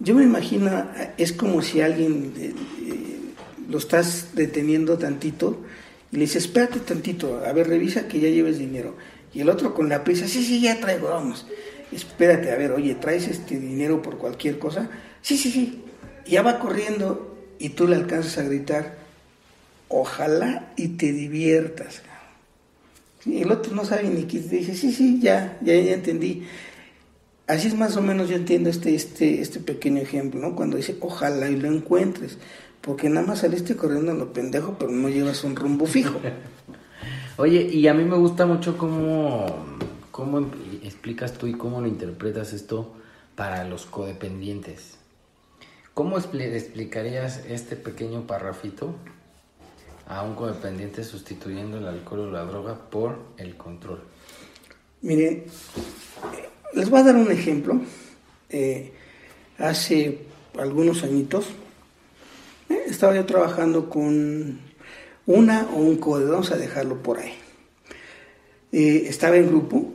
Yo 0.00 0.14
me 0.14 0.24
imagino, 0.24 0.88
es 1.16 1.32
como 1.32 1.62
si 1.62 1.80
alguien 1.80 2.32
eh, 2.36 2.52
eh, 2.82 3.18
lo 3.68 3.78
estás 3.78 4.30
deteniendo 4.34 4.98
tantito 4.98 5.60
y 6.10 6.16
le 6.16 6.22
dice, 6.22 6.38
espérate 6.38 6.80
tantito, 6.80 7.42
a 7.44 7.52
ver, 7.52 7.68
revisa 7.68 8.08
que 8.08 8.20
ya 8.20 8.28
lleves 8.28 8.58
dinero. 8.58 8.96
Y 9.32 9.40
el 9.40 9.48
otro 9.48 9.74
con 9.74 9.88
la 9.88 10.04
prisa, 10.04 10.28
sí, 10.28 10.44
sí, 10.44 10.60
ya 10.60 10.80
traigo, 10.80 11.08
vamos. 11.08 11.46
Espérate, 11.90 12.52
a 12.52 12.56
ver, 12.56 12.72
oye, 12.72 12.94
¿traes 12.94 13.28
este 13.28 13.58
dinero 13.58 14.02
por 14.02 14.18
cualquier 14.18 14.58
cosa? 14.58 14.88
Sí, 15.22 15.36
sí, 15.36 15.50
sí. 15.50 15.82
ya 16.26 16.42
va 16.42 16.58
corriendo 16.58 17.36
y 17.58 17.70
tú 17.70 17.88
le 17.88 17.96
alcanzas 17.96 18.38
a 18.38 18.42
gritar, 18.42 18.96
ojalá 19.88 20.72
y 20.76 20.88
te 20.88 21.12
diviertas. 21.12 22.02
Y 23.24 23.42
el 23.42 23.50
otro 23.50 23.74
no 23.74 23.84
sabe 23.84 24.04
ni 24.04 24.24
qué, 24.24 24.38
dice, 24.38 24.74
sí, 24.74 24.92
sí, 24.92 25.18
ya, 25.20 25.58
ya, 25.62 25.74
ya 25.74 25.94
entendí. 25.94 26.46
Así 27.46 27.68
es 27.68 27.74
más 27.74 27.96
o 27.96 28.02
menos 28.02 28.30
yo 28.30 28.36
entiendo 28.36 28.70
este, 28.70 28.94
este, 28.94 29.42
este 29.42 29.60
pequeño 29.60 30.00
ejemplo, 30.00 30.40
¿no? 30.40 30.56
Cuando 30.56 30.78
dice, 30.78 30.96
ojalá 31.00 31.50
y 31.50 31.56
lo 31.56 31.68
encuentres, 31.68 32.38
porque 32.80 33.10
nada 33.10 33.26
más 33.26 33.40
saliste 33.40 33.76
corriendo 33.76 34.12
en 34.12 34.18
lo 34.18 34.32
pendejo, 34.32 34.76
pero 34.78 34.90
no 34.90 35.08
llevas 35.10 35.44
un 35.44 35.54
rumbo 35.54 35.84
fijo. 35.86 36.20
Oye, 37.36 37.62
y 37.62 37.86
a 37.88 37.94
mí 37.94 38.04
me 38.04 38.16
gusta 38.16 38.46
mucho 38.46 38.78
cómo, 38.78 39.44
cómo 40.10 40.40
explicas 40.82 41.34
tú 41.34 41.46
y 41.46 41.52
cómo 41.52 41.82
lo 41.82 41.86
interpretas 41.86 42.54
esto 42.54 42.94
para 43.34 43.64
los 43.64 43.84
codependientes. 43.84 44.96
¿Cómo 45.92 46.18
explicarías 46.18 47.44
este 47.46 47.76
pequeño 47.76 48.26
parrafito 48.26 48.94
a 50.06 50.22
un 50.22 50.34
codependiente 50.34 51.04
sustituyendo 51.04 51.78
el 51.78 51.86
alcohol 51.86 52.20
o 52.20 52.30
la 52.30 52.44
droga 52.44 52.90
por 52.90 53.18
el 53.36 53.56
control? 53.56 54.02
Miren, 55.02 55.44
les 56.74 56.90
voy 56.90 57.00
a 57.00 57.04
dar 57.04 57.16
un 57.16 57.30
ejemplo. 57.30 57.80
Eh, 58.50 58.92
hace 59.58 60.18
algunos 60.58 61.02
añitos 61.02 61.46
eh, 62.68 62.84
estaba 62.86 63.14
yo 63.14 63.24
trabajando 63.24 63.88
con 63.88 64.60
una 65.26 65.68
o 65.74 65.76
un 65.76 65.96
code, 65.96 66.26
vamos 66.26 66.50
a 66.50 66.56
dejarlo 66.56 67.02
por 67.02 67.18
ahí. 67.18 67.32
Eh, 68.72 69.06
estaba 69.08 69.36
en 69.36 69.46
grupo, 69.46 69.92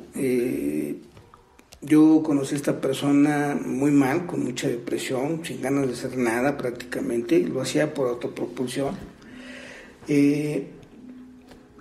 yo 1.81 2.21
conocí 2.23 2.55
a 2.55 2.57
esta 2.57 2.81
persona 2.81 3.57
muy 3.63 3.91
mal, 3.91 4.25
con 4.25 4.43
mucha 4.43 4.67
depresión, 4.67 5.41
sin 5.45 5.61
ganas 5.61 5.87
de 5.87 5.93
hacer 5.93 6.17
nada 6.17 6.57
prácticamente, 6.57 7.39
lo 7.39 7.61
hacía 7.61 7.93
por 7.93 8.07
autopropulsión. 8.07 8.95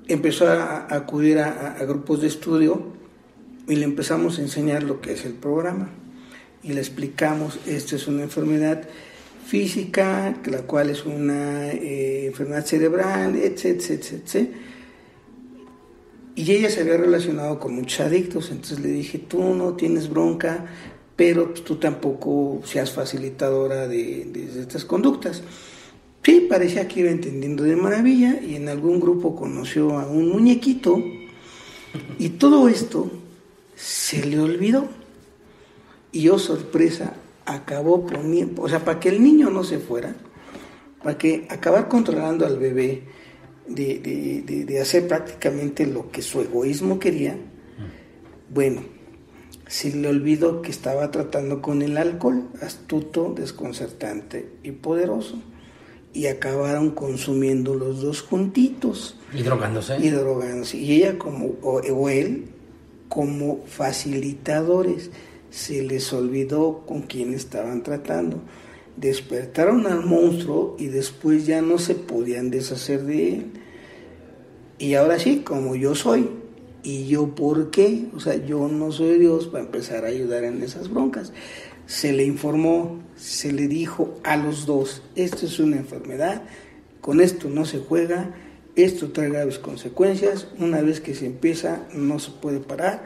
empezó 0.09 0.49
a, 0.49 0.95
acudir 0.95 1.39
a 1.39 1.77
grupos 1.85 2.21
de 2.21 2.29
estudio 2.29 2.99
y 3.69 3.77
le 3.77 3.85
empezamos 3.85 4.39
a 4.39 4.43
enseñar 4.43 4.83
lo 4.83 5.01
que 5.01 5.13
es 5.13 5.25
el 5.25 5.35
programa. 5.35 5.91
Y 6.63 6.73
le 6.73 6.81
explicamos, 6.81 7.61
esto 7.67 7.97
es 7.97 8.09
una 8.09 8.23
enfermedad 8.23 8.89
física, 9.47 10.35
la 10.47 10.63
cual 10.63 10.91
es 10.91 11.05
una 11.05 11.71
eh, 11.71 12.27
enfermedad 12.27 12.65
cerebral, 12.65 13.37
etcétera, 13.37 13.95
etcétera, 13.95 14.49
Y 16.35 16.51
ella 16.51 16.71
se 16.71 16.81
había 16.81 16.97
relacionado 16.97 17.61
con 17.61 17.75
muchos 17.75 18.01
adictos, 18.01 18.51
entonces 18.51 18.81
le 18.81 18.89
dije, 18.89 19.19
tú 19.19 19.55
no 19.55 19.75
tienes 19.75 20.09
bronca, 20.09 20.67
pero 21.15 21.51
tú 21.51 21.77
tampoco 21.77 22.61
seas 22.65 22.91
facilitadora 22.91 23.87
de, 23.87 24.25
de 24.27 24.61
estas 24.61 24.85
conductas. 24.85 25.43
Sí, 26.23 26.47
parecía 26.49 26.87
que 26.87 27.01
iba 27.01 27.11
entendiendo 27.11 27.65
de 27.65 27.75
maravilla 27.75 28.41
y 28.43 28.57
en 28.57 28.69
algún 28.69 29.01
grupo 29.01 29.35
conoció 29.35 29.99
a 29.99 30.07
un 30.07 30.29
muñequito. 30.29 31.03
Y 32.19 32.29
todo 32.31 32.69
esto 32.69 33.11
se 33.79 34.27
le 34.27 34.41
olvidó. 34.41 34.89
Y 36.11 36.23
yo, 36.23 36.39
sorpresa, 36.39 37.15
acabó 37.47 38.07
poniendo, 38.07 38.63
o 38.63 38.69
sea, 38.69 38.85
para 38.85 38.99
que 38.99 39.09
el 39.09 39.23
niño 39.23 39.51
no 39.51 39.63
se 39.63 39.79
fuera, 39.79 40.17
para 41.03 41.17
que 41.17 41.47
acabar 41.49 41.89
controlando 41.89 42.45
al 42.45 42.59
bebé, 42.59 43.05
de, 43.69 44.79
hacer 44.81 45.07
prácticamente 45.07 45.87
lo 45.87 46.11
que 46.11 46.23
su 46.23 46.41
egoísmo 46.41 46.99
quería, 46.99 47.37
bueno, 48.51 48.83
se 49.67 49.95
le 49.95 50.09
olvidó 50.09 50.63
que 50.63 50.71
estaba 50.71 51.11
tratando 51.11 51.61
con 51.63 51.83
el 51.83 51.99
alcohol, 51.99 52.49
astuto, 52.63 53.35
desconcertante 53.37 54.49
y 54.63 54.73
poderoso. 54.73 55.41
Y 56.15 56.27
acabaron 56.27 56.93
consumiendo 56.93 57.75
los 57.75 58.01
dos 58.01 58.23
juntitos. 58.23 59.17
Y 59.33 59.43
drogándose. 59.43 59.99
Y 60.01 60.09
drogándose. 60.09 60.79
Y 60.79 60.95
ella 60.95 61.19
como, 61.19 61.49
o 61.61 62.09
él, 62.09 62.47
como 63.09 63.65
facilitadores. 63.67 65.11
Se 65.51 65.83
les 65.83 66.13
olvidó 66.13 66.85
con 66.87 67.03
quién 67.03 67.33
estaban 67.33 67.83
tratando. 67.83 68.41
Despertaron 68.97 69.87
al 69.87 70.05
monstruo 70.05 70.77
y 70.79 70.87
después 70.87 71.47
ya 71.47 71.63
no 71.63 71.79
se 71.79 71.95
podían 71.95 72.51
deshacer 72.51 73.05
de 73.05 73.35
él. 73.35 73.47
Y 74.79 74.95
ahora 74.95 75.19
sí, 75.19 75.43
como 75.45 75.75
yo 75.75 75.95
soy, 75.95 76.29
¿y 76.83 77.07
yo 77.07 77.35
por 77.35 77.71
qué? 77.71 78.07
O 78.15 78.21
sea, 78.21 78.37
yo 78.45 78.69
no 78.69 78.93
soy 78.93 79.19
Dios 79.19 79.49
para 79.49 79.65
empezar 79.65 80.05
a 80.05 80.09
ayudar 80.09 80.45
en 80.45 80.63
esas 80.63 80.89
broncas. 80.89 81.33
Se 81.87 82.13
le 82.13 82.25
informó, 82.25 83.01
se 83.17 83.53
le 83.53 83.67
dijo 83.67 84.15
a 84.23 84.37
los 84.37 84.67
dos, 84.67 85.03
esto 85.17 85.47
es 85.47 85.59
una 85.59 85.77
enfermedad, 85.77 86.43
con 87.01 87.21
esto 87.21 87.49
no 87.49 87.65
se 87.65 87.79
juega, 87.79 88.35
esto 88.85 89.11
trae 89.11 89.29
graves 89.29 89.59
consecuencias, 89.59 90.49
una 90.59 90.81
vez 90.81 91.01
que 91.01 91.15
se 91.15 91.27
empieza 91.27 91.87
no 91.95 92.19
se 92.19 92.31
puede 92.31 92.61
parar. 92.61 93.05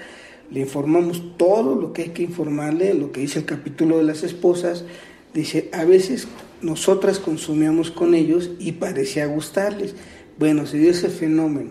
Le 0.50 0.60
informamos 0.60 1.36
todo 1.38 1.74
lo 1.74 1.92
que 1.92 2.02
hay 2.02 2.08
que 2.10 2.22
informarle, 2.22 2.92
lo 2.94 3.10
que 3.10 3.22
dice 3.22 3.38
el 3.38 3.46
capítulo 3.46 3.98
de 3.98 4.04
las 4.04 4.22
esposas. 4.22 4.84
Dice, 5.32 5.70
a 5.72 5.84
veces 5.84 6.28
nosotras 6.60 7.18
consumíamos 7.18 7.90
con 7.90 8.14
ellos 8.14 8.50
y 8.58 8.72
parecía 8.72 9.26
gustarles. 9.26 9.94
Bueno, 10.38 10.66
se 10.66 10.78
dio 10.78 10.90
ese 10.90 11.08
fenómeno. 11.08 11.70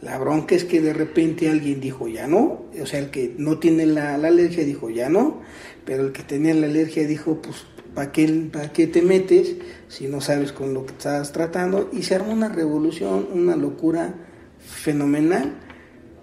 La 0.00 0.18
bronca 0.18 0.54
es 0.54 0.64
que 0.64 0.80
de 0.80 0.92
repente 0.92 1.48
alguien 1.48 1.80
dijo 1.80 2.08
ya 2.08 2.26
no, 2.26 2.64
o 2.80 2.86
sea, 2.86 2.98
el 2.98 3.10
que 3.10 3.34
no 3.38 3.58
tiene 3.58 3.86
la, 3.86 4.18
la 4.18 4.28
alergia 4.28 4.62
dijo 4.64 4.90
ya 4.90 5.08
no, 5.08 5.40
pero 5.86 6.04
el 6.06 6.12
que 6.12 6.22
tenía 6.22 6.52
la 6.52 6.66
alergia 6.66 7.06
dijo 7.06 7.40
pues 7.40 7.64
¿para 7.94 8.12
qué, 8.12 8.48
¿para 8.52 8.72
qué 8.72 8.86
te 8.86 9.02
metes 9.02 9.56
si 9.88 10.08
no 10.08 10.20
sabes 10.20 10.52
con 10.52 10.74
lo 10.74 10.84
que 10.84 10.92
estás 10.92 11.32
tratando? 11.32 11.90
Y 11.92 12.02
se 12.02 12.16
armó 12.16 12.32
una 12.32 12.48
revolución, 12.48 13.28
una 13.32 13.56
locura 13.56 14.14
fenomenal, 14.58 15.54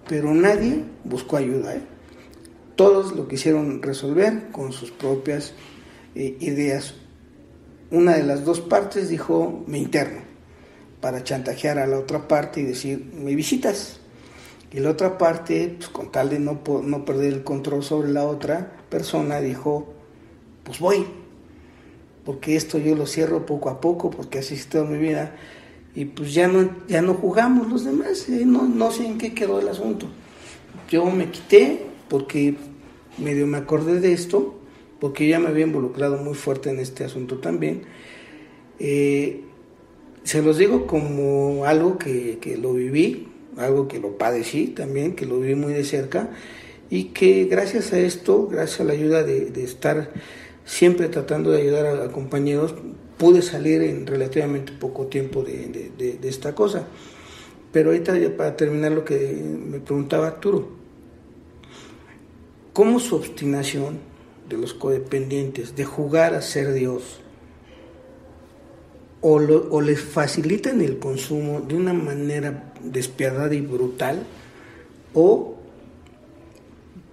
pero 0.08 0.34
nadie 0.34 0.84
buscó 1.04 1.36
ayuda. 1.36 1.76
¿eh? 1.76 1.82
Todos 2.76 3.14
lo 3.16 3.28
quisieron 3.28 3.82
resolver 3.82 4.50
con 4.52 4.72
sus 4.72 4.90
propias 4.90 5.54
eh, 6.14 6.36
ideas. 6.40 6.94
Una 7.90 8.16
de 8.16 8.22
las 8.22 8.44
dos 8.44 8.60
partes 8.60 9.08
dijo, 9.08 9.64
me 9.66 9.78
interno, 9.78 10.20
para 11.00 11.24
chantajear 11.24 11.78
a 11.78 11.86
la 11.86 11.98
otra 11.98 12.28
parte 12.28 12.60
y 12.60 12.64
decir, 12.64 13.12
me 13.14 13.34
visitas. 13.34 13.98
Y 14.72 14.80
la 14.80 14.90
otra 14.90 15.18
parte, 15.18 15.74
pues, 15.76 15.90
con 15.90 16.10
tal 16.10 16.30
de 16.30 16.38
no, 16.38 16.62
no 16.82 17.04
perder 17.04 17.34
el 17.34 17.44
control 17.44 17.82
sobre 17.82 18.10
la 18.10 18.24
otra 18.24 18.72
persona, 18.88 19.40
dijo, 19.40 19.92
pues 20.64 20.78
voy, 20.78 21.04
porque 22.24 22.56
esto 22.56 22.78
yo 22.78 22.94
lo 22.94 23.06
cierro 23.06 23.46
poco 23.46 23.68
a 23.68 23.80
poco, 23.80 24.10
porque 24.10 24.38
así 24.38 24.54
es 24.54 24.66
toda 24.66 24.84
mi 24.84 24.98
vida, 24.98 25.34
y 25.94 26.06
pues 26.06 26.32
ya 26.32 26.48
no, 26.48 26.70
ya 26.88 27.02
no 27.02 27.14
jugamos 27.14 27.68
los 27.68 27.84
demás, 27.84 28.28
eh, 28.28 28.44
no, 28.46 28.62
no 28.62 28.90
sé 28.90 29.06
en 29.06 29.18
qué 29.18 29.34
quedó 29.34 29.60
el 29.60 29.68
asunto. 29.68 30.06
Yo 30.88 31.04
me 31.10 31.30
quité 31.30 31.86
porque 32.08 32.56
medio 33.18 33.46
me 33.46 33.58
acordé 33.58 34.00
de 34.00 34.12
esto, 34.12 34.58
porque 35.00 35.26
ya 35.26 35.40
me 35.40 35.48
había 35.48 35.66
involucrado 35.66 36.16
muy 36.18 36.34
fuerte 36.34 36.70
en 36.70 36.78
este 36.78 37.04
asunto 37.04 37.38
también. 37.38 37.82
Eh, 38.78 39.42
se 40.22 40.42
los 40.42 40.56
digo 40.58 40.86
como 40.86 41.64
algo 41.64 41.98
que, 41.98 42.38
que, 42.40 42.56
lo 42.56 42.72
viví, 42.72 43.28
algo 43.56 43.88
que 43.88 43.98
lo 43.98 44.16
padecí 44.16 44.68
también, 44.68 45.14
que 45.14 45.26
lo 45.26 45.40
viví 45.40 45.56
muy 45.56 45.72
de 45.72 45.84
cerca, 45.84 46.30
y 46.88 47.04
que 47.04 47.46
gracias 47.46 47.92
a 47.92 47.98
esto, 47.98 48.46
gracias 48.46 48.80
a 48.80 48.84
la 48.84 48.92
ayuda 48.92 49.24
de, 49.24 49.46
de 49.46 49.64
estar 49.64 50.12
siempre 50.64 51.08
tratando 51.08 51.50
de 51.50 51.62
ayudar 51.62 51.86
a, 51.86 52.12
compañeros, 52.12 52.74
pude 53.18 53.42
salir 53.42 53.82
en 53.82 54.06
relativamente 54.06 54.72
poco 54.72 55.06
tiempo 55.06 55.42
de, 55.42 55.92
de, 55.96 56.18
de 56.18 56.28
esta 56.28 56.54
cosa. 56.54 56.86
Pero 57.72 57.90
ahorita 57.90 58.18
ya 58.18 58.36
para 58.36 58.56
terminar 58.56 58.92
lo 58.92 59.04
que 59.04 59.18
me 59.18 59.80
preguntaba 59.80 60.26
Arturo, 60.26 60.68
¿cómo 62.72 63.00
su 63.00 63.16
obstinación 63.16 64.12
de 64.48 64.58
los 64.58 64.74
codependientes, 64.74 65.74
de 65.76 65.84
jugar 65.84 66.34
a 66.34 66.42
ser 66.42 66.72
Dios, 66.74 67.20
o, 69.22 69.38
lo, 69.38 69.68
o, 69.70 69.80
les 69.80 70.00
facilitan 70.00 70.80
el 70.80 70.98
consumo 70.98 71.60
de 71.60 71.76
una 71.76 71.92
manera 71.92 72.74
despiadada 72.82 73.54
y 73.54 73.60
brutal, 73.60 74.24
o 75.14 75.56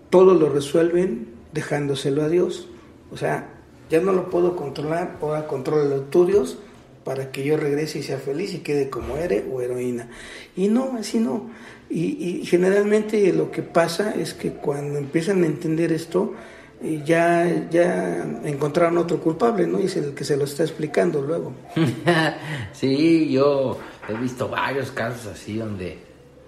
todo 0.09 0.33
lo 0.33 0.49
resuelven 0.49 1.27
dejándoselo 1.53 2.23
a 2.23 2.29
Dios. 2.29 2.67
O 3.11 3.17
sea, 3.17 3.49
ya 3.89 3.99
no 3.99 4.11
lo 4.11 4.29
puedo 4.29 4.55
controlar, 4.55 5.17
ahora 5.21 5.47
contrólalo 5.47 6.01
tú 6.03 6.25
Dios 6.25 6.57
para 7.03 7.31
que 7.31 7.43
yo 7.43 7.57
regrese 7.57 7.99
y 7.99 8.03
sea 8.03 8.19
feliz 8.19 8.53
y 8.53 8.59
quede 8.59 8.89
como 8.89 9.17
héroe 9.17 9.45
o 9.51 9.61
heroína. 9.61 10.09
Y 10.55 10.67
no, 10.67 10.95
así 10.99 11.19
no. 11.19 11.49
Y, 11.89 12.41
y 12.41 12.45
generalmente 12.45 13.33
lo 13.33 13.49
que 13.49 13.63
pasa 13.63 14.11
es 14.11 14.33
que 14.33 14.51
cuando 14.51 14.99
empiezan 14.99 15.43
a 15.43 15.47
entender 15.47 15.91
esto, 15.91 16.33
ya, 16.81 17.67
ya 17.69 18.23
encontraron 18.43 18.97
otro 18.97 19.19
culpable, 19.19 19.67
¿no? 19.67 19.79
Y 19.79 19.85
es 19.85 19.97
el 19.97 20.13
que 20.13 20.23
se 20.23 20.37
lo 20.37 20.45
está 20.45 20.63
explicando 20.63 21.21
luego. 21.21 21.53
sí, 22.73 23.29
yo 23.31 23.77
he 24.07 24.13
visto 24.13 24.47
varios 24.47 24.91
casos 24.91 25.27
así 25.27 25.57
donde 25.57 25.97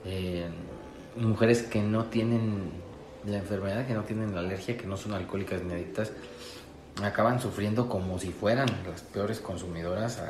eh, 0.06 0.46
mujeres 1.18 1.64
que 1.64 1.82
no 1.82 2.06
tienen 2.06 2.72
la 3.26 3.38
enfermedad, 3.38 3.86
que 3.86 3.94
no 3.94 4.04
tienen 4.04 4.34
la 4.34 4.40
alergia, 4.40 4.78
que 4.78 4.88
no 4.88 4.96
son 4.96 5.14
alcohólicas 5.14 5.62
ni 5.64 5.74
adictas, 5.74 6.12
acaban 7.04 7.40
sufriendo 7.40 7.88
como 7.88 8.20
si 8.20 8.32
fueran 8.32 8.68
las 8.90 9.02
peores 9.02 9.40
consumidoras 9.40 10.22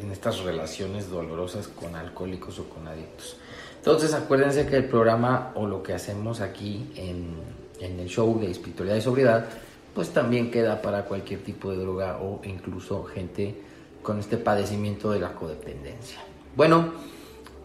en 0.00 0.10
estas 0.10 0.40
relaciones 0.40 1.10
dolorosas 1.10 1.68
con 1.68 1.94
alcohólicos 1.94 2.58
o 2.58 2.68
con 2.68 2.86
adictos. 2.88 3.36
Entonces 3.78 4.14
acuérdense 4.14 4.66
que 4.66 4.76
el 4.76 4.88
programa 4.88 5.52
o 5.54 5.66
lo 5.66 5.82
que 5.82 5.94
hacemos 5.94 6.40
aquí 6.40 6.92
en 6.96 7.66
en 7.80 8.00
el 8.00 8.08
show 8.08 8.38
de 8.40 8.50
espiritualidad 8.50 8.96
y 8.96 9.00
sobriedad, 9.00 9.46
pues 9.94 10.10
también 10.10 10.50
queda 10.50 10.80
para 10.82 11.04
cualquier 11.04 11.42
tipo 11.42 11.70
de 11.70 11.78
droga 11.78 12.18
o 12.18 12.40
incluso 12.44 13.04
gente 13.04 13.54
con 14.02 14.18
este 14.18 14.36
padecimiento 14.36 15.10
de 15.10 15.20
la 15.20 15.32
codependencia. 15.32 16.20
Bueno, 16.54 16.92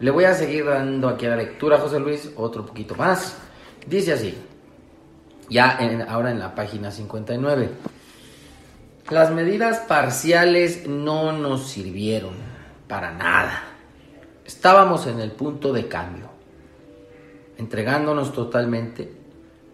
le 0.00 0.10
voy 0.10 0.24
a 0.24 0.34
seguir 0.34 0.64
dando 0.64 1.08
aquí 1.08 1.26
a 1.26 1.30
la 1.30 1.36
lectura, 1.36 1.78
José 1.78 2.00
Luis, 2.00 2.30
otro 2.36 2.66
poquito 2.66 2.94
más. 2.94 3.36
Dice 3.86 4.12
así, 4.12 4.34
ya 5.48 5.78
ahora 6.08 6.30
en 6.30 6.38
la 6.38 6.54
página 6.54 6.90
59. 6.90 7.70
Las 9.10 9.30
medidas 9.30 9.78
parciales 9.80 10.86
no 10.86 11.32
nos 11.32 11.68
sirvieron 11.68 12.34
para 12.88 13.12
nada. 13.12 13.64
Estábamos 14.46 15.06
en 15.06 15.20
el 15.20 15.32
punto 15.32 15.72
de 15.72 15.88
cambio, 15.88 16.30
entregándonos 17.58 18.32
totalmente 18.32 19.22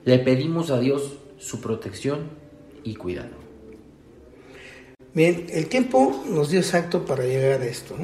le 0.09 0.19
pedimos 0.19 0.71
a 0.71 0.79
Dios 0.79 1.19
su 1.37 1.61
protección 1.61 2.31
y 2.83 2.95
cuidado. 2.95 3.37
Bien, 5.13 5.47
el 5.51 5.67
tiempo 5.67 6.25
nos 6.31 6.49
dio 6.49 6.61
exacto 6.61 7.05
para 7.05 7.25
llegar 7.25 7.61
a 7.61 7.67
esto. 7.67 7.95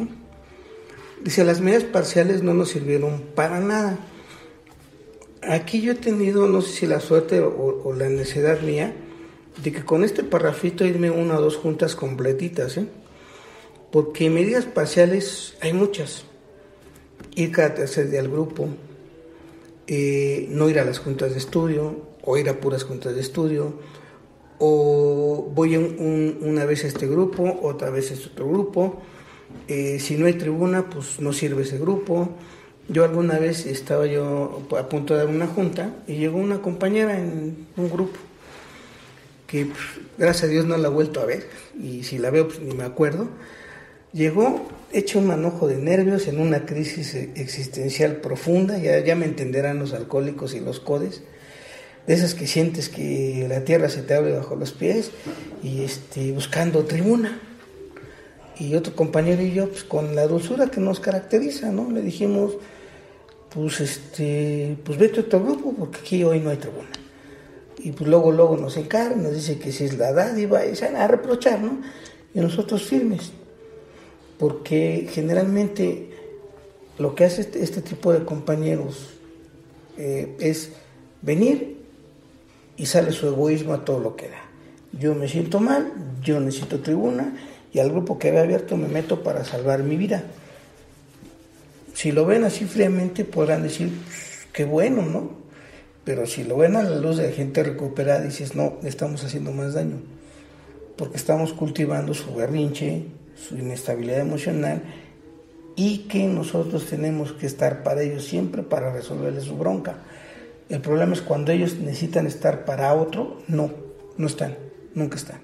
Dice, 1.23 1.45
las 1.45 1.63
medidas 1.63 1.85
parciales 1.85 2.43
no 2.43 2.53
nos 2.53 2.69
sirvieron 2.69 3.23
para 3.35 3.61
nada. 3.61 3.97
Aquí 5.43 5.81
yo 5.81 5.93
he 5.93 5.95
tenido, 5.95 6.47
no 6.47 6.61
sé 6.61 6.73
si 6.73 6.87
la 6.87 7.01
suerte 7.01 7.41
o 7.41 7.93
la 7.95 8.11
necesidad 8.11 8.61
mía, 8.61 8.95
de 9.63 9.73
que 9.73 9.85
con 9.85 10.05
este 10.05 10.25
parrafito 10.25 10.85
irme 10.85 11.11
una 11.11 11.39
o 11.39 11.43
dos 11.43 11.57
juntas 11.57 11.95
completitas, 11.95 12.77
¿eh? 12.77 12.87
porque 13.91 14.31
medidas 14.31 14.65
parciales 14.65 15.55
hay 15.61 15.73
muchas. 15.73 16.25
Ir 17.37 17.53
cada 17.53 17.75
tercer 17.75 18.11
día 18.11 18.21
al 18.21 18.29
grupo, 18.29 18.69
eh, 19.87 20.47
no 20.51 20.69
ir 20.69 20.79
a 20.79 20.85
las 20.85 20.99
juntas 20.99 21.33
de 21.33 21.39
estudio 21.39 22.15
o 22.23 22.37
ir 22.37 22.49
a 22.49 22.61
puras 22.61 22.85
juntas 22.85 23.15
de 23.15 23.21
estudio 23.21 23.75
o 24.59 25.51
voy 25.55 25.77
un, 25.77 25.97
un, 25.99 26.39
una 26.49 26.65
vez 26.65 26.85
a 26.85 26.89
este 26.89 27.07
grupo, 27.07 27.61
otra 27.63 27.91
vez 27.91 28.11
a 28.11 28.15
este 28.15 28.29
otro 28.29 28.49
grupo. 28.49 29.03
Eh, 29.69 29.99
si 30.01 30.17
no 30.17 30.27
hay 30.27 30.35
tribuna, 30.35 30.89
pues 30.89 31.21
no 31.21 31.33
sirve 31.33 31.63
ese 31.63 31.79
grupo. 31.79 32.31
Yo 32.89 33.05
alguna 33.05 33.39
vez 33.39 33.67
estaba 33.67 34.07
yo 34.07 34.63
a 34.79 34.89
punto 34.89 35.15
de 35.15 35.21
dar 35.21 35.29
una 35.29 35.47
junta 35.47 35.95
y 36.07 36.17
llegó 36.17 36.39
una 36.39 36.61
compañera 36.61 37.19
en 37.19 37.67
un 37.77 37.91
grupo 37.91 38.19
que 39.47 39.67
pues, 39.67 39.81
gracias 40.19 40.45
a 40.45 40.47
Dios 40.49 40.65
no 40.65 40.77
la 40.77 40.89
he 40.89 40.91
vuelto 40.91 41.21
a 41.21 41.25
ver 41.25 41.47
y 41.81 42.05
si 42.05 42.19
la 42.19 42.31
veo 42.31 42.49
pues 42.49 42.61
ni 42.61 42.75
me 42.75 42.85
acuerdo. 42.85 43.29
Llegó 44.13 44.69
hecho 44.93 45.19
un 45.19 45.27
manojo 45.27 45.67
de 45.67 45.77
nervios 45.77 46.29
en 46.29 46.41
una 46.41 46.67
crisis 46.67 47.15
existencial 47.15 48.17
profunda, 48.17 48.79
ya, 48.79 48.99
ya 49.01 49.17
me 49.17 49.27
entenderán 49.27 49.81
los 49.81 49.93
alcohólicos 49.93 50.55
y 50.55 50.61
los 50.61 50.79
codes, 50.79 51.23
de 52.07 52.15
esas 52.15 52.35
que 52.35 52.47
sientes 52.47 52.89
que 52.89 53.47
la 53.49 53.65
tierra 53.65 53.89
se 53.89 54.03
te 54.03 54.15
abre 54.15 54.33
bajo 54.33 54.55
los 54.55 54.73
pies 54.73 55.11
y 55.63 55.83
este, 55.83 56.33
buscando 56.33 56.85
tribuna. 56.85 57.41
Y 58.57 58.77
otro 58.77 58.95
compañero 58.95 59.43
y 59.43 59.53
yo, 59.53 59.69
pues 59.69 59.83
con 59.83 60.15
la 60.15 60.29
dulzura 60.29 60.69
que 60.69 60.81
nos 60.81 61.01
caracteriza, 61.01 61.73
¿no? 61.73 61.91
Le 61.91 62.03
dijimos, 62.03 62.53
pues 63.53 63.81
este, 63.81 64.77
pues 64.85 64.97
vete 64.97 65.21
a 65.21 65.23
otro 65.25 65.43
grupo 65.43 65.75
porque 65.77 65.99
aquí 65.99 66.23
hoy 66.23 66.39
no 66.39 66.51
hay 66.51 66.59
tribuna. 66.59 66.89
Y 67.79 67.93
pues 67.93 68.09
luego, 68.09 68.33
luego 68.33 68.57
nos 68.57 68.77
encarga, 68.77 69.17
nos 69.17 69.35
dice 69.35 69.59
que 69.59 69.73
si 69.73 69.85
es 69.85 69.99
la 69.99 70.13
dádiva, 70.13 70.65
y 70.65 70.77
se 70.77 70.87
van 70.87 70.97
a 70.97 71.09
reprochar, 71.09 71.61
¿no? 71.61 71.81
Y 72.35 72.41
nosotros 72.41 72.83
firmes 72.85 73.33
porque 74.39 75.09
generalmente 75.11 76.11
lo 76.99 77.15
que 77.15 77.25
hace 77.25 77.43
este, 77.43 77.63
este 77.63 77.83
tipo 77.83 78.13
de 78.13 78.25
compañeros 78.25 79.11
eh, 79.97 80.37
es 80.41 80.71
venir 81.23 81.79
y 82.77 82.87
sale 82.87 83.13
su 83.13 83.29
egoísmo 83.29 83.75
a 83.75 83.85
todo 83.85 84.01
lo 84.01 84.17
que 84.17 84.29
da. 84.29 84.43
Yo 84.93 85.15
me 85.15 85.29
siento 85.29 85.61
mal, 85.61 85.93
yo 86.23 86.41
necesito 86.41 86.81
tribuna 86.81 87.35
y 87.73 87.79
al 87.79 87.91
grupo 87.91 88.19
que 88.19 88.29
había 88.29 88.43
abierto 88.43 88.77
me 88.77 88.89
meto 88.89 89.23
para 89.23 89.45
salvar 89.45 89.83
mi 89.83 89.97
vida. 89.97 90.25
Si 91.95 92.13
lo 92.13 92.27
ven 92.27 92.45
así 92.45 92.65
fríamente 92.65 93.25
podrán 93.25 93.63
decir, 93.63 93.91
pues, 94.05 94.49
qué 94.53 94.65
bueno, 94.65 95.03
¿no? 95.03 95.44
Pero 96.05 96.27
si 96.27 96.45
lo 96.45 96.59
ven 96.59 96.77
a 96.77 96.83
la 96.83 96.97
luz 96.97 97.17
de 97.17 97.33
gente 97.33 97.63
recuperada, 97.63 98.21
dices, 98.21 98.55
no, 98.55 98.75
estamos 98.83 99.25
haciendo 99.25 99.53
más 99.53 99.75
daño, 99.75 100.03
porque 100.97 101.17
estamos 101.17 101.53
cultivando 101.53 102.13
su 102.15 102.35
berrinche, 102.35 103.07
su 103.37 103.57
inestabilidad 103.57 104.21
emocional 104.21 104.83
y 105.77 106.07
que 106.09 106.27
nosotros 106.27 106.87
tenemos 106.87 107.33
que 107.33 107.47
estar 107.47 107.83
para 107.83 108.03
ellos 108.03 108.25
siempre 108.25 108.63
para 108.63 108.93
resolverles 108.93 109.45
su 109.45 109.57
bronca. 109.57 109.97
El 110.69 110.81
problema 110.81 111.13
es 111.15 111.21
cuando 111.21 111.53
ellos 111.53 111.77
necesitan 111.77 112.27
estar 112.27 112.65
para 112.65 112.95
otro, 112.95 113.43
no, 113.49 113.71
no 114.17 114.27
están, 114.27 114.57
nunca 114.95 115.17
están. 115.17 115.41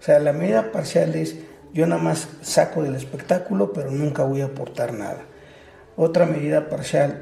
O 0.00 0.02
sea, 0.04 0.18
la 0.18 0.32
medida 0.32 0.72
parcial 0.72 1.14
es 1.14 1.36
yo 1.72 1.86
nada 1.86 2.00
más 2.00 2.28
saco 2.42 2.82
del 2.82 2.94
espectáculo, 2.94 3.72
pero 3.72 3.90
nunca 3.90 4.22
voy 4.22 4.42
a 4.42 4.46
aportar 4.46 4.92
nada. 4.92 5.22
Otra 5.96 6.26
medida 6.26 6.68
parcial, 6.68 7.20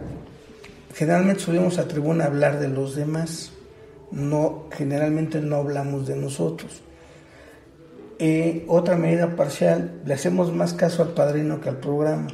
generalmente 0.95 1.43
subimos 1.43 1.79
a 1.79 1.89
tribuna 1.89 2.25
a 2.25 2.27
hablar 2.29 2.61
de 2.61 2.69
los 2.69 2.95
demás, 2.95 3.53
no, 4.11 4.67
generalmente 4.73 5.41
no 5.41 5.57
hablamos 5.57 6.07
de 6.07 6.17
nosotros. 6.17 6.83
Eh, 8.19 8.65
otra 8.69 8.97
medida 8.97 9.35
parcial, 9.35 10.01
le 10.05 10.15
hacemos 10.15 10.53
más 10.53 10.75
caso 10.75 11.03
al 11.03 11.09
padrino 11.09 11.61
que 11.61 11.69
al 11.69 11.79
programa. 11.79 12.29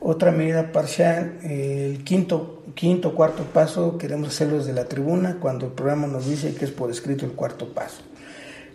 Otra 0.00 0.30
medida 0.30 0.70
parcial, 0.70 1.38
eh, 1.42 1.90
el 1.90 2.04
quinto, 2.04 2.62
quinto, 2.74 3.14
cuarto 3.14 3.42
paso, 3.42 3.98
queremos 3.98 4.28
hacerlo 4.28 4.58
desde 4.58 4.72
la 4.72 4.84
tribuna 4.84 5.38
cuando 5.40 5.66
el 5.66 5.72
programa 5.72 6.06
nos 6.06 6.28
dice 6.28 6.54
que 6.54 6.64
es 6.64 6.70
por 6.70 6.90
escrito 6.90 7.26
el 7.26 7.32
cuarto 7.32 7.72
paso. 7.72 8.02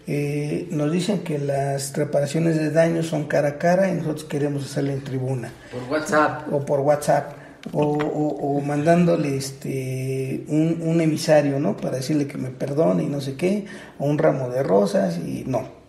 Eh, 0.05 0.67
nos 0.71 0.91
dicen 0.91 1.23
que 1.23 1.39
las 1.39 1.95
reparaciones 1.95 2.57
de 2.57 2.71
daños 2.71 3.07
son 3.07 3.25
cara 3.25 3.47
a 3.47 3.57
cara 3.57 3.89
y 3.89 3.93
nosotros 3.93 4.25
queremos 4.25 4.65
hacerlo 4.65 4.91
en 4.91 5.01
tribuna. 5.01 5.53
Por 5.71 5.83
WhatsApp. 5.89 6.51
O 6.51 6.65
por 6.65 6.81
WhatsApp. 6.81 7.42
O, 7.71 8.61
mandándole 8.65 9.37
este 9.37 10.43
un, 10.49 10.81
un, 10.81 10.99
emisario, 10.99 11.59
¿no? 11.59 11.77
Para 11.77 11.97
decirle 11.97 12.27
que 12.27 12.37
me 12.37 12.49
perdone 12.49 13.03
y 13.03 13.07
no 13.07 13.21
sé 13.21 13.35
qué, 13.35 13.65
o 13.99 14.05
un 14.05 14.17
ramo 14.17 14.49
de 14.49 14.63
rosas 14.63 15.17
y 15.17 15.43
no. 15.47 15.83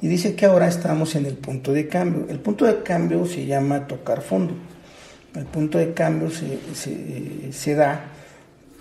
Y 0.00 0.08
dice 0.08 0.36
que 0.36 0.46
ahora 0.46 0.68
estamos 0.68 1.16
en 1.16 1.26
el 1.26 1.34
punto 1.34 1.72
de 1.72 1.88
cambio. 1.88 2.26
El 2.28 2.38
punto 2.40 2.66
de 2.66 2.82
cambio 2.82 3.26
se 3.26 3.46
llama 3.46 3.86
tocar 3.86 4.22
fondo. 4.22 4.54
El 5.34 5.44
punto 5.46 5.78
de 5.78 5.92
cambio 5.92 6.30
se, 6.30 7.52
se, 7.52 7.74
da 7.74 8.12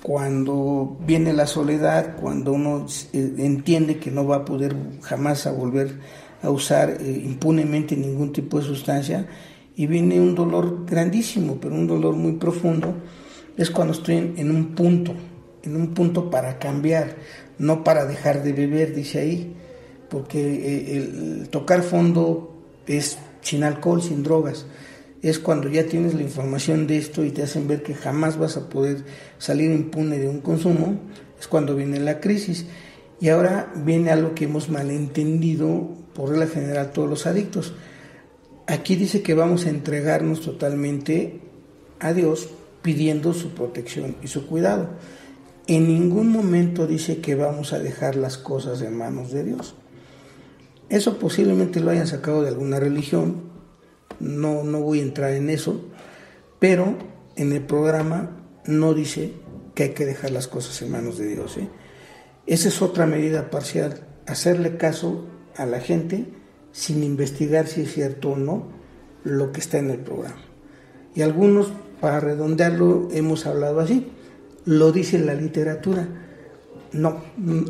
cuando 0.01 0.97
viene 1.05 1.33
la 1.33 1.47
soledad, 1.47 2.15
cuando 2.19 2.53
uno 2.53 2.85
eh, 3.13 3.33
entiende 3.37 3.97
que 3.97 4.11
no 4.11 4.25
va 4.25 4.37
a 4.37 4.45
poder 4.45 4.75
jamás 5.01 5.47
a 5.47 5.51
volver 5.51 5.99
a 6.41 6.49
usar 6.49 6.97
eh, 7.01 7.21
impunemente 7.25 7.95
ningún 7.95 8.31
tipo 8.31 8.59
de 8.59 8.65
sustancia 8.65 9.27
y 9.77 9.87
viene 9.87 10.19
un 10.19 10.35
dolor 10.35 10.85
grandísimo, 10.85 11.57
pero 11.61 11.75
un 11.75 11.87
dolor 11.87 12.15
muy 12.15 12.33
profundo, 12.33 12.95
es 13.55 13.71
cuando 13.71 13.93
estoy 13.93 14.33
en, 14.35 14.51
un 14.51 14.75
punto, 14.75 15.13
en 15.63 15.77
un 15.77 15.93
punto 15.93 16.29
para 16.29 16.59
cambiar, 16.59 17.15
no 17.57 17.85
para 17.85 18.05
dejar 18.05 18.43
de 18.43 18.51
beber, 18.51 18.93
dice 18.93 19.19
ahí, 19.19 19.55
porque 20.09 20.39
eh, 20.39 20.97
el 20.97 21.47
tocar 21.49 21.81
fondo 21.83 22.53
es 22.85 23.17
sin 23.41 23.63
alcohol, 23.63 24.01
sin 24.01 24.23
drogas 24.23 24.65
es 25.21 25.39
cuando 25.39 25.67
ya 25.67 25.85
tienes 25.85 26.13
la 26.13 26.21
información 26.21 26.87
de 26.87 26.97
esto 26.97 27.23
y 27.23 27.31
te 27.31 27.43
hacen 27.43 27.67
ver 27.67 27.83
que 27.83 27.95
jamás 27.95 28.37
vas 28.37 28.57
a 28.57 28.69
poder 28.69 29.03
salir 29.37 29.71
impune 29.71 30.19
de 30.19 30.27
un 30.27 30.41
consumo, 30.41 30.99
es 31.39 31.47
cuando 31.47 31.75
viene 31.75 31.99
la 31.99 32.19
crisis. 32.19 32.65
Y 33.19 33.29
ahora 33.29 33.71
viene 33.75 34.11
algo 34.11 34.35
que 34.35 34.45
hemos 34.45 34.69
malentendido 34.69 35.89
por 36.13 36.29
regla 36.29 36.47
general 36.47 36.91
todos 36.91 37.09
los 37.09 37.25
adictos. 37.25 37.73
Aquí 38.67 38.97
dice 38.97 39.21
que 39.21 39.33
vamos 39.33 39.65
a 39.65 39.69
entregarnos 39.69 40.41
totalmente 40.41 41.39
a 41.99 42.11
Dios 42.11 42.49
pidiendo 42.81 43.33
su 43.33 43.51
protección 43.51 44.17
y 44.21 44.27
su 44.27 44.45
cuidado. 44.45 44.89
En 45.67 45.87
ningún 45.87 46.29
momento 46.29 46.85
dice 46.85 47.19
que 47.21 47.35
vamos 47.35 47.71
a 47.71 47.79
dejar 47.79 48.17
las 48.17 48.37
cosas 48.37 48.81
en 48.81 48.97
manos 48.97 49.31
de 49.31 49.45
Dios. 49.45 49.75
Eso 50.89 51.17
posiblemente 51.17 51.79
lo 51.79 51.91
hayan 51.91 52.07
sacado 52.07 52.41
de 52.41 52.49
alguna 52.49 52.79
religión, 52.79 53.43
no, 54.19 54.63
no 54.63 54.81
voy 54.81 54.99
a 54.99 55.03
entrar 55.03 55.33
en 55.33 55.49
eso, 55.49 55.81
pero 56.59 56.97
en 57.35 57.53
el 57.53 57.61
programa 57.61 58.37
no 58.65 58.93
dice 58.93 59.33
que 59.75 59.83
hay 59.83 59.89
que 59.89 60.05
dejar 60.05 60.31
las 60.31 60.47
cosas 60.47 60.81
en 60.81 60.91
manos 60.91 61.17
de 61.17 61.27
Dios. 61.27 61.57
¿eh? 61.57 61.69
Esa 62.47 62.67
es 62.67 62.81
otra 62.81 63.05
medida 63.05 63.49
parcial, 63.49 64.07
hacerle 64.25 64.77
caso 64.77 65.25
a 65.55 65.65
la 65.65 65.79
gente 65.79 66.36
sin 66.77 67.03
investigar 67.03 67.65
si 67.65 67.81
es 67.81 67.91
cierto 67.91 68.33
o 68.33 68.35
no 68.37 68.67
lo 69.23 69.51
que 69.51 69.61
está 69.61 69.79
en 69.79 69.89
el 69.89 69.97
programa. 69.97 70.37
Y 71.15 71.23
algunos, 71.23 71.73
para 71.99 72.19
redondearlo, 72.19 73.09
hemos 73.11 73.47
hablado 73.47 73.79
así, 73.79 74.05
lo 74.63 74.91
dice 74.91 75.17
la 75.17 75.33
literatura. 75.33 76.07
No, 76.91 77.17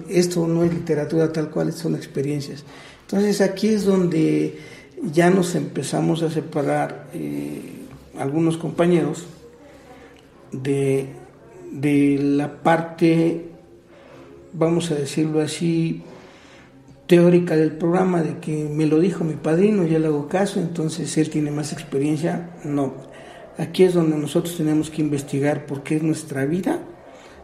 esto 0.09 0.45
no 0.45 0.65
es 0.65 0.73
literatura 0.73 1.31
tal 1.31 1.49
cual, 1.49 1.71
son 1.71 1.95
experiencias. 1.95 2.65
Entonces 3.03 3.39
aquí 3.39 3.69
es 3.69 3.85
donde 3.85 4.59
ya 5.01 5.29
nos 5.29 5.55
empezamos 5.55 6.21
a 6.21 6.29
separar 6.29 7.07
eh, 7.13 7.61
algunos 8.19 8.57
compañeros 8.57 9.25
de, 10.51 11.07
de 11.71 12.17
la 12.21 12.61
parte, 12.61 13.45
vamos 14.51 14.91
a 14.91 14.95
decirlo 14.95 15.39
así, 15.39 16.03
teórica 17.07 17.55
del 17.55 17.71
programa, 17.71 18.21
de 18.21 18.39
que 18.39 18.69
me 18.69 18.85
lo 18.85 18.99
dijo 18.99 19.23
mi 19.23 19.35
padrino, 19.35 19.85
ya 19.85 19.97
le 19.97 20.07
hago 20.07 20.27
caso, 20.27 20.59
entonces 20.59 21.17
él 21.17 21.29
tiene 21.29 21.51
más 21.51 21.73
experiencia. 21.73 22.51
No, 22.63 22.93
aquí 23.57 23.83
es 23.83 23.93
donde 23.93 24.17
nosotros 24.17 24.57
tenemos 24.57 24.89
que 24.89 25.01
investigar 25.01 25.65
porque 25.65 25.95
es 25.95 26.03
nuestra 26.03 26.45
vida 26.45 26.79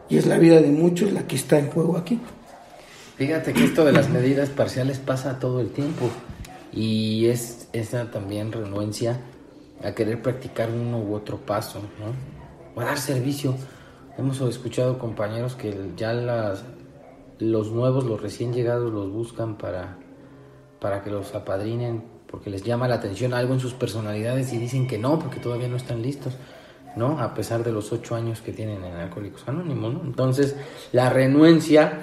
y 0.08 0.18
es 0.18 0.26
la 0.26 0.38
vida 0.38 0.60
de 0.60 0.70
muchos 0.70 1.12
la 1.12 1.26
que 1.26 1.36
está 1.36 1.58
en 1.58 1.70
juego 1.70 1.96
aquí. 1.96 2.20
Fíjate 3.16 3.52
que 3.52 3.64
esto 3.64 3.84
de 3.84 3.92
las 3.92 4.10
medidas 4.10 4.50
parciales 4.50 4.98
pasa 4.98 5.38
todo 5.38 5.60
el 5.60 5.70
tiempo. 5.70 6.10
Y 6.72 7.26
es 7.26 7.68
esa 7.72 8.10
también 8.10 8.50
renuencia 8.50 9.20
a 9.82 9.92
querer 9.92 10.20
practicar 10.20 10.70
uno 10.70 10.98
u 10.98 11.14
otro 11.14 11.38
paso, 11.38 11.80
¿no? 12.00 12.12
O 12.74 12.84
dar 12.84 12.98
servicio. 12.98 13.54
Hemos 14.18 14.40
escuchado 14.40 14.98
compañeros 14.98 15.54
que 15.54 15.92
ya 15.96 16.12
las, 16.12 16.64
los 17.38 17.70
nuevos, 17.72 18.04
los 18.04 18.20
recién 18.20 18.52
llegados, 18.52 18.92
los 18.92 19.10
buscan 19.10 19.56
para, 19.56 19.96
para 20.80 21.02
que 21.02 21.10
los 21.10 21.34
apadrinen, 21.34 22.04
porque 22.30 22.50
les 22.50 22.62
llama 22.62 22.88
la 22.88 22.96
atención 22.96 23.34
algo 23.34 23.54
en 23.54 23.60
sus 23.60 23.74
personalidades 23.74 24.52
y 24.52 24.58
dicen 24.58 24.86
que 24.86 24.98
no, 24.98 25.18
porque 25.18 25.40
todavía 25.40 25.68
no 25.68 25.76
están 25.76 26.02
listos, 26.02 26.34
¿no? 26.96 27.20
A 27.20 27.34
pesar 27.34 27.64
de 27.64 27.72
los 27.72 27.92
ocho 27.92 28.14
años 28.14 28.40
que 28.40 28.52
tienen 28.52 28.84
en 28.84 28.94
Alcohólicos 28.94 29.46
Anónimos, 29.46 29.94
¿no? 29.94 30.00
Entonces, 30.04 30.56
la 30.92 31.10
renuencia, 31.10 32.00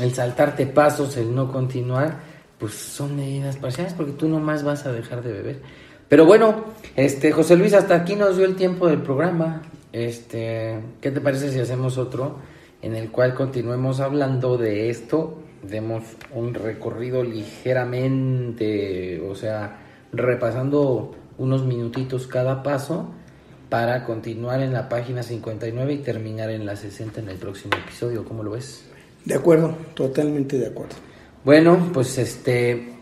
el 0.00 0.14
saltarte 0.14 0.66
pasos, 0.66 1.16
el 1.16 1.34
no 1.34 1.50
continuar, 1.50 2.20
pues 2.58 2.74
son 2.74 3.16
medidas 3.16 3.56
parciales 3.56 3.92
porque 3.94 4.12
tú 4.12 4.28
nomás 4.28 4.62
vas 4.62 4.86
a 4.86 4.92
dejar 4.92 5.22
de 5.22 5.32
beber. 5.32 5.62
Pero 6.08 6.26
bueno, 6.26 6.64
este 6.94 7.32
José 7.32 7.56
Luis, 7.56 7.72
hasta 7.74 7.94
aquí 7.96 8.16
nos 8.16 8.36
dio 8.36 8.44
el 8.44 8.54
tiempo 8.54 8.86
del 8.86 9.02
programa. 9.02 9.62
Este, 9.92 10.78
¿qué 11.00 11.10
te 11.10 11.20
parece 11.20 11.50
si 11.50 11.58
hacemos 11.58 11.98
otro 11.98 12.36
en 12.82 12.94
el 12.96 13.10
cual 13.10 13.34
continuemos 13.34 14.00
hablando 14.00 14.58
de 14.58 14.90
esto? 14.90 15.38
Demos 15.62 16.02
un 16.34 16.52
recorrido 16.54 17.22
ligeramente, 17.22 19.20
o 19.20 19.34
sea, 19.34 19.78
repasando 20.12 21.14
unos 21.38 21.64
minutitos 21.64 22.26
cada 22.26 22.62
paso 22.62 23.14
para 23.68 24.04
continuar 24.04 24.60
en 24.60 24.72
la 24.72 24.88
página 24.88 25.22
59 25.22 25.92
y 25.92 25.98
terminar 25.98 26.50
en 26.50 26.66
la 26.66 26.76
60 26.76 27.20
en 27.20 27.28
el 27.30 27.36
próximo 27.36 27.74
episodio. 27.76 28.24
¿Cómo 28.24 28.42
lo 28.42 28.50
ves? 28.50 28.84
De 29.24 29.34
acuerdo, 29.34 29.74
totalmente 29.94 30.58
de 30.58 30.66
acuerdo. 30.66 30.96
Bueno, 31.44 31.90
pues 31.92 32.18
este, 32.18 32.94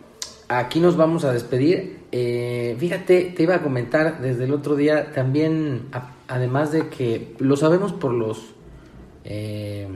aquí 0.48 0.78
nos 0.78 0.96
vamos 0.96 1.24
a 1.24 1.32
despedir. 1.32 2.00
Eh, 2.12 2.76
fíjate, 2.78 3.32
te 3.36 3.42
iba 3.42 3.56
a 3.56 3.62
comentar 3.62 4.20
desde 4.20 4.44
el 4.44 4.52
otro 4.52 4.76
día 4.76 5.12
también, 5.12 5.88
además 6.28 6.70
de 6.72 6.88
que 6.88 7.34
lo 7.38 7.56
sabemos 7.56 7.92
por 7.92 8.12
los 8.12 8.54
eh, 9.24 9.88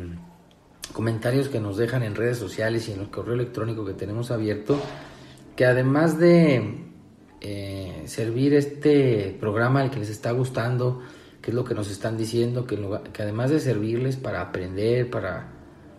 comentarios 0.93 1.49
que 1.49 1.61
nos 1.61 1.77
dejan 1.77 2.03
en 2.03 2.15
redes 2.15 2.39
sociales 2.39 2.89
y 2.89 2.93
en 2.93 3.01
el 3.01 3.11
correo 3.11 3.35
electrónico 3.35 3.85
que 3.85 3.95
tenemos 3.95 4.31
abierto, 4.31 4.79
que 5.57 5.67
además 5.67 6.19
de 6.19 6.85
eh, 7.41 8.03
servir 8.07 8.55
este 8.55 9.37
programa 9.39 9.81
al 9.81 9.91
que 9.91 10.01
les 10.01 10.11
está 10.11 10.31
gustando, 10.33 11.03
que 11.43 11.51
es 11.51 11.55
lo 11.55 11.65
que 11.65 11.75
nos 11.75 11.91
están 11.91 12.17
diciendo, 12.17 12.67
que, 12.67 12.79
además 13.23 13.51
de 13.51 13.61
servirles 13.61 14.17
para 14.17 14.41
aprender, 14.41 15.11
para 15.11 15.51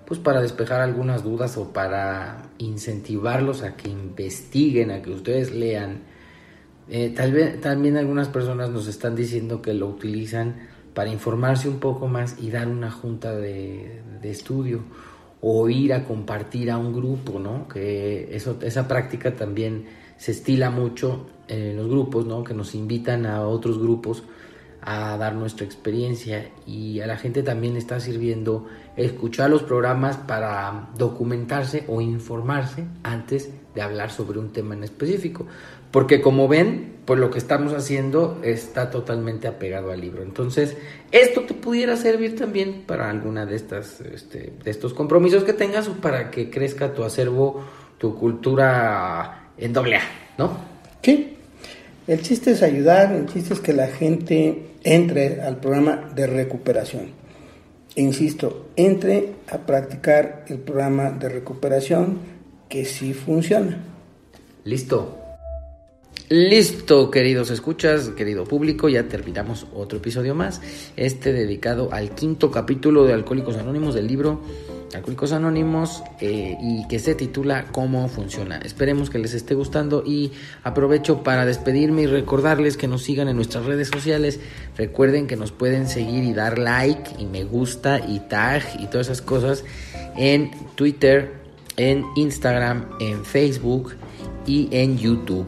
pues 0.07 0.19
para 0.19 0.39
despejar 0.39 0.81
algunas 0.81 1.23
dudas 1.23 1.57
o 1.57 1.73
para 1.73 2.49
incentivarlos 2.59 3.63
a 3.63 3.75
que 3.75 3.89
investiguen, 3.89 4.91
a 4.91 5.01
que 5.01 5.09
ustedes 5.09 5.51
lean. 5.51 6.03
Eh, 6.87 7.11
tal 7.15 7.31
vez 7.31 7.59
también 7.59 7.97
algunas 7.97 8.27
personas 8.27 8.69
nos 8.69 8.87
están 8.87 9.15
diciendo 9.15 9.63
que 9.63 9.73
lo 9.73 9.87
utilizan 9.87 10.67
para 10.95 11.11
informarse 11.11 11.69
un 11.69 11.79
poco 11.79 12.07
más 12.07 12.37
y 12.39 12.49
dar 12.49 12.67
una 12.67 12.89
junta 12.89 13.35
de, 13.35 14.01
estudio 14.23 14.81
o 15.41 15.69
ir 15.69 15.93
a 15.93 16.05
compartir 16.05 16.71
a 16.71 16.79
un 16.79 16.91
grupo, 16.95 17.37
¿no? 17.37 17.67
Que 17.67 18.35
eso, 18.35 18.57
esa 18.63 18.87
práctica 18.87 19.35
también 19.35 19.85
se 20.17 20.31
estila 20.31 20.71
mucho 20.71 21.27
en 21.47 21.77
los 21.77 21.87
grupos, 21.87 22.25
¿no? 22.25 22.43
Que 22.43 22.55
nos 22.55 22.73
invitan 22.73 23.27
a 23.27 23.45
otros 23.45 23.77
grupos 23.77 24.23
a 24.81 25.17
dar 25.17 25.35
nuestra 25.35 25.65
experiencia 25.65 26.49
y 26.65 26.99
a 27.01 27.07
la 27.07 27.17
gente 27.17 27.43
también 27.43 27.75
está 27.75 27.99
sirviendo 27.99 28.65
escuchar 28.95 29.49
los 29.49 29.63
programas 29.63 30.17
para 30.17 30.89
documentarse 30.97 31.85
o 31.87 32.01
informarse 32.01 32.85
antes 33.03 33.51
de 33.75 33.81
hablar 33.81 34.11
sobre 34.11 34.39
un 34.39 34.51
tema 34.51 34.73
en 34.73 34.83
específico. 34.83 35.45
Porque 35.95 36.19
como 36.19 36.49
ven, 36.49 36.95
pues 37.05 37.21
lo 37.21 37.31
que 37.31 37.37
estamos 37.37 37.71
haciendo 37.71 38.41
está 38.43 38.89
totalmente 38.89 39.47
apegado 39.47 39.93
al 39.93 40.01
libro. 40.01 40.23
Entonces, 40.23 40.75
esto 41.13 41.43
te 41.43 41.53
pudiera 41.53 41.95
servir 41.95 42.35
también 42.35 42.83
para 42.85 43.09
alguna 43.09 43.45
de 43.45 43.55
estas, 43.55 44.01
este, 44.01 44.51
de 44.61 44.71
estos 44.71 44.93
compromisos 44.93 45.45
que 45.45 45.53
tengas 45.53 45.87
o 45.87 45.93
para 45.93 46.31
que 46.31 46.49
crezca 46.49 46.93
tu 46.93 47.05
acervo, 47.05 47.63
tu 47.97 48.13
cultura 48.19 49.51
en 49.57 49.71
doble 49.71 49.95
A, 49.95 50.01
¿no? 50.37 50.57
Sí. 51.01 51.37
El 52.07 52.21
chiste 52.21 52.51
es 52.51 52.61
ayudar, 52.61 53.13
el 53.13 53.27
chiste 53.27 53.53
es 53.53 53.61
que 53.61 53.71
la 53.71 53.87
gente 53.87 54.71
entre 54.83 55.43
al 55.43 55.61
programa 55.61 56.11
de 56.13 56.27
recuperación 56.27 57.13
insisto, 57.95 58.67
entre 58.75 59.35
a 59.49 59.59
practicar 59.59 60.43
el 60.49 60.57
programa 60.57 61.11
de 61.11 61.29
recuperación 61.29 62.19
que 62.67 62.83
sí 62.83 63.13
funciona. 63.13 63.81
Listo. 64.65 65.24
Listo, 66.29 67.11
queridos 67.11 67.51
escuchas, 67.51 68.09
querido 68.09 68.45
público, 68.45 68.89
ya 68.89 69.07
terminamos 69.07 69.67
otro 69.75 69.99
episodio 69.99 70.33
más, 70.33 70.59
este 70.97 71.31
dedicado 71.31 71.89
al 71.91 72.15
quinto 72.15 72.49
capítulo 72.49 73.05
de 73.05 73.13
Alcohólicos 73.13 73.57
Anónimos 73.57 73.93
del 73.93 74.07
libro 74.07 74.41
Alcohólicos 74.95 75.33
Anónimos 75.33 76.03
eh, 76.21 76.57
y 76.59 76.87
que 76.87 76.97
se 76.97 77.13
titula 77.13 77.65
Cómo 77.71 78.07
funciona. 78.07 78.57
Esperemos 78.57 79.11
que 79.11 79.19
les 79.19 79.35
esté 79.35 79.53
gustando 79.53 80.03
y 80.03 80.31
aprovecho 80.63 81.21
para 81.21 81.45
despedirme 81.45 82.01
y 82.01 82.07
recordarles 82.07 82.75
que 82.75 82.87
nos 82.87 83.03
sigan 83.03 83.27
en 83.27 83.35
nuestras 83.35 83.65
redes 83.65 83.89
sociales. 83.89 84.39
Recuerden 84.77 85.27
que 85.27 85.35
nos 85.35 85.51
pueden 85.51 85.87
seguir 85.87 86.23
y 86.23 86.33
dar 86.33 86.57
like 86.57 87.11
y 87.19 87.25
me 87.25 87.43
gusta 87.43 87.99
y 87.99 88.19
tag 88.21 88.63
y 88.79 88.87
todas 88.87 89.07
esas 89.07 89.21
cosas 89.21 89.63
en 90.17 90.49
Twitter, 90.73 91.33
en 91.77 92.03
Instagram, 92.15 92.89
en 92.99 93.23
Facebook 93.25 93.93
y 94.47 94.69
en 94.71 94.97
YouTube, 94.97 95.47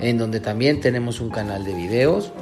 en 0.00 0.18
donde 0.18 0.40
también 0.40 0.80
tenemos 0.80 1.20
un 1.20 1.30
canal 1.30 1.64
de 1.64 1.74
videos 1.74 2.32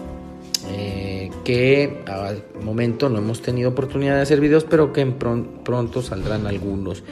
eh, 0.70 1.30
que 1.44 2.02
al 2.06 2.42
momento 2.62 3.08
no 3.08 3.18
hemos 3.18 3.42
tenido 3.42 3.70
oportunidad 3.70 4.16
de 4.16 4.22
hacer 4.22 4.40
videos, 4.40 4.64
pero 4.64 4.92
que 4.92 5.04
pronto 5.06 6.02
saldrán 6.02 6.46
algunos. 6.46 7.02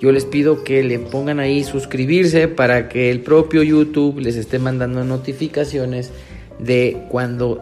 Yo 0.00 0.12
les 0.12 0.24
pido 0.24 0.64
que 0.64 0.82
le 0.82 0.98
pongan 0.98 1.40
ahí 1.40 1.64
suscribirse 1.64 2.48
para 2.48 2.88
que 2.88 3.10
el 3.10 3.20
propio 3.20 3.62
YouTube 3.62 4.18
les 4.18 4.36
esté 4.36 4.58
mandando 4.58 5.04
notificaciones 5.04 6.10
de 6.58 7.04
cuando 7.08 7.60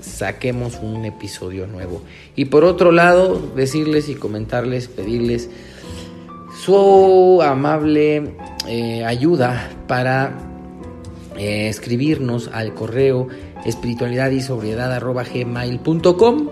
saquemos 0.00 0.78
un 0.82 1.04
episodio 1.04 1.66
nuevo. 1.66 2.02
Y 2.36 2.46
por 2.46 2.64
otro 2.64 2.92
lado, 2.92 3.40
decirles 3.56 4.08
y 4.08 4.14
comentarles, 4.14 4.88
pedirles 4.88 5.50
su 6.64 7.40
amable 7.42 8.34
eh, 8.66 9.04
ayuda 9.04 9.70
para 9.86 10.36
eh, 11.38 11.68
escribirnos 11.68 12.50
al 12.52 12.74
correo 12.74 13.28
espiritualidad 13.64 14.30
y 14.30 14.40
sobriedad 14.40 14.92
arroba 14.92 15.24
gmail.com 15.24 16.48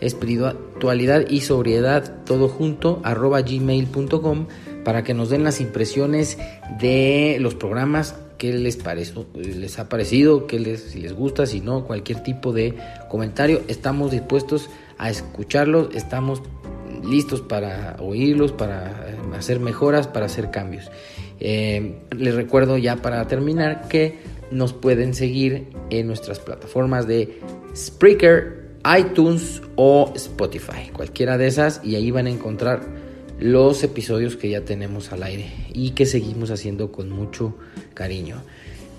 espiritualidad 0.00 1.28
y 1.28 1.40
sobriedad 1.42 2.24
todo 2.24 2.48
junto 2.48 3.00
arroba 3.04 3.42
gmail.com 3.42 4.46
para 4.84 5.04
que 5.04 5.12
nos 5.12 5.28
den 5.30 5.44
las 5.44 5.60
impresiones 5.60 6.38
de 6.80 7.36
los 7.40 7.54
programas 7.54 8.14
qué 8.40 8.54
les, 8.54 8.76
pareció, 8.76 9.26
les 9.34 9.78
ha 9.78 9.90
parecido, 9.90 10.46
qué 10.46 10.58
les, 10.58 10.80
si 10.80 11.00
les 11.00 11.12
gusta, 11.12 11.44
si 11.44 11.60
no, 11.60 11.84
cualquier 11.84 12.22
tipo 12.22 12.54
de 12.54 12.74
comentario. 13.10 13.60
Estamos 13.68 14.10
dispuestos 14.10 14.70
a 14.96 15.10
escucharlos, 15.10 15.94
estamos 15.94 16.40
listos 17.04 17.42
para 17.42 17.96
oírlos, 18.00 18.52
para 18.52 19.14
hacer 19.36 19.60
mejoras, 19.60 20.06
para 20.06 20.24
hacer 20.24 20.50
cambios. 20.50 20.90
Eh, 21.40 22.00
les 22.16 22.34
recuerdo 22.34 22.76
ya 22.76 22.96
para 22.96 23.26
terminar 23.26 23.88
que 23.88 24.18
nos 24.50 24.72
pueden 24.72 25.14
seguir 25.14 25.68
en 25.90 26.06
nuestras 26.06 26.38
plataformas 26.38 27.06
de 27.06 27.40
Spreaker, 27.74 28.70
iTunes 28.98 29.62
o 29.76 30.12
Spotify, 30.14 30.90
cualquiera 30.92 31.38
de 31.38 31.46
esas, 31.46 31.80
y 31.84 31.96
ahí 31.96 32.10
van 32.10 32.26
a 32.26 32.30
encontrar 32.30 32.82
los 33.38 33.82
episodios 33.82 34.36
que 34.36 34.50
ya 34.50 34.62
tenemos 34.62 35.12
al 35.12 35.22
aire 35.22 35.50
y 35.72 35.90
que 35.90 36.04
seguimos 36.04 36.50
haciendo 36.50 36.92
con 36.92 37.10
mucho 37.10 37.54
cariño. 37.94 38.42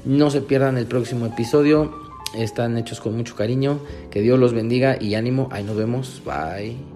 No 0.04 0.32
se 0.32 0.42
pierdan 0.42 0.78
el 0.78 0.88
próximo 0.88 1.28
episodio, 1.28 1.94
están 2.36 2.78
hechos 2.78 3.00
con 3.02 3.16
mucho 3.16 3.36
cariño, 3.36 3.80
que 4.10 4.22
Dios 4.22 4.40
los 4.40 4.54
bendiga 4.54 4.98
y 5.00 5.16
ánimo, 5.16 5.48
ahí 5.52 5.64
nos 5.64 5.78
vemos, 5.78 6.22
bye. 6.26 6.91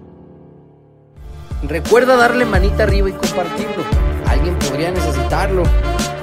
Recuerda 1.62 2.16
darle 2.16 2.44
manita 2.44 2.82
arriba 2.82 3.08
y 3.08 3.12
compartirlo, 3.12 3.82
alguien 4.26 4.58
podría 4.58 4.90
necesitarlo. 4.90 5.62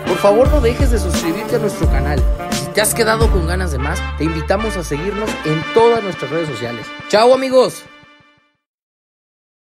Por 0.07 0.17
favor 0.17 0.49
no 0.49 0.61
dejes 0.61 0.91
de 0.91 0.99
suscribirte 0.99 1.55
a 1.55 1.59
nuestro 1.59 1.89
canal. 1.89 2.21
Si 2.51 2.67
te 2.67 2.81
has 2.81 2.93
quedado 2.93 3.31
con 3.31 3.47
ganas 3.47 3.71
de 3.71 3.79
más, 3.79 3.99
te 4.17 4.25
invitamos 4.25 4.77
a 4.77 4.83
seguirnos 4.83 5.29
en 5.45 5.63
todas 5.73 6.03
nuestras 6.03 6.29
redes 6.29 6.49
sociales. 6.49 6.85
Chao 7.09 7.33
amigos. 7.33 7.83